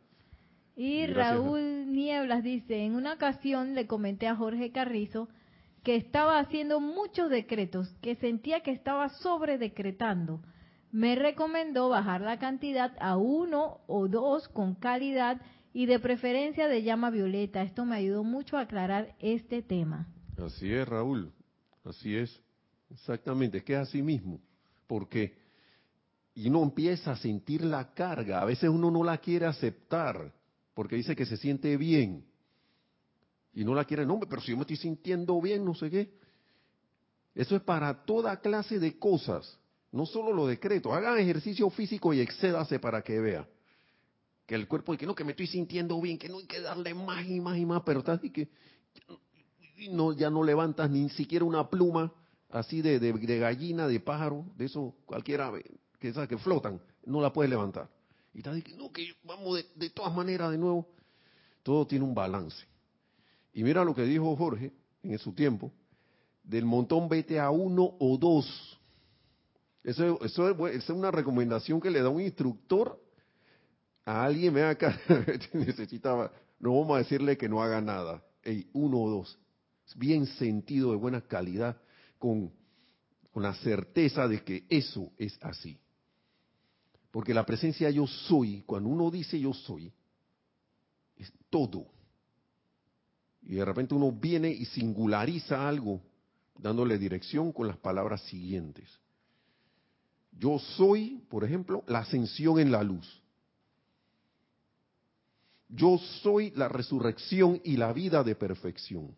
Y 0.74 1.06
Raúl 1.06 1.92
Nieblas 1.92 2.42
dice, 2.42 2.84
en 2.84 2.96
una 2.96 3.14
ocasión 3.14 3.74
le 3.74 3.86
comenté 3.86 4.26
a 4.26 4.36
Jorge 4.36 4.72
Carrizo 4.72 5.28
que 5.82 5.96
estaba 5.96 6.38
haciendo 6.38 6.80
muchos 6.80 7.30
decretos, 7.30 7.88
que 8.02 8.16
sentía 8.16 8.60
que 8.60 8.72
estaba 8.72 9.08
sobre 9.08 9.56
decretando. 9.56 10.42
Me 10.90 11.14
recomendó 11.14 11.88
bajar 11.88 12.22
la 12.22 12.38
cantidad 12.38 12.92
a 12.98 13.16
uno 13.16 13.78
o 13.86 14.08
dos 14.08 14.48
con 14.48 14.74
calidad 14.74 15.40
y 15.76 15.84
de 15.84 15.98
preferencia 15.98 16.68
de 16.68 16.82
llama 16.82 17.10
violeta. 17.10 17.62
Esto 17.62 17.84
me 17.84 17.96
ayudó 17.96 18.24
mucho 18.24 18.56
a 18.56 18.62
aclarar 18.62 19.14
este 19.20 19.60
tema. 19.60 20.08
Así 20.38 20.72
es, 20.72 20.88
Raúl. 20.88 21.30
Así 21.84 22.16
es. 22.16 22.40
Exactamente. 22.90 23.58
Es 23.58 23.64
que 23.64 23.74
es 23.74 23.80
así 23.80 24.00
mismo. 24.00 24.40
¿Por 24.86 25.06
qué? 25.08 25.44
y 26.36 26.48
uno 26.50 26.62
empieza 26.62 27.12
a 27.12 27.16
sentir 27.16 27.64
la 27.64 27.94
carga. 27.94 28.42
A 28.42 28.44
veces 28.44 28.68
uno 28.68 28.90
no 28.90 29.02
la 29.02 29.18
quiere 29.18 29.46
aceptar 29.46 30.32
porque 30.74 30.96
dice 30.96 31.16
que 31.16 31.24
se 31.24 31.38
siente 31.38 31.76
bien 31.78 32.26
y 33.54 33.64
no 33.64 33.74
la 33.74 33.86
quiere, 33.86 34.04
no, 34.04 34.20
pero 34.20 34.42
si 34.42 34.50
yo 34.50 34.56
me 34.56 34.62
estoy 34.62 34.76
sintiendo 34.76 35.40
bien, 35.40 35.64
no 35.64 35.74
sé 35.74 35.90
qué. 35.90 36.12
Eso 37.34 37.56
es 37.56 37.62
para 37.62 38.04
toda 38.04 38.38
clase 38.40 38.78
de 38.78 38.98
cosas, 38.98 39.58
no 39.90 40.04
solo 40.04 40.32
los 40.34 40.48
decretos. 40.48 40.92
Hagan 40.92 41.18
ejercicio 41.18 41.70
físico 41.70 42.12
y 42.12 42.20
excédase 42.20 42.78
para 42.78 43.00
que 43.00 43.18
vea. 43.18 43.48
Que 44.46 44.54
el 44.54 44.68
cuerpo, 44.68 44.96
que 44.96 45.06
no, 45.06 45.14
que 45.14 45.24
me 45.24 45.32
estoy 45.32 45.46
sintiendo 45.46 46.00
bien, 46.00 46.18
que 46.18 46.28
no 46.28 46.38
hay 46.38 46.46
que 46.46 46.60
darle 46.60 46.94
más 46.94 47.26
y 47.26 47.40
más 47.40 47.58
y 47.58 47.66
más, 47.66 47.82
pero 47.84 48.00
estás 48.00 48.22
y 48.22 48.30
que 48.30 48.48
no, 49.90 50.12
ya 50.12 50.30
no 50.30 50.44
levantas 50.44 50.88
ni 50.90 51.08
siquiera 51.10 51.44
una 51.44 51.68
pluma 51.68 52.12
así 52.50 52.80
de, 52.80 52.98
de, 53.00 53.38
gallina, 53.38 53.88
de 53.88 54.00
pájaro, 54.00 54.44
de 54.56 54.66
eso 54.66 54.94
cualquiera 55.04 55.52
que 55.98 56.08
esas 56.08 56.28
que 56.28 56.38
flotan, 56.38 56.80
no 57.04 57.20
la 57.20 57.32
puedes 57.32 57.50
levantar. 57.50 57.90
Y 58.32 58.38
está 58.38 58.52
diciendo, 58.52 58.84
no, 58.84 58.92
que 58.92 59.14
vamos 59.24 59.56
de, 59.56 59.66
de 59.74 59.90
todas 59.90 60.14
maneras 60.14 60.50
de 60.50 60.58
nuevo. 60.58 60.86
Todo 61.62 61.86
tiene 61.86 62.04
un 62.04 62.14
balance. 62.14 62.64
Y 63.52 63.64
mira 63.64 63.84
lo 63.84 63.94
que 63.94 64.02
dijo 64.02 64.36
Jorge 64.36 64.72
en 65.02 65.18
su 65.18 65.32
tiempo, 65.32 65.72
del 66.46 66.64
montón 66.64 67.08
vete 67.08 67.40
a 67.40 67.50
uno 67.50 67.96
o 67.98 68.16
dos. 68.16 68.78
Eso, 69.82 70.22
eso, 70.22 70.68
es, 70.68 70.88
una 70.90 71.10
recomendación 71.10 71.80
que 71.80 71.90
le 71.90 72.02
da 72.02 72.08
un 72.08 72.20
instructor 72.20 73.00
a 74.06 74.24
alguien, 74.24 74.54
vea 74.54 74.70
acá, 74.70 74.98
necesitaba, 75.52 76.32
no 76.60 76.78
vamos 76.78 76.94
a 76.94 76.98
decirle 76.98 77.36
que 77.36 77.48
no 77.48 77.62
haga 77.62 77.80
nada, 77.80 78.22
Ey, 78.42 78.70
uno 78.72 79.00
o 79.00 79.10
dos, 79.10 79.36
bien 79.96 80.24
sentido, 80.26 80.92
de 80.92 80.96
buena 80.96 81.20
calidad, 81.20 81.76
con, 82.16 82.52
con 83.32 83.42
la 83.42 83.54
certeza 83.54 84.28
de 84.28 84.44
que 84.44 84.64
eso 84.68 85.10
es 85.18 85.36
así. 85.42 85.80
Porque 87.10 87.34
la 87.34 87.44
presencia 87.44 87.90
yo 87.90 88.06
soy, 88.06 88.62
cuando 88.64 88.88
uno 88.88 89.10
dice 89.10 89.40
yo 89.40 89.52
soy, 89.52 89.92
es 91.16 91.32
todo. 91.50 91.88
Y 93.42 93.54
de 93.54 93.64
repente 93.64 93.94
uno 93.94 94.12
viene 94.12 94.50
y 94.50 94.66
singulariza 94.66 95.68
algo, 95.68 96.00
dándole 96.56 96.98
dirección 96.98 97.52
con 97.52 97.66
las 97.66 97.76
palabras 97.78 98.22
siguientes. 98.22 98.88
Yo 100.30 100.60
soy, 100.60 101.24
por 101.28 101.42
ejemplo, 101.42 101.82
la 101.88 102.00
ascensión 102.00 102.60
en 102.60 102.70
la 102.70 102.84
luz. 102.84 103.22
Yo 105.68 105.98
soy 106.22 106.52
la 106.54 106.68
resurrección 106.68 107.60
y 107.64 107.76
la 107.76 107.92
vida 107.92 108.22
de 108.22 108.34
perfección. 108.34 109.16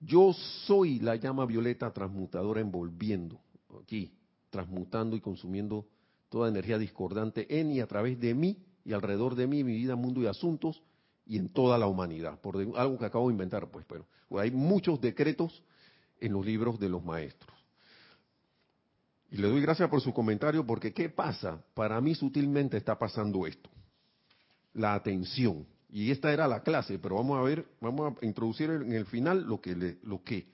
Yo 0.00 0.32
soy 0.66 1.00
la 1.00 1.16
llama 1.16 1.44
violeta 1.46 1.92
transmutadora 1.92 2.60
envolviendo, 2.60 3.40
aquí, 3.82 4.12
transmutando 4.50 5.16
y 5.16 5.20
consumiendo 5.20 5.86
toda 6.28 6.48
energía 6.48 6.78
discordante 6.78 7.58
en 7.58 7.72
y 7.72 7.80
a 7.80 7.86
través 7.86 8.20
de 8.20 8.34
mí 8.34 8.58
y 8.84 8.92
alrededor 8.92 9.34
de 9.34 9.46
mí, 9.46 9.64
mi 9.64 9.74
vida, 9.74 9.96
mundo 9.96 10.22
y 10.22 10.26
asuntos, 10.26 10.82
y 11.26 11.36
en 11.36 11.48
toda 11.50 11.76
la 11.76 11.86
humanidad, 11.86 12.40
por 12.40 12.56
algo 12.56 12.98
que 12.98 13.04
acabo 13.04 13.28
de 13.28 13.32
inventar, 13.32 13.70
pues, 13.70 13.84
pero 13.86 14.06
hay 14.38 14.50
muchos 14.50 15.00
decretos 15.00 15.62
en 16.20 16.32
los 16.32 16.44
libros 16.44 16.78
de 16.78 16.88
los 16.88 17.04
maestros. 17.04 17.54
Y 19.30 19.36
le 19.36 19.48
doy 19.48 19.60
gracias 19.60 19.90
por 19.90 20.00
su 20.00 20.14
comentario, 20.14 20.66
porque 20.66 20.94
¿qué 20.94 21.10
pasa? 21.10 21.62
Para 21.74 22.00
mí 22.00 22.14
sutilmente 22.14 22.78
está 22.78 22.98
pasando 22.98 23.46
esto. 23.46 23.68
La 24.74 24.94
atención. 24.94 25.66
Y 25.90 26.10
esta 26.10 26.32
era 26.32 26.46
la 26.46 26.62
clase, 26.62 26.98
pero 26.98 27.16
vamos 27.16 27.38
a 27.38 27.42
ver, 27.42 27.66
vamos 27.80 28.14
a 28.20 28.26
introducir 28.26 28.70
en 28.70 28.92
el 28.92 29.06
final 29.06 29.42
lo 29.42 29.60
que, 29.60 29.98
lo 30.02 30.22
que, 30.22 30.46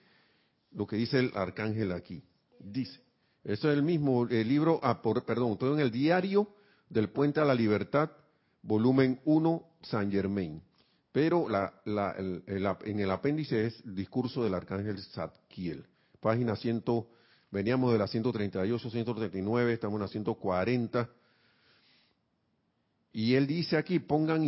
lo 0.73 0.87
que 0.87 0.97
dice 0.97 1.19
el 1.19 1.33
arcángel 1.35 1.93
aquí. 1.93 2.23
Dice, 2.61 3.01
eso 3.43 3.71
es 3.71 3.77
el 3.77 3.83
mismo 3.83 4.27
el 4.29 4.49
libro, 4.49 4.81
ah, 4.83 5.03
perdón, 5.03 5.59
todo 5.59 5.75
en 5.75 5.81
el 5.81 5.91
diario 5.91 6.49
del 6.89 7.09
Puente 7.09 7.41
a 7.41 7.45
la 7.45 7.55
Libertad, 7.55 8.11
volumen 8.62 9.21
1, 9.25 9.62
San 9.83 10.11
Germain. 10.11 10.62
Pero 11.12 11.47
en 11.49 13.01
el 13.01 13.11
apéndice 13.11 13.67
es 13.67 13.81
el 13.85 13.95
discurso 13.95 14.43
del 14.43 14.55
arcángel 14.55 14.99
Zadkiel. 14.99 15.85
Página 16.21 16.57
100, 16.57 16.83
veníamos 17.51 17.93
de 17.93 17.99
la 17.99 18.09
138, 18.09 18.91
139, 18.91 19.73
estamos 19.73 19.97
en 19.97 20.01
la 20.01 20.09
140. 20.09 21.11
Y 23.17 23.37
él 23.37 23.47
dice 23.47 23.77
aquí, 23.77 24.01
pongan, 24.01 24.43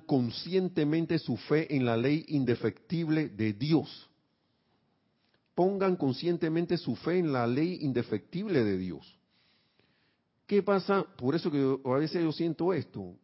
conscientemente 0.00 1.18
su 1.18 1.38
fe 1.38 1.74
en 1.74 1.86
la 1.86 1.96
ley 1.96 2.26
indefectible 2.28 3.30
de 3.30 3.54
Dios. 3.54 4.10
Pongan 5.54 5.96
conscientemente 5.96 6.76
su 6.76 6.94
fe 6.96 7.18
en 7.18 7.32
la 7.32 7.46
ley 7.46 7.78
indefectible 7.80 8.62
de 8.62 8.76
Dios. 8.76 9.18
¿Qué 10.46 10.62
pasa? 10.62 11.02
Por 11.16 11.34
eso 11.34 11.50
que 11.50 11.78
a 11.82 11.96
veces 11.96 12.22
yo 12.22 12.30
siento 12.30 12.74
esto. 12.74 13.16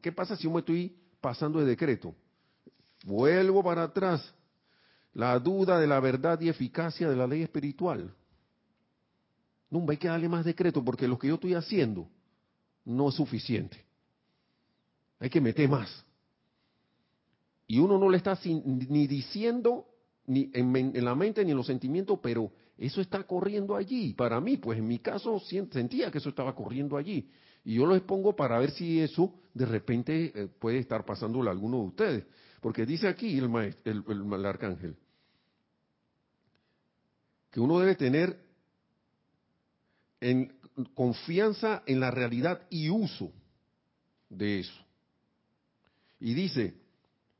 ¿Qué 0.00 0.10
pasa 0.10 0.36
si 0.36 0.44
yo 0.44 0.50
me 0.52 0.60
estoy 0.60 0.96
pasando 1.20 1.58
de 1.58 1.66
decreto? 1.66 2.14
Vuelvo 3.04 3.62
para 3.62 3.82
atrás. 3.82 4.32
La 5.12 5.38
duda 5.38 5.78
de 5.78 5.86
la 5.86 6.00
verdad 6.00 6.40
y 6.40 6.48
eficacia 6.48 7.10
de 7.10 7.16
la 7.16 7.26
ley 7.26 7.42
espiritual. 7.42 8.10
No, 9.68 9.84
hay 9.86 9.98
que 9.98 10.08
darle 10.08 10.30
más 10.30 10.46
decreto 10.46 10.82
porque 10.82 11.06
lo 11.06 11.18
que 11.18 11.28
yo 11.28 11.34
estoy 11.34 11.52
haciendo 11.52 12.08
no 12.90 13.08
es 13.08 13.14
suficiente. 13.14 13.84
Hay 15.18 15.30
que 15.30 15.40
meter 15.40 15.68
más. 15.68 16.04
Y 17.66 17.78
uno 17.78 17.98
no 17.98 18.08
le 18.08 18.16
está 18.16 18.38
ni 18.44 19.06
diciendo 19.06 19.86
ni 20.26 20.50
en, 20.54 21.04
la 21.04 21.14
mente 21.14 21.44
ni 21.44 21.50
en 21.50 21.56
los 21.56 21.66
sentimientos, 21.66 22.18
pero 22.22 22.52
eso 22.76 23.00
está 23.00 23.22
corriendo 23.24 23.76
allí. 23.76 24.14
Para 24.14 24.40
mí, 24.40 24.56
pues 24.56 24.78
en 24.78 24.88
mi 24.88 24.98
caso 24.98 25.38
sentía 25.40 26.10
que 26.10 26.18
eso 26.18 26.30
estaba 26.30 26.54
corriendo 26.54 26.96
allí. 26.96 27.30
Y 27.64 27.74
yo 27.74 27.86
lo 27.86 27.94
expongo 27.94 28.34
para 28.34 28.58
ver 28.58 28.70
si 28.70 29.00
eso 29.00 29.34
de 29.52 29.66
repente 29.66 30.32
eh, 30.34 30.48
puede 30.58 30.78
estar 30.78 31.04
pasándole 31.04 31.48
a 31.48 31.52
alguno 31.52 31.78
de 31.78 31.84
ustedes. 31.84 32.24
Porque 32.60 32.86
dice 32.86 33.08
aquí 33.08 33.38
el, 33.38 33.48
maestro, 33.48 33.92
el, 33.92 34.46
arcángel 34.46 34.96
que 37.50 37.60
uno 37.60 37.80
debe 37.80 37.96
tener 37.96 38.38
en 40.20 40.59
confianza 40.94 41.82
en 41.86 42.00
la 42.00 42.10
realidad 42.10 42.62
y 42.70 42.90
uso 42.90 43.32
de 44.28 44.60
eso. 44.60 44.84
Y 46.20 46.34
dice, 46.34 46.74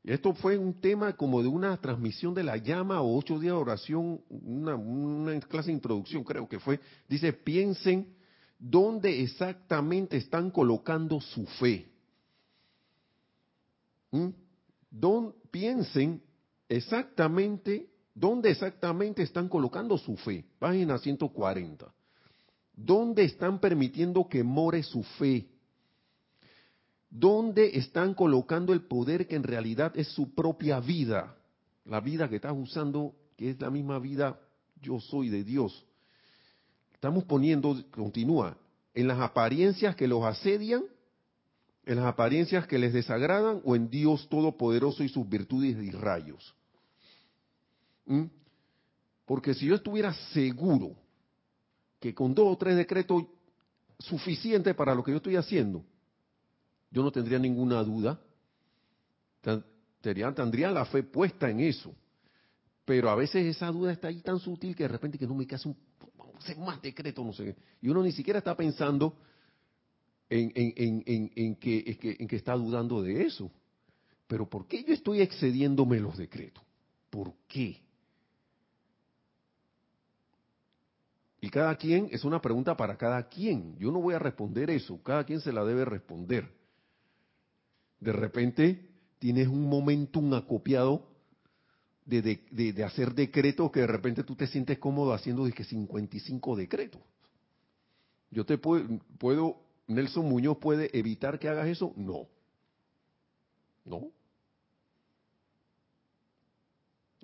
esto 0.03 0.33
fue 0.33 0.57
un 0.57 0.81
tema 0.81 1.15
como 1.15 1.43
de 1.43 1.47
una 1.47 1.77
transmisión 1.77 2.33
de 2.33 2.43
la 2.43 2.57
llama 2.57 3.01
o 3.01 3.17
ocho 3.17 3.39
días 3.39 3.53
de 3.53 3.59
oración, 3.59 4.21
una, 4.29 5.39
clase 5.41 5.67
de 5.67 5.73
introducción 5.73 6.23
creo 6.23 6.49
que 6.49 6.59
fue. 6.59 6.79
Dice, 7.07 7.33
piensen 7.33 8.15
dónde 8.57 9.21
exactamente 9.21 10.17
están 10.17 10.49
colocando 10.49 11.21
su 11.21 11.45
fe. 11.45 11.87
¿Mm? 14.11 14.29
piensen 15.51 16.21
exactamente 16.67 17.89
dónde 18.13 18.51
exactamente 18.51 19.23
están 19.23 19.47
colocando 19.47 19.97
su 19.97 20.17
fe. 20.17 20.43
Página 20.59 20.97
140. 20.97 21.93
¿Dónde 22.85 23.23
están 23.23 23.59
permitiendo 23.59 24.27
que 24.27 24.43
more 24.43 24.81
su 24.83 25.03
fe? 25.03 25.47
¿Dónde 27.09 27.77
están 27.77 28.13
colocando 28.13 28.73
el 28.73 28.81
poder 28.81 29.27
que 29.27 29.35
en 29.35 29.43
realidad 29.43 29.91
es 29.95 30.07
su 30.07 30.33
propia 30.33 30.79
vida? 30.79 31.35
La 31.85 31.99
vida 31.99 32.29
que 32.29 32.37
estás 32.37 32.55
usando, 32.55 33.13
que 33.37 33.51
es 33.51 33.59
la 33.59 33.69
misma 33.69 33.99
vida 33.99 34.39
yo 34.81 34.99
soy 34.99 35.29
de 35.29 35.43
Dios. 35.43 35.85
Estamos 36.93 37.23
poniendo, 37.25 37.83
continúa, 37.91 38.57
en 38.93 39.07
las 39.07 39.19
apariencias 39.19 39.95
que 39.95 40.07
los 40.07 40.23
asedian, 40.23 40.83
en 41.85 41.95
las 41.97 42.05
apariencias 42.05 42.67
que 42.67 42.77
les 42.77 42.93
desagradan 42.93 43.61
o 43.63 43.75
en 43.75 43.89
Dios 43.89 44.27
Todopoderoso 44.29 45.03
y 45.03 45.09
sus 45.09 45.27
virtudes 45.27 45.77
y 45.83 45.91
rayos. 45.91 46.55
¿Mm? 48.05 48.25
Porque 49.25 49.53
si 49.53 49.65
yo 49.65 49.75
estuviera 49.75 50.13
seguro 50.33 51.00
que 52.01 52.15
con 52.15 52.33
dos 52.33 52.47
o 52.47 52.57
tres 52.57 52.75
decretos 52.75 53.25
suficientes 53.99 54.73
para 54.75 54.95
lo 54.95 55.03
que 55.03 55.11
yo 55.11 55.17
estoy 55.17 55.35
haciendo, 55.35 55.85
yo 56.89 57.03
no 57.03 57.11
tendría 57.11 57.37
ninguna 57.37 57.81
duda, 57.83 58.19
tendría, 60.01 60.71
la 60.71 60.85
fe 60.85 61.03
puesta 61.03 61.49
en 61.49 61.59
eso. 61.59 61.93
Pero 62.83 63.11
a 63.11 63.15
veces 63.15 63.45
esa 63.45 63.67
duda 63.67 63.93
está 63.93 64.07
ahí 64.07 64.19
tan 64.21 64.39
sutil 64.39 64.75
que 64.75 64.83
de 64.83 64.89
repente 64.89 65.17
que 65.19 65.27
no 65.27 65.35
me 65.35 65.45
queda 65.45 65.59
un 65.65 65.77
hacer 66.39 66.57
más 66.57 66.81
decretos, 66.81 67.23
no 67.23 67.33
sé 67.33 67.45
qué. 67.45 67.55
Y 67.83 67.89
uno 67.89 68.01
ni 68.01 68.11
siquiera 68.11 68.39
está 68.39 68.57
pensando 68.57 69.15
en, 70.27 70.51
en, 70.55 71.55
que, 71.55 72.17
en 72.19 72.27
que 72.27 72.35
está 72.35 72.55
dudando 72.55 73.03
de 73.03 73.21
eso. 73.21 73.51
Pero 74.25 74.49
¿por 74.49 74.65
qué 74.65 74.83
yo 74.83 74.91
estoy 74.91 75.21
excediéndome 75.21 75.99
los 75.99 76.17
decretos? 76.17 76.63
¿Por 77.11 77.35
qué? 77.47 77.79
Y 81.43 81.49
cada 81.49 81.75
quien, 81.75 82.07
es 82.11 82.23
una 82.23 82.39
pregunta 82.39 82.77
para 82.77 82.97
cada 82.97 83.27
quien. 83.27 83.75
Yo 83.79 83.91
no 83.91 83.99
voy 83.99 84.13
a 84.13 84.19
responder 84.19 84.69
eso, 84.69 85.01
cada 85.01 85.23
quien 85.23 85.41
se 85.41 85.51
la 85.51 85.65
debe 85.65 85.85
responder. 85.85 86.47
De 87.99 88.13
repente 88.13 88.89
tienes 89.17 89.47
un 89.47 89.67
momentum 89.67 90.33
acopiado 90.35 91.07
de, 92.05 92.83
hacer 92.85 93.15
decretos 93.15 93.71
que 93.71 93.81
de 93.81 93.87
repente 93.87 94.23
tú 94.23 94.35
te 94.35 94.45
sientes 94.45 94.77
cómodo 94.77 95.13
haciendo 95.13 95.45
de 95.45 95.51
que 95.51 95.63
55 95.63 96.55
decretos. 96.55 97.01
Yo 98.29 98.45
te 98.45 98.59
puedo, 98.59 98.99
puedo, 99.17 99.57
Nelson 99.87 100.27
Muñoz 100.29 100.57
puede 100.57 100.95
evitar 100.97 101.39
que 101.39 101.49
hagas 101.49 101.67
eso? 101.67 101.91
No. 101.95 102.27
No. 103.83 104.11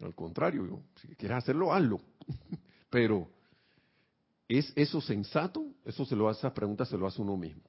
Al 0.02 0.16
contrario, 0.16 0.82
si 1.02 1.08
quieres 1.16 1.38
hacerlo, 1.38 1.72
hazlo. 1.72 2.02
Pero, 2.90 3.30
¿es 4.48 4.72
eso 4.76 5.02
sensato? 5.02 5.66
Eso 5.86 6.06
se 6.06 6.16
lo 6.16 6.30
hace, 6.30 6.40
esas 6.40 6.54
preguntas 6.54 6.90
se 6.90 6.98
lo 6.98 7.08
hace 7.08 7.22
uno 7.22 7.38
mismo. 7.38 7.64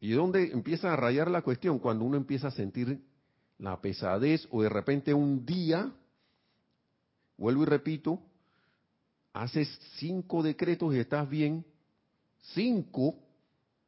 ¿Y 0.00 0.12
dónde 0.12 0.52
empieza 0.52 0.92
a 0.92 0.96
rayar 0.96 1.30
la 1.30 1.42
cuestión? 1.42 1.78
Cuando 1.78 2.04
uno 2.04 2.16
empieza 2.16 2.48
a 2.48 2.50
sentir 2.50 3.02
la 3.58 3.80
pesadez 3.80 4.46
o 4.50 4.62
de 4.62 4.68
repente 4.68 5.14
un 5.14 5.46
día, 5.46 5.90
vuelvo 7.38 7.62
y 7.62 7.66
repito, 7.66 8.20
haces 9.32 9.68
cinco 9.96 10.42
decretos 10.42 10.94
y 10.94 10.98
estás 10.98 11.28
bien, 11.28 11.64
cinco, 12.52 13.16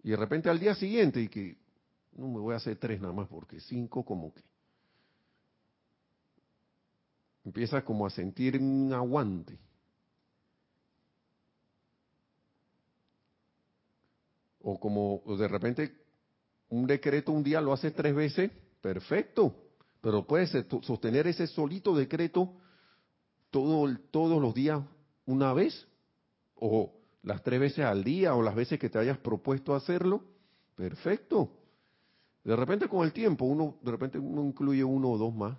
y 0.02 0.10
de 0.10 0.16
repente 0.16 0.48
al 0.48 0.58
día 0.58 0.74
siguiente 0.74 1.20
y 1.20 1.28
que 1.28 1.58
no 2.12 2.28
me 2.28 2.40
voy 2.40 2.54
a 2.54 2.58
hacer 2.58 2.76
tres 2.76 3.00
nada 3.00 3.12
más 3.12 3.28
porque 3.28 3.60
cinco 3.60 4.04
como 4.04 4.32
que 4.32 4.42
empiezas 7.44 7.84
como 7.84 8.06
a 8.06 8.10
sentir 8.10 8.56
un 8.58 8.92
aguante. 8.92 9.58
O 14.68 14.80
como 14.80 15.22
de 15.38 15.46
repente 15.46 15.94
un 16.70 16.86
decreto 16.86 17.30
un 17.30 17.44
día 17.44 17.60
lo 17.60 17.72
haces 17.72 17.94
tres 17.94 18.14
veces 18.14 18.50
Perfecto, 18.86 19.52
pero 20.00 20.24
puedes 20.28 20.52
sostener 20.82 21.26
ese 21.26 21.48
solito 21.48 21.92
decreto 21.92 22.52
todo, 23.50 23.92
todos 24.12 24.40
los 24.40 24.54
días 24.54 24.80
una 25.24 25.52
vez, 25.52 25.88
o 26.54 26.92
las 27.24 27.42
tres 27.42 27.58
veces 27.58 27.84
al 27.84 28.04
día, 28.04 28.36
o 28.36 28.42
las 28.42 28.54
veces 28.54 28.78
que 28.78 28.88
te 28.88 29.00
hayas 29.00 29.18
propuesto 29.18 29.74
hacerlo. 29.74 30.22
Perfecto. 30.76 31.50
De 32.44 32.54
repente 32.54 32.88
con 32.88 33.04
el 33.04 33.12
tiempo, 33.12 33.44
uno, 33.44 33.76
de 33.82 33.90
repente 33.90 34.20
uno 34.20 34.44
incluye 34.44 34.84
uno 34.84 35.10
o 35.10 35.18
dos 35.18 35.34
más. 35.34 35.58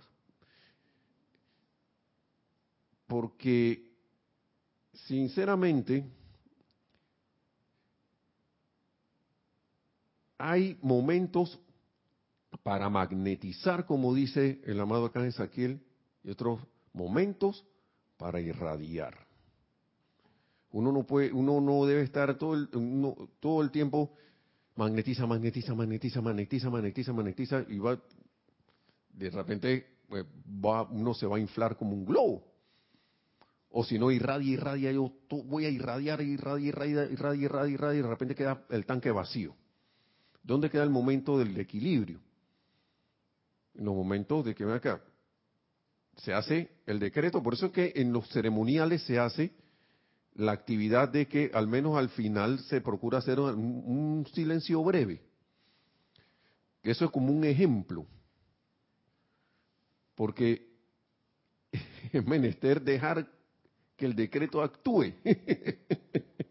Porque 3.08 3.91
sinceramente, 4.93 6.05
hay 10.38 10.77
momentos 10.81 11.59
para 12.63 12.89
magnetizar, 12.89 13.85
como 13.85 14.13
dice 14.13 14.61
el 14.65 14.79
amado 14.79 15.05
acá 15.05 15.29
Saquiel, 15.31 15.81
y 16.23 16.29
otros 16.29 16.59
momentos 16.93 17.65
para 18.17 18.39
irradiar. 18.39 19.27
Uno 20.71 20.91
no 20.91 21.03
puede, 21.03 21.31
uno 21.31 21.61
no 21.61 21.85
debe 21.85 22.01
estar 22.01 22.38
todo 22.38 22.53
el, 22.55 22.69
todo 23.39 23.61
el 23.61 23.71
tiempo 23.71 24.13
magnetiza, 24.75 25.25
magnetiza, 25.25 25.73
magnetiza, 25.73 26.21
magnetiza, 26.21 26.69
magnetiza, 26.69 27.13
magnetiza 27.13 27.65
y 27.67 27.79
va 27.79 27.99
de 29.13 29.29
repente 29.31 29.88
pues, 30.07 30.25
va, 30.63 30.83
uno 30.83 31.13
se 31.13 31.25
va 31.25 31.38
a 31.38 31.39
inflar 31.39 31.75
como 31.75 31.93
un 31.93 32.05
globo. 32.05 32.43
O 33.69 33.83
si 33.83 33.99
no, 33.99 34.11
irradia, 34.11 34.53
irradia, 34.53 34.91
yo 34.91 35.11
voy 35.29 35.65
a 35.65 35.69
irradiar, 35.69 36.21
irradia, 36.21 36.67
irradia, 36.67 37.05
irradia, 37.11 37.43
irradia, 37.43 37.73
irradia, 37.73 37.99
y 37.99 38.01
de 38.01 38.07
repente 38.07 38.35
queda 38.35 38.65
el 38.69 38.85
tanque 38.85 39.11
vacío. 39.11 39.55
¿Dónde 40.48 40.70
queda 40.70 40.84
el 40.84 40.89
momento 40.89 41.38
del 41.38 41.60
equilibrio? 41.60 42.22
En 43.76 43.84
los 43.84 43.93
momentos 43.93 44.45
de 44.45 44.56
que 44.56 44.64
ven 44.64 44.76
acá, 44.76 45.04
se 46.16 46.34
hace 46.34 46.72
el 46.86 47.00
decreto, 47.00 47.43
por 47.43 47.54
eso 47.54 47.66
es 47.66 47.72
que 47.74 47.91
en 47.98 48.14
los 48.14 48.30
ceremoniales 48.30 49.04
se 49.04 49.20
hace 49.20 49.52
la 50.36 50.54
actividad 50.54 51.10
de 51.10 51.28
que 51.28 51.52
al 51.54 51.68
menos 51.68 51.98
al 51.98 52.08
final 52.08 52.60
se 52.60 52.80
procura 52.80 53.18
hacer 53.18 53.41
un, 53.41 54.26
silencio 54.34 54.82
breve. 54.86 55.22
Eso 56.82 57.04
es 57.04 57.12
como 57.12 57.34
un 57.34 57.43
ejemplo. 57.43 58.08
Porque 60.16 60.66
es 62.14 62.26
menester 62.26 62.82
dejar 62.82 63.30
que 63.98 64.06
el 64.06 64.16
decreto 64.16 64.62
actúe. 64.62 65.14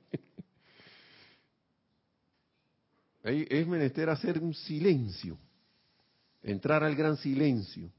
es 3.26 3.66
menester 3.66 4.08
hacer 4.08 4.38
un 4.38 4.54
silencio, 4.54 5.38
entrar 6.42 6.84
al 6.84 6.94
gran 6.94 7.16
silencio 7.16 7.90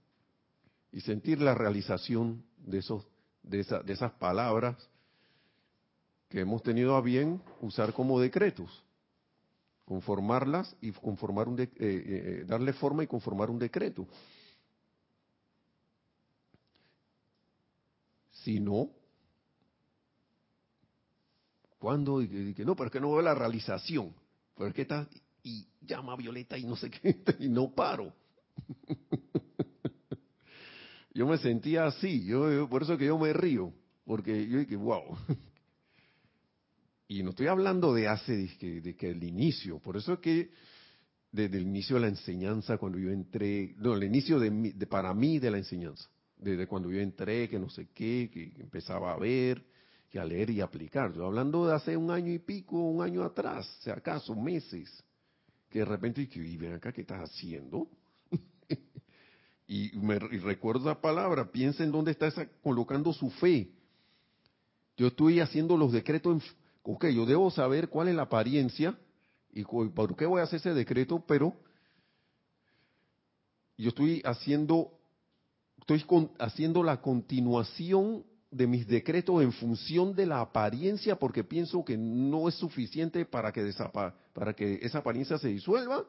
y 0.91 1.01
sentir 1.01 1.41
la 1.41 1.53
realización 1.53 2.43
de, 2.57 2.79
esos, 2.79 3.05
de, 3.43 3.63
de 3.63 3.93
esas 3.93 4.13
palabras 4.13 4.77
que 6.29 6.41
hemos 6.41 6.63
tenido 6.63 6.95
a 6.95 7.01
bien 7.01 7.41
usar 7.61 7.93
como 7.93 8.19
decretos, 8.19 8.83
conformarlas 9.85 10.75
y 10.81 10.91
conformar 10.91 11.47
un 11.47 11.59
eh, 11.59 11.63
eh, 11.63 11.71
eh, 11.79 12.43
darle 12.45 12.73
forma 12.73 13.03
y 13.03 13.07
conformar 13.07 13.49
un 13.49 13.59
decreto. 13.59 14.05
Si 18.31 18.59
no, 18.59 18.89
cuando 21.79 22.19
que 22.19 22.63
no, 22.65 22.75
pero 22.75 22.87
es 22.87 22.91
que 22.91 22.99
no 22.99 23.11
veo 23.11 23.21
la 23.21 23.35
realización, 23.35 24.13
pero 24.57 24.69
es 24.69 24.75
que 24.75 24.81
está 24.81 25.07
y 25.43 25.65
llama 25.81 26.13
a 26.13 26.17
Violeta 26.17 26.57
y 26.57 26.65
no 26.65 26.75
sé 26.75 26.89
qué 26.89 27.21
y 27.39 27.47
no 27.47 27.73
paro. 27.73 28.13
yo 31.13 31.27
me 31.27 31.37
sentía 31.37 31.85
así, 31.85 32.25
yo 32.25 32.67
por 32.67 32.83
eso 32.83 32.97
que 32.97 33.05
yo 33.05 33.17
me 33.17 33.33
río, 33.33 33.73
porque 34.05 34.47
yo 34.47 34.59
dije, 34.59 34.75
wow, 34.75 35.17
y 37.07 37.23
no 37.23 37.29
estoy 37.29 37.47
hablando 37.47 37.93
de 37.93 38.07
hace, 38.07 38.35
de 38.35 38.95
que, 38.95 39.09
el 39.09 39.23
inicio, 39.23 39.79
por 39.79 39.95
eso 39.95 40.13
es 40.13 40.19
que 40.19 40.49
desde 41.31 41.57
el 41.57 41.63
inicio 41.63 41.95
de 41.95 42.01
la 42.01 42.07
enseñanza, 42.07 42.77
cuando 42.77 42.97
yo 42.97 43.11
entré, 43.11 43.75
no, 43.77 43.93
el 43.93 44.03
inicio 44.03 44.39
de, 44.39 44.73
para 44.87 45.13
mí 45.13 45.39
de 45.39 45.51
la 45.51 45.57
enseñanza, 45.57 46.09
desde 46.35 46.67
cuando 46.67 46.91
yo 46.91 46.99
entré, 46.99 47.47
que 47.47 47.59
no 47.59 47.69
sé 47.69 47.89
qué, 47.93 48.29
que 48.31 48.61
empezaba 48.61 49.13
a 49.13 49.17
ver, 49.17 49.63
que 50.09 50.19
a 50.19 50.25
leer 50.25 50.49
y 50.49 50.61
aplicar. 50.61 51.13
Yo 51.13 51.25
hablando 51.25 51.67
de 51.67 51.75
hace 51.75 51.97
un 51.97 52.11
año 52.11 52.31
y 52.31 52.39
pico, 52.39 52.77
un 52.77 53.01
año 53.01 53.23
atrás, 53.23 53.67
si 53.81 53.89
acaso, 53.89 54.35
meses, 54.35 55.03
que 55.69 55.79
de 55.79 55.85
repente, 55.85 56.29
y 56.33 56.57
ven 56.57 56.73
acá, 56.73 56.91
¿qué 56.91 57.01
estás 57.01 57.29
haciendo? 57.29 57.87
y, 59.67 59.91
me, 59.97 60.15
y 60.15 60.37
recuerdo 60.39 60.85
la 60.85 61.01
palabra, 61.01 61.51
piensa 61.51 61.83
en 61.83 61.91
dónde 61.91 62.11
está 62.11 62.31
colocando 62.61 63.11
su 63.13 63.29
fe. 63.31 63.69
Yo 64.95 65.07
estoy 65.07 65.41
haciendo 65.41 65.77
los 65.77 65.91
decretos 65.91 66.33
en 66.33 66.57
ok, 66.87 67.07
yo 67.07 67.25
debo 67.25 67.51
saber 67.51 67.89
cuál 67.89 68.07
es 68.07 68.15
la 68.15 68.23
apariencia 68.23 68.97
y 69.51 69.63
por 69.63 70.15
qué 70.15 70.25
voy 70.25 70.39
a 70.39 70.45
hacer 70.45 70.59
ese 70.59 70.73
decreto, 70.73 71.23
pero 71.27 71.53
yo 73.77 73.89
estoy 73.89 74.21
haciendo, 74.23 74.97
estoy 75.79 76.03
haciendo 76.39 76.83
la 76.83 77.01
continuación 77.01 78.25
de 78.49 78.67
mis 78.67 78.87
decretos 78.87 79.41
en 79.41 79.51
función 79.51 80.15
de 80.15 80.25
la 80.25 80.41
apariencia 80.41 81.17
porque 81.17 81.43
pienso 81.43 81.83
que 81.83 81.97
no 81.97 82.47
es 82.47 82.55
suficiente 82.55 83.25
para 83.25 83.51
que, 83.51 83.71
para 84.33 84.53
que 84.53 84.79
esa 84.81 84.99
apariencia 84.99 85.37
se 85.37 85.49
disuelva. 85.49 86.05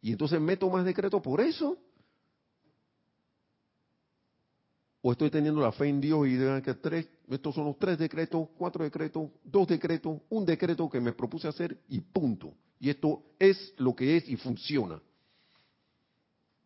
Y 0.00 0.12
entonces 0.12 0.40
meto 0.40 0.68
más 0.68 0.84
decretos 0.84 1.22
por 1.22 1.40
eso 1.40 1.78
o 5.02 5.10
estoy 5.10 5.30
teniendo 5.30 5.60
la 5.60 5.72
fe 5.72 5.88
en 5.88 6.00
Dios 6.00 6.26
y 6.28 6.36
digan 6.36 6.62
que 6.62 6.74
tres, 6.74 7.08
estos 7.28 7.56
son 7.56 7.64
los 7.64 7.76
tres 7.76 7.98
decretos, 7.98 8.48
cuatro 8.56 8.84
decretos, 8.84 9.28
dos 9.42 9.66
decretos, 9.66 10.20
un 10.30 10.46
decreto 10.46 10.88
que 10.88 11.00
me 11.00 11.12
propuse 11.12 11.48
hacer 11.48 11.76
y 11.88 12.00
punto. 12.00 12.54
Y 12.78 12.88
esto 12.88 13.20
es 13.38 13.74
lo 13.78 13.96
que 13.96 14.16
es 14.16 14.28
y 14.28 14.36
funciona. 14.36 15.02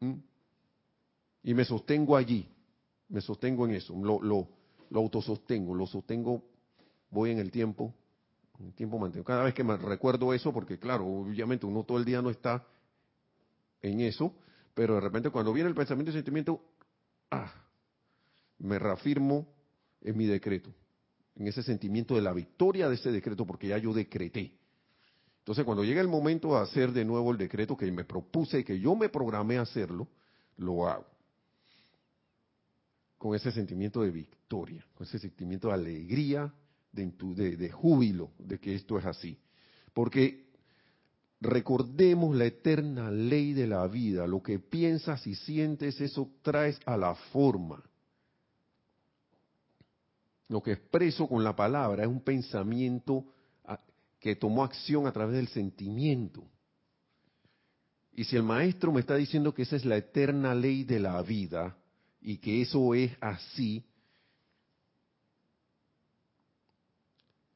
¿Mm? 0.01 0.15
Y 1.45 1.55
me 1.55 1.65
sostengo 1.65 2.15
allí, 2.15 2.47
me 3.09 3.21
sostengo 3.21 3.67
en 3.67 3.75
eso, 3.75 3.95
lo, 3.95 4.21
lo, 4.21 4.49
lo 4.91 5.01
autosostengo, 5.01 5.75
lo 5.75 5.87
sostengo, 5.87 6.43
voy 7.11 7.31
en 7.31 7.39
el 7.39 7.51
tiempo, 7.51 7.95
en 8.59 8.67
el 8.67 8.75
tiempo 8.75 8.99
mantengo. 8.99 9.25
Cada 9.25 9.45
vez 9.45 9.55
que 9.55 9.65
me 9.65 9.77
recuerdo 9.77 10.33
eso, 10.35 10.53
porque 10.53 10.79
claro, 10.79 11.07
obviamente 11.07 11.67
uno 11.67 11.85
todo 11.85 11.99
el 11.99 12.05
día 12.05 12.23
no 12.23 12.31
está 12.31 12.67
en 13.83 14.01
eso, 14.01 14.35
pero 14.75 14.95
de 14.95 15.01
repente 15.01 15.31
cuando 15.31 15.53
viene 15.53 15.69
el 15.69 15.75
pensamiento 15.75 16.11
y 16.11 16.15
el 16.15 16.19
sentimiento, 16.19 16.61
ah, 17.31 17.53
me 18.59 18.79
reafirmo 18.79 19.47
en 20.01 20.17
mi 20.17 20.27
decreto, 20.27 20.71
en 21.37 21.49
ese 21.49 21.63
sentimiento 21.63 22.15
de 22.15 22.23
la 22.23 22.33
victoria 22.33 22.89
de 22.89 22.95
ese 22.95 23.11
decreto, 23.11 23.47
porque 23.47 23.69
ya 23.69 23.79
yo 23.79 23.93
decreté. 23.93 24.53
Entonces, 25.39 25.65
cuando 25.65 25.85
llega 25.85 26.01
el 26.01 26.09
momento 26.09 26.49
de 26.49 26.63
hacer 26.63 26.93
de 26.93 27.05
nuevo 27.05 27.31
el 27.31 27.39
decreto 27.39 27.77
que 27.77 27.91
me 27.93 28.05
propuse, 28.05 28.65
que 28.65 28.81
yo 28.81 28.97
me 28.97 29.09
programé 29.09 29.59
hacerlo, 29.59 30.09
lo 30.57 30.89
hago. 30.89 31.07
Con 33.19 33.35
ese 33.35 33.51
sentimiento 33.51 34.03
de 34.03 34.11
victoria, 34.11 34.85
con 34.95 35.07
ese 35.07 35.19
sentimiento 35.19 35.69
de 35.69 35.75
alegría, 35.75 36.53
de, 37.05 37.71
júbilo 37.71 38.33
de 38.39 38.59
que 38.59 38.75
esto 38.75 38.99
es 38.99 39.05
así. 39.05 39.39
Porque 39.93 40.47
recordemos 41.41 42.35
la 42.35 42.47
eterna 42.47 43.11
ley 43.11 43.53
de 43.53 43.67
la 43.67 43.87
vida, 43.87 44.27
lo 44.27 44.43
que 44.43 44.59
piensas 44.59 45.27
y 45.27 45.35
sientes, 45.35 46.01
eso 46.01 46.31
traes 46.43 46.79
a 46.87 46.97
la 46.97 47.15
forma. 47.15 47.83
Lo 50.49 50.63
que 50.63 50.73
expreso 50.73 51.29
con 51.29 51.43
la 51.43 51.57
palabra 51.57 52.05
es 52.05 52.09
un 52.09 52.21
pensamiento 52.21 53.27
ah, 53.65 53.81
que 54.21 54.37
tomó 54.37 54.65
acción 54.65 55.07
a 55.07 55.13
través 55.13 55.37
del 55.37 55.49
sentimiento. 55.49 56.45
Y 58.13 58.25
si 58.25 58.37
el 58.37 58.45
maestro 58.45 58.93
me 58.93 59.01
está 59.01 59.17
diciendo 59.17 59.53
que 59.53 59.63
esa 59.63 59.77
es 59.77 59.85
la 59.85 59.97
eterna 59.97 60.55
ley 60.55 60.85
de 60.85 61.01
la 61.01 61.21
vida 61.23 61.77
y 62.27 62.39
que 62.39 62.61
eso 62.61 62.93
es 62.93 63.13
así, 63.21 63.87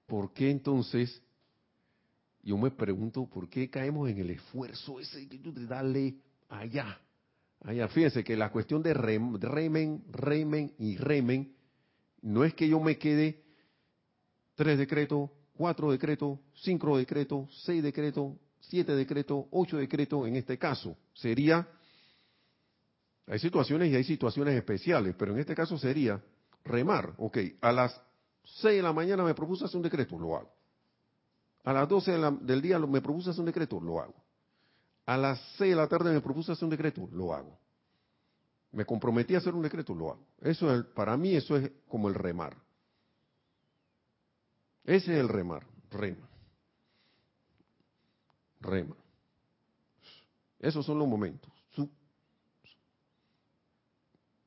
¿por 0.07 0.33
qué 0.33 0.49
entonces, 0.49 1.21
yo 2.45 2.57
me 2.57 2.71
pregunto, 2.71 3.27
¿por 3.27 3.49
qué 3.49 3.69
caemos 3.69 4.09
en 4.09 4.19
el 4.19 4.31
esfuerzo 4.31 5.01
ese 5.01 5.27
de 5.27 5.67
darle 5.67 6.15
allá? 6.49 7.01
Allá, 7.63 7.89
fíjense 7.89 8.23
que 8.23 8.37
la 8.37 8.53
cuestión 8.53 8.81
de 8.81 8.95
remen, 8.95 10.05
remen 10.13 10.73
y 10.79 10.97
remen 10.97 11.53
no 12.23 12.45
es 12.45 12.55
que 12.55 12.69
yo 12.69 12.79
me 12.79 12.97
quede 12.97 13.43
tres 14.55 14.79
decretos, 14.79 15.31
cuatro 15.53 15.91
decretos, 15.91 16.39
cinco 16.55 16.97
decretos, 16.97 17.49
seis 17.65 17.83
decretos, 17.83 18.37
siete 18.61 18.95
decretos, 18.95 19.47
ocho 19.51 19.79
decretos 19.79 20.29
en 20.29 20.37
este 20.37 20.57
caso. 20.59 20.97
Sería, 21.13 21.69
hay 23.31 23.39
situaciones 23.39 23.91
y 23.91 23.97
hay 23.97 24.05
situaciones 24.05 24.55
especiales, 24.55 25.15
pero 25.19 25.33
en 25.33 25.39
este 25.39 25.55
caso 25.55 25.79
sería 25.79 26.23
remar. 26.65 27.15
Ok, 27.17 27.39
a 27.61 27.73
las 27.73 27.99
seis 28.45 28.77
de 28.77 28.83
la 28.83 28.93
mañana 28.93 29.25
me 29.25 29.35
propuse 29.35 29.65
hacer 29.65 29.77
un 29.77 29.85
decreto, 29.85 30.19
lo 30.19 30.37
hago. 30.37 30.53
A 31.65 31.73
las 31.73 31.89
doce 31.89 32.13
del 32.13 32.61
día 32.61 32.79
me 32.79 33.01
propuse 33.01 33.31
hacer 33.31 33.41
un 33.41 33.47
decreto, 33.47 33.81
lo 33.81 34.01
hago. 34.01 34.15
A 35.07 35.17
las 35.17 35.41
seis 35.57 35.71
de 35.71 35.77
la 35.77 35.87
tarde 35.89 36.13
me 36.13 36.21
propuse 36.21 36.53
hacer 36.53 36.65
un 36.65 36.71
decreto, 36.71 37.09
lo 37.13 37.33
hago 37.33 37.59
me 38.73 38.85
comprometí 38.85 39.35
a 39.35 39.39
hacer 39.39 39.55
un 39.55 39.63
decreto, 39.63 39.95
lo 39.95 40.13
hago. 40.13 40.27
Eso 40.41 40.73
es, 40.75 40.85
para 40.87 41.17
mí 41.17 41.35
eso 41.35 41.57
es 41.57 41.71
como 41.89 42.09
el 42.09 42.15
remar. 42.15 42.57
Ese 44.85 45.13
es 45.15 45.21
el 45.21 45.29
remar, 45.29 45.67
rema. 45.91 46.29
Rema. 48.61 48.97
Esos 50.59 50.85
son 50.85 50.99
los 50.99 51.09
momentos. 51.09 51.51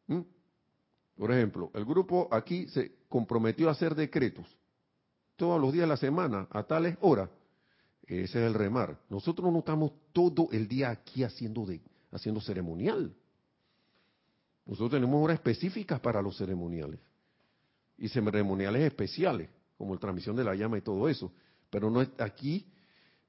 ¿Mm? 0.07 0.21
Por 1.15 1.31
ejemplo, 1.31 1.71
el 1.73 1.85
grupo 1.85 2.27
aquí 2.31 2.67
se 2.67 2.95
comprometió 3.07 3.69
a 3.69 3.73
hacer 3.73 3.95
decretos 3.95 4.45
todos 5.35 5.59
los 5.59 5.73
días 5.73 5.83
de 5.83 5.87
la 5.87 5.97
semana, 5.97 6.47
a 6.51 6.63
tales 6.63 6.97
horas, 7.01 7.29
ese 8.05 8.39
es 8.39 8.47
el 8.47 8.53
remar. 8.53 8.99
Nosotros 9.09 9.51
no 9.51 9.59
estamos 9.59 9.91
todo 10.11 10.49
el 10.51 10.67
día 10.67 10.89
aquí 10.89 11.23
haciendo, 11.23 11.65
de, 11.65 11.81
haciendo 12.11 12.41
ceremonial. 12.41 13.15
Nosotros 14.65 14.91
tenemos 14.91 15.23
horas 15.23 15.35
específicas 15.35 15.99
para 15.99 16.21
los 16.21 16.37
ceremoniales. 16.37 16.99
Y 17.97 18.09
ceremoniales 18.09 18.83
especiales, 18.83 19.49
como 19.77 19.93
la 19.93 19.99
transmisión 19.99 20.35
de 20.35 20.43
la 20.43 20.55
llama 20.55 20.77
y 20.77 20.81
todo 20.81 21.09
eso. 21.09 21.31
Pero 21.69 21.89
no 21.89 22.01
es 22.01 22.09
aquí, 22.19 22.67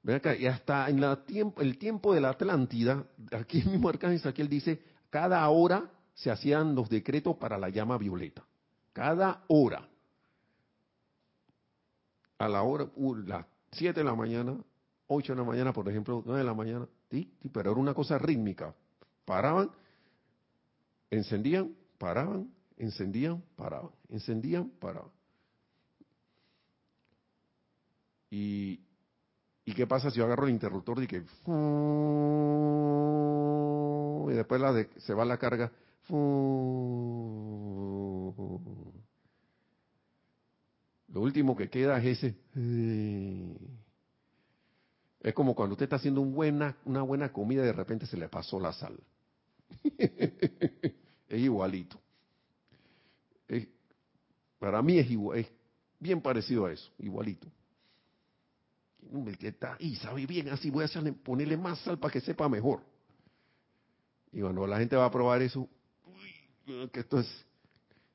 ven 0.03 0.17
acá, 0.17 0.35
y 0.35 0.45
hasta 0.45 0.89
en 0.89 1.01
la 1.01 1.23
tiempo, 1.25 1.61
el 1.61 1.77
tiempo 1.77 2.13
de 2.13 2.21
la 2.21 2.29
Atlántida, 2.29 3.05
aquí 3.31 3.63
mismo 3.63 3.89
Arcángel 3.89 4.33
él 4.37 4.49
dice, 4.49 4.81
cada 5.09 5.47
hora 5.49 5.89
se 6.15 6.31
hacían 6.31 6.73
los 6.73 6.89
decretos 6.89 7.35
para 7.37 7.57
la 7.57 7.69
llama 7.69 7.97
violeta. 7.97 8.43
Cada 8.93 9.43
hora. 9.47 9.87
A 12.37 12.47
la 12.47 12.63
hora, 12.63 12.89
uh, 12.95 13.15
las 13.15 13.45
7 13.71 13.99
de 13.99 14.03
la 14.03 14.15
mañana, 14.15 14.57
8 15.07 15.33
de 15.33 15.39
la 15.39 15.45
mañana, 15.45 15.73
por 15.73 15.87
ejemplo, 15.87 16.23
9 16.25 16.39
de 16.39 16.45
la 16.45 16.53
mañana, 16.53 16.87
sí, 17.11 17.31
pero 17.53 17.71
era 17.71 17.79
una 17.79 17.93
cosa 17.93 18.17
rítmica. 18.17 18.73
Paraban, 19.25 19.69
encendían, 21.11 21.75
paraban, 21.97 22.49
encendían, 22.77 23.43
paraban, 23.55 23.91
encendían, 24.09 24.69
paraban. 24.79 25.11
Y, 28.29 28.79
¿Y 29.65 29.73
qué 29.73 29.85
pasa 29.87 30.09
si 30.11 30.17
yo 30.19 30.25
agarro 30.25 30.45
el 30.45 30.51
interruptor 30.51 31.03
y 31.03 31.07
que... 31.07 31.17
Y 34.27 34.35
después 34.35 34.61
la 34.61 34.73
de, 34.73 34.89
se 34.97 35.13
va 35.13 35.25
la 35.25 35.37
carga. 35.37 35.71
Lo 36.09 36.15
último 41.21 41.55
que 41.55 41.69
queda 41.69 41.97
es 41.97 42.23
ese. 42.23 42.35
Es 45.21 45.33
como 45.33 45.55
cuando 45.55 45.73
usted 45.73 45.85
está 45.85 45.95
haciendo 45.95 46.21
una 46.21 47.01
buena 47.01 47.33
comida 47.33 47.63
y 47.63 47.65
de 47.65 47.73
repente 47.73 48.05
se 48.05 48.17
le 48.17 48.29
pasó 48.29 48.59
la 48.59 48.73
sal. 48.73 48.99
es 49.97 50.93
igualito. 51.29 51.99
para 54.59 54.81
mí 54.81 54.99
es, 54.99 55.09
igual, 55.09 55.39
es 55.39 55.47
bien 55.99 56.21
parecido 56.21 56.65
a 56.65 56.73
eso, 56.73 56.91
igualito. 56.99 57.47
Y 59.79 59.95
sabe 59.95 60.25
bien, 60.25 60.49
así 60.49 60.69
voy 60.69 60.83
a 60.83 60.85
hacerle, 60.85 61.13
ponerle 61.13 61.57
más 61.57 61.79
sal 61.79 61.97
para 61.97 62.11
que 62.11 62.21
sepa 62.21 62.49
mejor. 62.49 62.81
Y 64.31 64.41
cuando 64.41 64.67
la 64.67 64.79
gente 64.79 64.95
va 64.95 65.05
a 65.05 65.11
probar 65.11 65.41
eso, 65.41 65.69
que 66.91 66.99
esto 66.99 67.19
es 67.19 67.45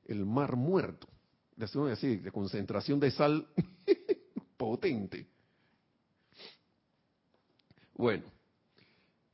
el 0.05 0.25
mar 0.25 0.55
muerto, 0.55 1.07
de, 1.55 2.17
de 2.17 2.31
concentración 2.31 2.99
de 2.99 3.11
sal 3.11 3.47
potente. 4.57 5.27
Bueno, 7.95 8.23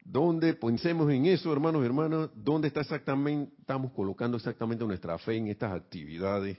¿dónde 0.03 0.53
pensemos 0.53 1.09
en 1.11 1.25
eso, 1.25 1.51
hermanos 1.53 1.81
y 1.81 1.85
hermanas? 1.85 2.29
¿Dónde 2.35 2.67
está 2.67 2.81
exactamente, 2.81 3.53
estamos 3.59 3.91
colocando 3.93 4.37
exactamente 4.37 4.85
nuestra 4.85 5.17
fe 5.17 5.37
en 5.37 5.47
estas 5.47 5.73
actividades? 5.73 6.57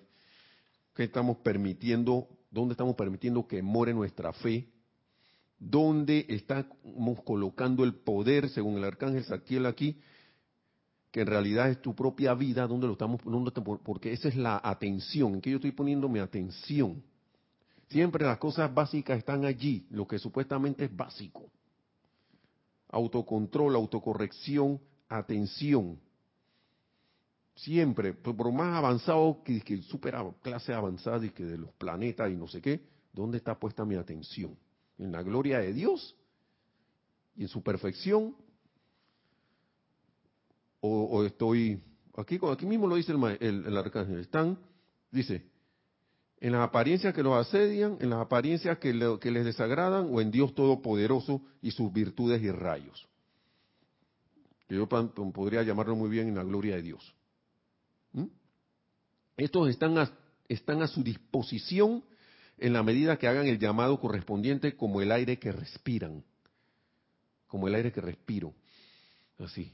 ¿Qué 0.95 1.05
estamos 1.05 1.37
permitiendo? 1.39 2.29
¿Dónde 2.51 2.73
estamos 2.73 2.97
permitiendo 2.97 3.47
que 3.47 3.63
more 3.63 3.93
nuestra 3.93 4.33
fe? 4.33 4.69
¿Dónde 5.59 6.25
estamos 6.29 7.23
colocando 7.25 7.85
el 7.85 7.95
poder, 7.95 8.49
según 8.49 8.79
el 8.79 8.85
arcángel 8.85 9.25
Saquiel 9.25 9.67
aquí, 9.67 10.01
que 11.11 11.23
en 11.23 11.27
realidad 11.27 11.71
es 11.71 11.81
tu 11.81 11.95
propia 11.95 12.35
vida, 12.35 12.67
donde 12.67 12.87
lo 12.87 12.93
estamos 12.93 13.21
poniendo, 13.23 13.53
porque 13.83 14.13
esa 14.13 14.29
es 14.29 14.37
la 14.37 14.61
atención, 14.63 15.35
en 15.35 15.41
que 15.41 15.51
yo 15.51 15.57
estoy 15.57 15.73
poniendo 15.73 16.09
mi 16.09 16.19
atención. 16.19 17.03
Siempre 17.89 18.27
las 18.27 18.39
cosas 18.39 18.73
básicas 18.73 19.19
están 19.19 19.45
allí, 19.45 19.87
lo 19.91 20.07
que 20.07 20.19
supuestamente 20.19 20.85
es 20.85 20.95
básico. 20.95 21.51
Autocontrol, 22.91 23.75
autocorrección, 23.75 24.79
atención. 25.09 25.99
Siempre, 27.55 28.13
por 28.13 28.53
más 28.53 28.77
avanzado 28.77 29.43
que, 29.43 29.61
que 29.63 29.83
super 29.83 30.15
clase 30.43 30.75
avanzada 30.75 31.25
y 31.25 31.31
que 31.31 31.45
de 31.45 31.59
los 31.59 31.73
planetas 31.73 32.31
y 32.31 32.37
no 32.37 32.47
sé 32.47 32.61
qué, 32.61 32.83
¿dónde 33.13 33.39
está 33.39 33.59
puesta 33.59 33.85
mi 33.85 33.97
atención? 33.97 34.57
¿En 34.99 35.11
la 35.11 35.23
gloria 35.23 35.59
de 35.59 35.73
Dios? 35.73 36.15
¿Y 37.35 37.43
en 37.43 37.49
su 37.49 37.63
perfección? 37.63 38.37
O, 40.81 41.25
estoy, 41.25 41.83
aquí, 42.17 42.39
aquí 42.51 42.67
mismo 42.67 42.87
lo 42.87 42.97
dice 42.97 43.13
el, 43.13 43.67
el, 43.67 43.77
arcángel, 43.77 44.21
están, 44.21 44.59
dice, 45.11 45.45
en 46.41 46.53
las 46.53 46.63
apariencias 46.63 47.15
que 47.15 47.23
los 47.23 47.35
asedian, 47.35 47.99
en 48.01 48.11
las 48.11 48.21
apariencias 48.21 48.79
que, 48.79 49.19
que 49.21 49.31
les 49.31 49.45
desagradan, 49.45 50.09
o 50.13 50.21
en 50.21 50.31
Dios 50.31 50.55
Todopoderoso 50.55 51.43
y 51.63 51.73
sus 51.73 51.93
virtudes 51.93 52.43
y 52.43 52.51
rayos. 52.51 53.09
Yo 54.69 54.87
podría 54.87 55.63
llamarlo 55.63 55.97
muy 55.97 56.11
bien 56.11 56.29
en 56.29 56.35
la 56.35 56.45
gloria 56.45 56.77
de 56.77 56.83
Dios. 56.83 57.15
¿Mm? 58.13 58.27
Estos 59.37 59.71
están 59.71 59.97
a, 59.99 60.13
están 60.47 60.83
a 60.83 60.89
su 60.89 61.03
disposición 61.03 62.05
en 62.59 62.73
la 62.73 62.83
medida 62.83 63.17
que 63.17 63.29
hagan 63.29 63.47
el 63.47 63.59
llamado 63.59 63.99
correspondiente 63.99 64.77
como 64.77 65.01
el 65.01 65.11
aire 65.11 65.39
que 65.39 65.53
respiran. 65.53 66.23
Como 67.47 67.67
el 67.67 67.75
aire 67.75 67.93
que 67.93 68.01
respiro. 68.01 68.53
Así. 69.39 69.73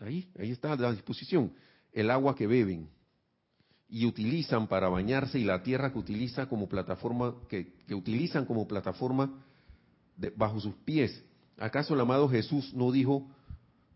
Ahí, 0.00 0.28
ahí 0.38 0.50
está 0.50 0.72
a 0.72 0.76
la 0.76 0.92
disposición. 0.92 1.52
El 1.92 2.10
agua 2.10 2.34
que 2.34 2.46
beben 2.46 2.88
y 3.90 4.06
utilizan 4.06 4.68
para 4.68 4.88
bañarse 4.88 5.38
y 5.38 5.44
la 5.44 5.62
tierra 5.62 5.92
que 5.92 5.98
utiliza 5.98 6.48
como 6.48 6.68
plataforma, 6.68 7.34
que, 7.48 7.74
utilizan 7.90 8.46
como 8.46 8.66
plataforma 8.66 9.44
bajo 10.36 10.60
sus 10.60 10.74
pies. 10.76 11.22
¿Acaso 11.58 11.94
el 11.94 12.00
amado 12.00 12.28
Jesús 12.28 12.72
no 12.72 12.92
dijo, 12.92 13.28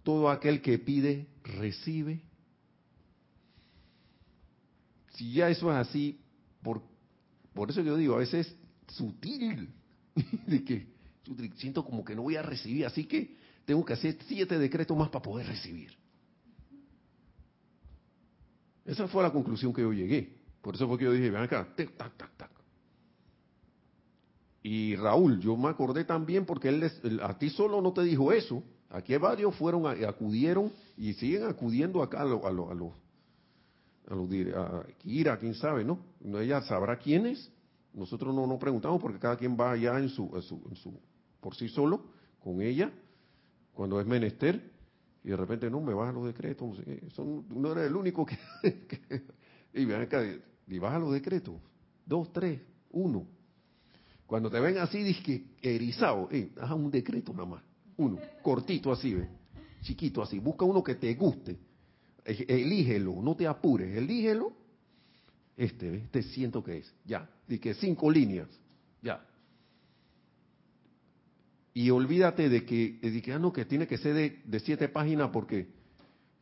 todo 0.02 0.28
aquel 0.30 0.60
que 0.60 0.78
pide, 0.78 1.28
recibe? 1.44 2.22
Si 5.14 5.32
ya 5.32 5.48
eso 5.48 5.70
es 5.70 5.76
así, 5.76 6.20
por, 6.60 6.82
por 7.54 7.70
eso 7.70 7.80
yo 7.82 7.96
digo, 7.96 8.16
a 8.16 8.18
veces 8.18 8.48
es 8.48 8.94
sutil, 8.96 9.72
de 10.46 10.64
que 10.64 10.88
siento 11.56 11.84
como 11.84 12.04
que 12.04 12.16
no 12.16 12.22
voy 12.22 12.34
a 12.34 12.42
recibir, 12.42 12.84
así 12.84 13.04
que 13.04 13.36
tengo 13.64 13.84
que 13.84 13.94
hacer 13.94 14.18
siete 14.26 14.58
decretos 14.58 14.96
más 14.96 15.08
para 15.08 15.22
poder 15.22 15.46
recibir. 15.46 15.96
Esa 18.84 19.08
fue 19.08 19.22
la 19.22 19.32
conclusión 19.32 19.72
que 19.72 19.82
yo 19.82 19.92
llegué. 19.92 20.36
Por 20.60 20.74
eso 20.74 20.86
fue 20.86 20.98
que 20.98 21.04
yo 21.04 21.12
dije, 21.12 21.30
ven 21.30 21.42
acá, 21.42 21.66
tac, 21.74 21.96
tac, 21.96 22.16
tac. 22.16 22.50
Y 24.62 24.96
Raúl, 24.96 25.40
yo 25.40 25.56
me 25.56 25.68
acordé 25.68 26.04
también 26.04 26.46
porque 26.46 26.68
él, 26.68 26.90
a 27.22 27.38
ti 27.38 27.50
solo 27.50 27.80
no 27.82 27.92
te 27.92 28.02
dijo 28.02 28.32
eso. 28.32 28.62
Aquí 28.90 29.16
varios 29.16 29.54
fueron, 29.56 29.86
acudieron 30.04 30.72
y 30.96 31.12
siguen 31.14 31.44
acudiendo 31.44 32.02
acá 32.02 32.22
a 32.22 32.24
los, 32.24 32.44
a 32.44 32.50
los, 32.50 32.70
a 32.70 32.74
los, 32.74 32.92
a 34.08 34.14
los, 34.14 34.56
a 34.56 34.86
Kira, 34.98 35.38
quién 35.38 35.54
sabe, 35.54 35.84
¿no? 35.84 35.98
Ella 36.40 36.62
sabrá 36.62 36.98
quién 36.98 37.26
es. 37.26 37.50
Nosotros 37.92 38.34
no 38.34 38.46
nos 38.46 38.58
preguntamos 38.58 39.00
porque 39.00 39.18
cada 39.18 39.36
quien 39.36 39.56
va 39.58 39.72
allá 39.72 39.98
en 39.98 40.08
su, 40.08 40.30
por 41.40 41.54
sí 41.54 41.68
solo, 41.68 42.06
con 42.40 42.60
ella 42.62 42.90
cuando 43.74 44.00
es 44.00 44.06
menester, 44.06 44.72
y 45.22 45.28
de 45.28 45.36
repente 45.36 45.70
no, 45.70 45.80
me 45.80 45.92
bajan 45.94 46.14
los 46.14 46.26
decretos, 46.26 46.68
no, 46.68 46.74
sé 46.76 47.10
Son, 47.10 47.44
no 47.48 47.72
era 47.72 47.84
el 47.84 47.94
único 47.94 48.24
que... 48.26 48.38
y 49.74 49.84
ven 49.84 50.02
acá, 50.02 50.22
y 50.66 50.78
baja 50.78 50.98
los 50.98 51.12
decretos, 51.12 51.56
dos, 52.06 52.32
tres, 52.32 52.60
uno. 52.90 53.26
Cuando 54.26 54.50
te 54.50 54.60
ven 54.60 54.78
así, 54.78 55.14
que 55.22 55.44
erizado, 55.62 56.28
eh, 56.30 56.50
haz 56.60 56.72
un 56.72 56.90
decreto 56.90 57.32
nada 57.32 57.46
más, 57.46 57.62
uno, 57.96 58.18
cortito 58.42 58.92
así, 58.92 59.14
¿ve? 59.14 59.28
chiquito 59.82 60.22
así, 60.22 60.38
busca 60.38 60.64
uno 60.64 60.82
que 60.82 60.94
te 60.94 61.14
guste, 61.14 61.58
elígelo, 62.24 63.20
no 63.20 63.36
te 63.36 63.46
apures, 63.46 63.94
elígelo, 63.96 64.52
este, 65.56 65.96
este 65.96 66.22
siento 66.22 66.64
que 66.64 66.78
es, 66.78 66.94
ya, 67.04 67.28
y 67.48 67.58
que 67.58 67.74
cinco 67.74 68.10
líneas, 68.10 68.48
ya, 69.02 69.24
y 71.74 71.90
olvídate 71.90 72.48
de 72.48 72.64
que, 72.64 73.00
de 73.02 73.20
que, 73.20 73.32
ah, 73.32 73.38
no, 73.40 73.52
que 73.52 73.64
tiene 73.64 73.88
que 73.88 73.98
ser 73.98 74.14
de, 74.44 74.60
siete 74.60 74.88
páginas 74.88 75.30
porque 75.32 75.66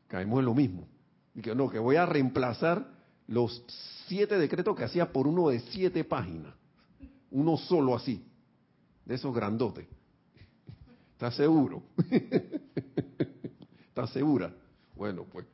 caemos 0.06 0.40
en 0.40 0.44
lo 0.44 0.54
mismo. 0.54 0.86
Y 1.34 1.40
que 1.40 1.54
no, 1.54 1.70
que 1.70 1.78
voy 1.78 1.96
a 1.96 2.04
reemplazar 2.04 2.86
los 3.26 3.64
siete 4.06 4.38
decretos 4.38 4.76
que 4.76 4.84
hacía 4.84 5.10
por 5.10 5.26
uno 5.26 5.48
de 5.48 5.60
siete 5.60 6.04
páginas. 6.04 6.54
Uno 7.30 7.56
solo 7.56 7.96
así, 7.96 8.22
de 9.06 9.14
esos 9.14 9.34
grandotes. 9.34 9.86
¿Estás 11.12 11.34
seguro? 11.34 11.82
¿Estás 13.88 14.10
segura? 14.10 14.54
Bueno, 14.94 15.24
pues, 15.32 15.46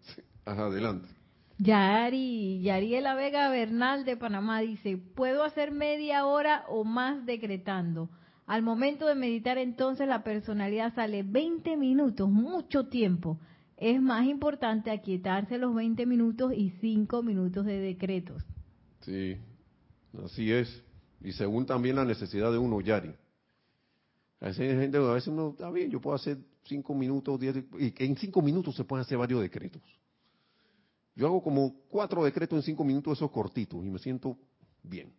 adelante. 0.45 1.07
Yari, 1.59 2.63
Yariela 2.63 3.15
Vega 3.15 3.49
Bernal 3.49 4.05
de 4.05 4.17
Panamá 4.17 4.59
dice, 4.61 4.97
¿puedo 4.97 5.45
hacer 5.45 5.71
media 5.71 6.27
hora 6.27 6.65
o 6.69 6.83
más 6.83 7.25
decretando? 7.27 8.09
Al 8.49 8.63
momento 8.63 9.07
de 9.07 9.15
meditar 9.15 9.59
entonces 9.59 10.09
la 10.09 10.25
personalidad 10.25 10.95
sale 10.95 11.23
20 11.23 11.77
minutos, 11.77 12.31
mucho 12.31 12.89
tiempo. 12.89 13.39
Es 13.77 14.01
más 14.01 14.27
importante 14.27 14.91
aquietarse 14.91 15.59
los 15.59 15.75
20 15.75 16.07
minutos 16.07 16.55
y 16.55 16.71
5 16.81 17.23
minutos 17.23 17.67
de 17.67 17.79
decretos. 17.79 18.43
Sí, 19.03 19.37
así 20.25 20.51
es. 20.51 20.83
Y 21.21 21.33
según 21.33 21.67
también 21.67 21.97
la 21.97 22.07
necesidad 22.07 22.51
de 22.51 22.57
uno, 22.57 22.81
Yari. 22.81 23.15
A 24.41 24.47
veces, 24.47 24.81
gente, 24.81 24.97
a 24.97 25.13
veces 25.13 25.29
uno, 25.29 25.51
está 25.51 25.71
bien, 25.71 25.91
yo 25.91 26.01
puedo 26.01 26.17
hacer 26.17 26.39
cinco 26.65 26.95
minutos, 26.95 27.39
diez, 27.39 27.55
y 27.79 27.93
en 28.03 28.17
cinco 28.17 28.41
minutos 28.41 28.75
se 28.77 28.85
pueden 28.85 29.05
hacer 29.05 29.19
varios 29.19 29.43
decretos. 29.43 29.83
Yo 31.15 31.27
hago 31.27 31.43
como 31.43 31.75
cuatro 31.91 32.25
decretos 32.25 32.57
en 32.57 32.63
cinco 32.63 32.83
minutos, 32.83 33.19
esos 33.19 33.31
cortitos, 33.31 33.85
y 33.85 33.91
me 33.91 33.99
siento 33.99 34.39
bien. 34.83 35.13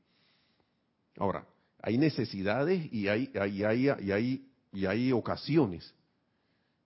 Ahora, 1.18 1.46
hay 1.82 1.98
necesidades 1.98 2.92
y 2.92 3.08
hay, 3.08 3.32
hay, 3.40 3.64
hay, 3.64 3.90
y 4.00 4.12
hay, 4.12 4.50
y 4.72 4.86
hay 4.86 5.12
ocasiones. 5.12 5.94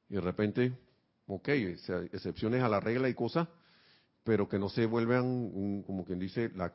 Y 0.09 0.15
de 0.15 0.21
repente, 0.21 0.73
ok, 1.27 1.49
excepciones 2.11 2.61
a 2.61 2.69
la 2.69 2.79
regla 2.79 3.09
y 3.09 3.13
cosas, 3.13 3.47
pero 4.23 4.47
que 4.47 4.59
no 4.59 4.69
se 4.69 4.85
vuelvan, 4.85 5.83
como 5.85 6.05
quien 6.05 6.19
dice, 6.19 6.51
la, 6.55 6.71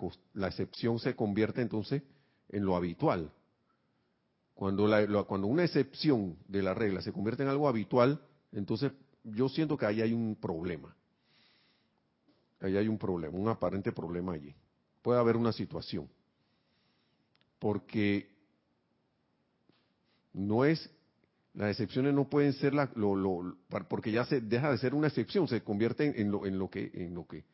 excepción 0.49 0.99
se 0.99 1.15
convierte 1.15 1.63
entonces 1.63 2.03
en 2.49 2.65
lo 2.65 2.77
habitual. 2.77 3.31
Cuando, 4.55 4.89
cuando 5.27 5.47
una 5.47 5.65
excepción 5.65 6.37
de 6.49 6.63
la 6.63 6.75
regla 6.75 7.01
se 7.01 7.13
convierte 7.13 7.45
en 7.45 7.49
algo 7.49 7.69
habitual, 7.69 8.21
entonces 8.53 8.93
yo 9.23 9.49
siento 9.49 9.77
que 9.77 9.87
ahí 9.87 10.03
hay 10.03 10.13
un 10.13 10.35
problema. 10.35 10.95
Ahí 12.61 12.77
hay 12.77 12.89
un 12.89 12.99
problema, 12.99 13.39
un 13.39 13.49
aparente 13.49 13.93
problema 13.93 14.33
allí. 14.33 14.53
Puede 15.01 15.21
haber 15.21 15.37
una 15.37 15.53
situación. 15.53 16.09
Porque 17.59 18.29
no 20.33 20.65
es, 20.65 20.91
las 21.55 21.71
excepciones 21.71 22.15
no 22.15 22.29
pueden 22.29 22.53
ser 22.53 22.75
la, 22.75 22.91
lo, 22.95 23.57
porque 23.89 24.13
ya 24.13 24.25
se 24.25 24.41
deja 24.41 24.71
de 24.71 24.79
ser 24.79 24.95
una 24.95 25.09
excepción, 25.09 25.49
se 25.49 25.63
convierte 25.63 26.21
en 26.21 26.31
lo, 26.31 26.47
en 26.47 26.59
lo 26.59 26.71
que, 26.71 26.91
en 26.95 27.15
lo 27.15 27.27
que, 27.27 27.45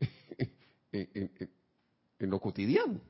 en, 0.92 2.30
lo 2.30 2.40
cotidiano. 2.40 3.00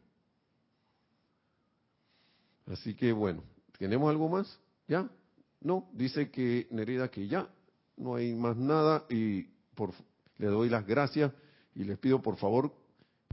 Así 2.66 2.94
que 2.94 3.12
bueno, 3.12 3.42
¿tenemos 3.78 4.08
algo 4.08 4.28
más? 4.28 4.58
¿Ya? 4.88 5.08
No, 5.60 5.88
dice 5.92 6.30
que 6.30 6.66
Nerida 6.70 7.10
que 7.10 7.28
ya, 7.28 7.48
no 7.96 8.14
hay 8.14 8.32
más 8.34 8.56
nada 8.56 9.04
y 9.10 9.42
por 9.74 9.92
le 10.38 10.46
doy 10.46 10.68
las 10.68 10.86
gracias 10.86 11.32
y 11.74 11.84
les 11.84 11.98
pido 11.98 12.22
por 12.22 12.36
favor, 12.36 12.72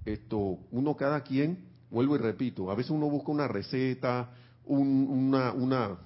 esto, 0.06 0.60
uno 0.72 0.96
cada 0.96 1.24
quien, 1.24 1.69
vuelvo 1.90 2.16
y 2.16 2.20
repito, 2.20 2.72
a 2.72 2.76
veces 2.76 2.92
uno 2.92 3.10
busca 3.10 3.32
una 3.32 3.48
receta, 3.48 4.32
una, 4.66 5.52
una, 5.54 5.98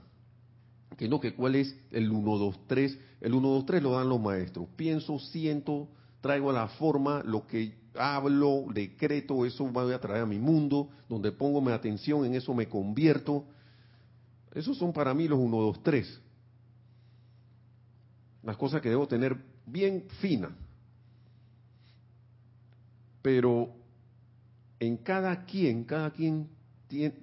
que 0.97 1.07
no, 1.07 1.19
que 1.19 1.33
cuál 1.33 1.55
es 1.55 1.75
el 1.91 2.11
1, 2.11 2.37
2, 2.37 2.59
3, 2.67 2.99
el 3.21 3.33
1, 3.33 3.47
2, 3.47 3.65
3 3.65 3.83
lo 3.83 3.91
dan 3.91 4.09
los 4.09 4.21
maestros, 4.21 4.67
pienso, 4.75 5.19
siento, 5.19 5.89
traigo 6.21 6.49
a 6.49 6.53
la 6.53 6.67
forma, 6.67 7.21
lo 7.23 7.45
que 7.47 7.75
hablo, 7.95 8.65
decreto, 8.73 9.45
eso 9.45 9.65
voy 9.65 9.93
a 9.93 9.99
traer 9.99 10.23
a 10.23 10.25
mi 10.25 10.39
mundo, 10.39 10.89
donde 11.09 11.31
pongo 11.31 11.61
mi 11.61 11.71
atención, 11.71 12.25
en 12.25 12.35
eso 12.35 12.53
me 12.53 12.67
convierto. 12.67 13.45
Esos 14.53 14.77
son 14.77 14.93
para 14.93 15.13
mí 15.13 15.27
los 15.27 15.39
1, 15.39 15.57
2, 15.57 15.83
3. 15.83 16.21
Las 18.43 18.57
cosas 18.57 18.81
que 18.81 18.89
debo 18.89 19.07
tener 19.07 19.37
bien 19.65 20.05
finas 20.19 20.51
pero 23.23 23.69
en 24.85 24.97
cada 24.97 25.45
quien, 25.45 25.83
cada 25.83 26.11
quien 26.11 26.49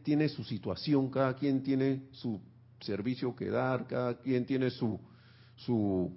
tiene, 0.02 0.28
su 0.28 0.42
situación, 0.44 1.10
cada 1.10 1.34
quien 1.34 1.62
tiene 1.62 2.02
su 2.12 2.40
servicio 2.80 3.36
que 3.36 3.50
dar, 3.50 3.86
cada 3.86 4.18
quien 4.18 4.46
tiene 4.46 4.70
su, 4.70 4.98
su, 5.56 6.12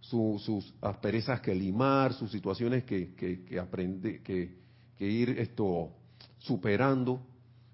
sus 0.00 0.74
asperezas 0.80 1.40
que 1.40 1.54
limar, 1.54 2.12
sus 2.12 2.30
situaciones 2.30 2.84
que, 2.84 3.14
ir 4.98 5.50
superando. 6.38 7.20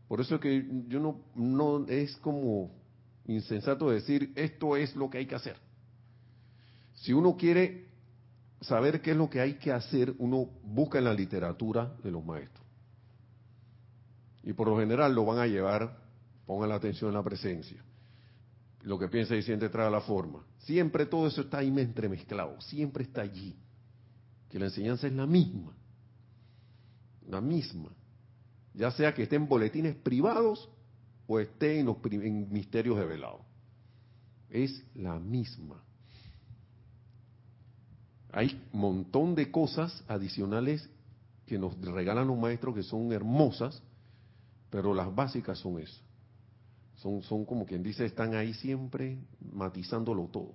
Por 0.08 0.20
eso 0.20 0.36
es 0.36 0.40
que 0.40 0.66
yo 0.88 1.22
no 1.34 1.86
es 1.88 2.16
como 2.16 2.70
insensato 3.26 3.90
decir 3.90 4.32
esto 4.34 4.76
es 4.76 4.94
lo 4.96 5.10
que 5.10 5.18
hay 5.18 5.26
que 5.26 5.34
hacer. 5.34 5.56
Si 6.94 7.12
uno 7.12 7.36
quiere 7.36 7.88
saber 8.60 9.00
qué 9.00 9.12
es 9.12 9.16
lo 9.16 9.28
que 9.30 9.40
hay 9.40 9.54
que 9.54 9.72
hacer, 9.72 10.14
uno 10.18 10.48
busca 10.64 10.98
en 10.98 11.04
la 11.04 11.14
literatura 11.14 11.94
de 12.02 12.10
los 12.10 12.24
maestros. 12.24 12.59
Y 14.42 14.52
por 14.52 14.68
lo 14.68 14.78
general 14.78 15.14
lo 15.14 15.24
van 15.24 15.38
a 15.38 15.46
llevar, 15.46 15.98
pongan 16.46 16.68
la 16.68 16.76
atención 16.76 17.08
en 17.10 17.14
la 17.14 17.22
presencia. 17.22 17.82
Lo 18.82 18.98
que 18.98 19.08
piensa 19.08 19.36
y 19.36 19.42
siente 19.42 19.68
trae 19.68 19.90
la 19.90 20.00
forma. 20.00 20.44
Siempre 20.58 21.06
todo 21.06 21.26
eso 21.26 21.42
está 21.42 21.58
ahí 21.58 21.68
entremezclado, 21.68 22.60
siempre 22.60 23.04
está 23.04 23.22
allí. 23.22 23.54
Que 24.48 24.58
la 24.58 24.66
enseñanza 24.66 25.06
es 25.06 25.12
la 25.12 25.26
misma. 25.26 25.72
La 27.28 27.40
misma. 27.40 27.90
Ya 28.74 28.90
sea 28.90 29.14
que 29.14 29.24
esté 29.24 29.36
en 29.36 29.48
boletines 29.48 29.94
privados 29.96 30.68
o 31.26 31.38
esté 31.38 31.78
en, 31.78 31.86
los, 31.86 31.96
en 32.10 32.50
misterios 32.50 32.96
velado. 32.96 33.40
Es 34.48 34.82
la 34.94 35.18
misma. 35.18 35.82
Hay 38.32 38.60
un 38.72 38.80
montón 38.80 39.34
de 39.34 39.50
cosas 39.50 40.04
adicionales 40.08 40.88
que 41.46 41.58
nos 41.58 41.80
regalan 41.80 42.28
los 42.28 42.38
maestros 42.38 42.74
que 42.74 42.82
son 42.82 43.12
hermosas, 43.12 43.82
pero 44.70 44.94
las 44.94 45.14
básicas 45.14 45.58
son 45.58 45.80
esas. 45.80 46.00
Son, 46.96 47.46
como 47.46 47.64
quien 47.64 47.82
dice, 47.82 48.04
están 48.04 48.34
ahí 48.34 48.52
siempre 48.52 49.18
matizándolo 49.52 50.26
todo. 50.26 50.52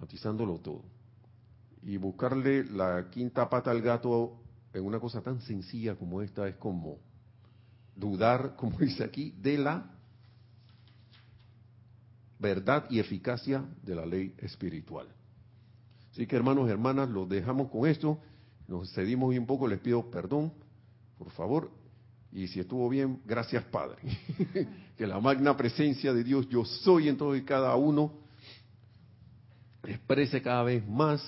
Matizándolo 0.00 0.58
todo. 0.58 0.82
Y 1.82 1.98
buscarle 1.98 2.64
la 2.64 3.08
quinta 3.10 3.48
pata 3.50 3.70
al 3.70 3.82
gato 3.82 4.40
en 4.72 4.84
una 4.84 4.98
cosa 4.98 5.20
tan 5.20 5.40
sencilla 5.42 5.94
como 5.94 6.22
esta 6.22 6.48
es 6.48 6.56
como 6.56 6.98
dudar, 7.94 8.56
como 8.56 8.78
dice 8.78 9.04
aquí, 9.04 9.32
de 9.32 9.58
la 9.58 9.90
verdad 12.38 12.86
y 12.88 12.98
eficacia 12.98 13.64
de 13.82 13.94
la 13.94 14.06
ley 14.06 14.34
espiritual. 14.38 15.08
Así 16.12 16.26
que 16.26 16.34
hermanos 16.34 16.66
y 16.66 16.72
hermanas, 16.72 17.10
los 17.10 17.28
dejamos 17.28 17.70
con 17.70 17.86
esto. 17.86 18.18
Nos 18.66 18.90
cedimos 18.94 19.36
un 19.36 19.46
poco, 19.46 19.68
les 19.68 19.80
pido 19.80 20.10
perdón, 20.10 20.52
por 21.18 21.30
favor. 21.30 21.77
Y 22.32 22.46
si 22.48 22.60
estuvo 22.60 22.88
bien, 22.88 23.20
gracias 23.24 23.64
Padre. 23.64 24.02
que 24.96 25.06
la 25.06 25.20
magna 25.20 25.56
presencia 25.56 26.12
de 26.12 26.24
Dios, 26.24 26.48
yo 26.48 26.64
soy 26.64 27.08
en 27.08 27.16
todo 27.16 27.34
y 27.34 27.44
cada 27.44 27.74
uno, 27.76 28.12
exprese 29.84 30.42
cada 30.42 30.62
vez 30.62 30.86
más, 30.86 31.22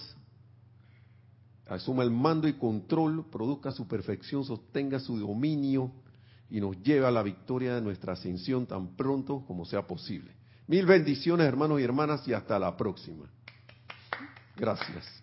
asuma 1.66 2.02
el 2.02 2.10
mando 2.10 2.48
y 2.48 2.54
control, 2.54 3.24
produzca 3.30 3.70
su 3.70 3.86
perfección, 3.86 4.44
sostenga 4.44 5.00
su 5.00 5.18
dominio 5.18 5.92
y 6.50 6.60
nos 6.60 6.80
lleve 6.82 7.06
a 7.06 7.10
la 7.10 7.22
victoria 7.22 7.76
de 7.76 7.80
nuestra 7.80 8.12
ascensión 8.12 8.66
tan 8.66 8.96
pronto 8.96 9.44
como 9.46 9.64
sea 9.64 9.86
posible. 9.86 10.32
Mil 10.66 10.84
bendiciones 10.84 11.46
hermanos 11.46 11.80
y 11.80 11.84
hermanas 11.84 12.26
y 12.28 12.32
hasta 12.32 12.58
la 12.58 12.76
próxima. 12.76 13.26
Gracias. 14.56 15.19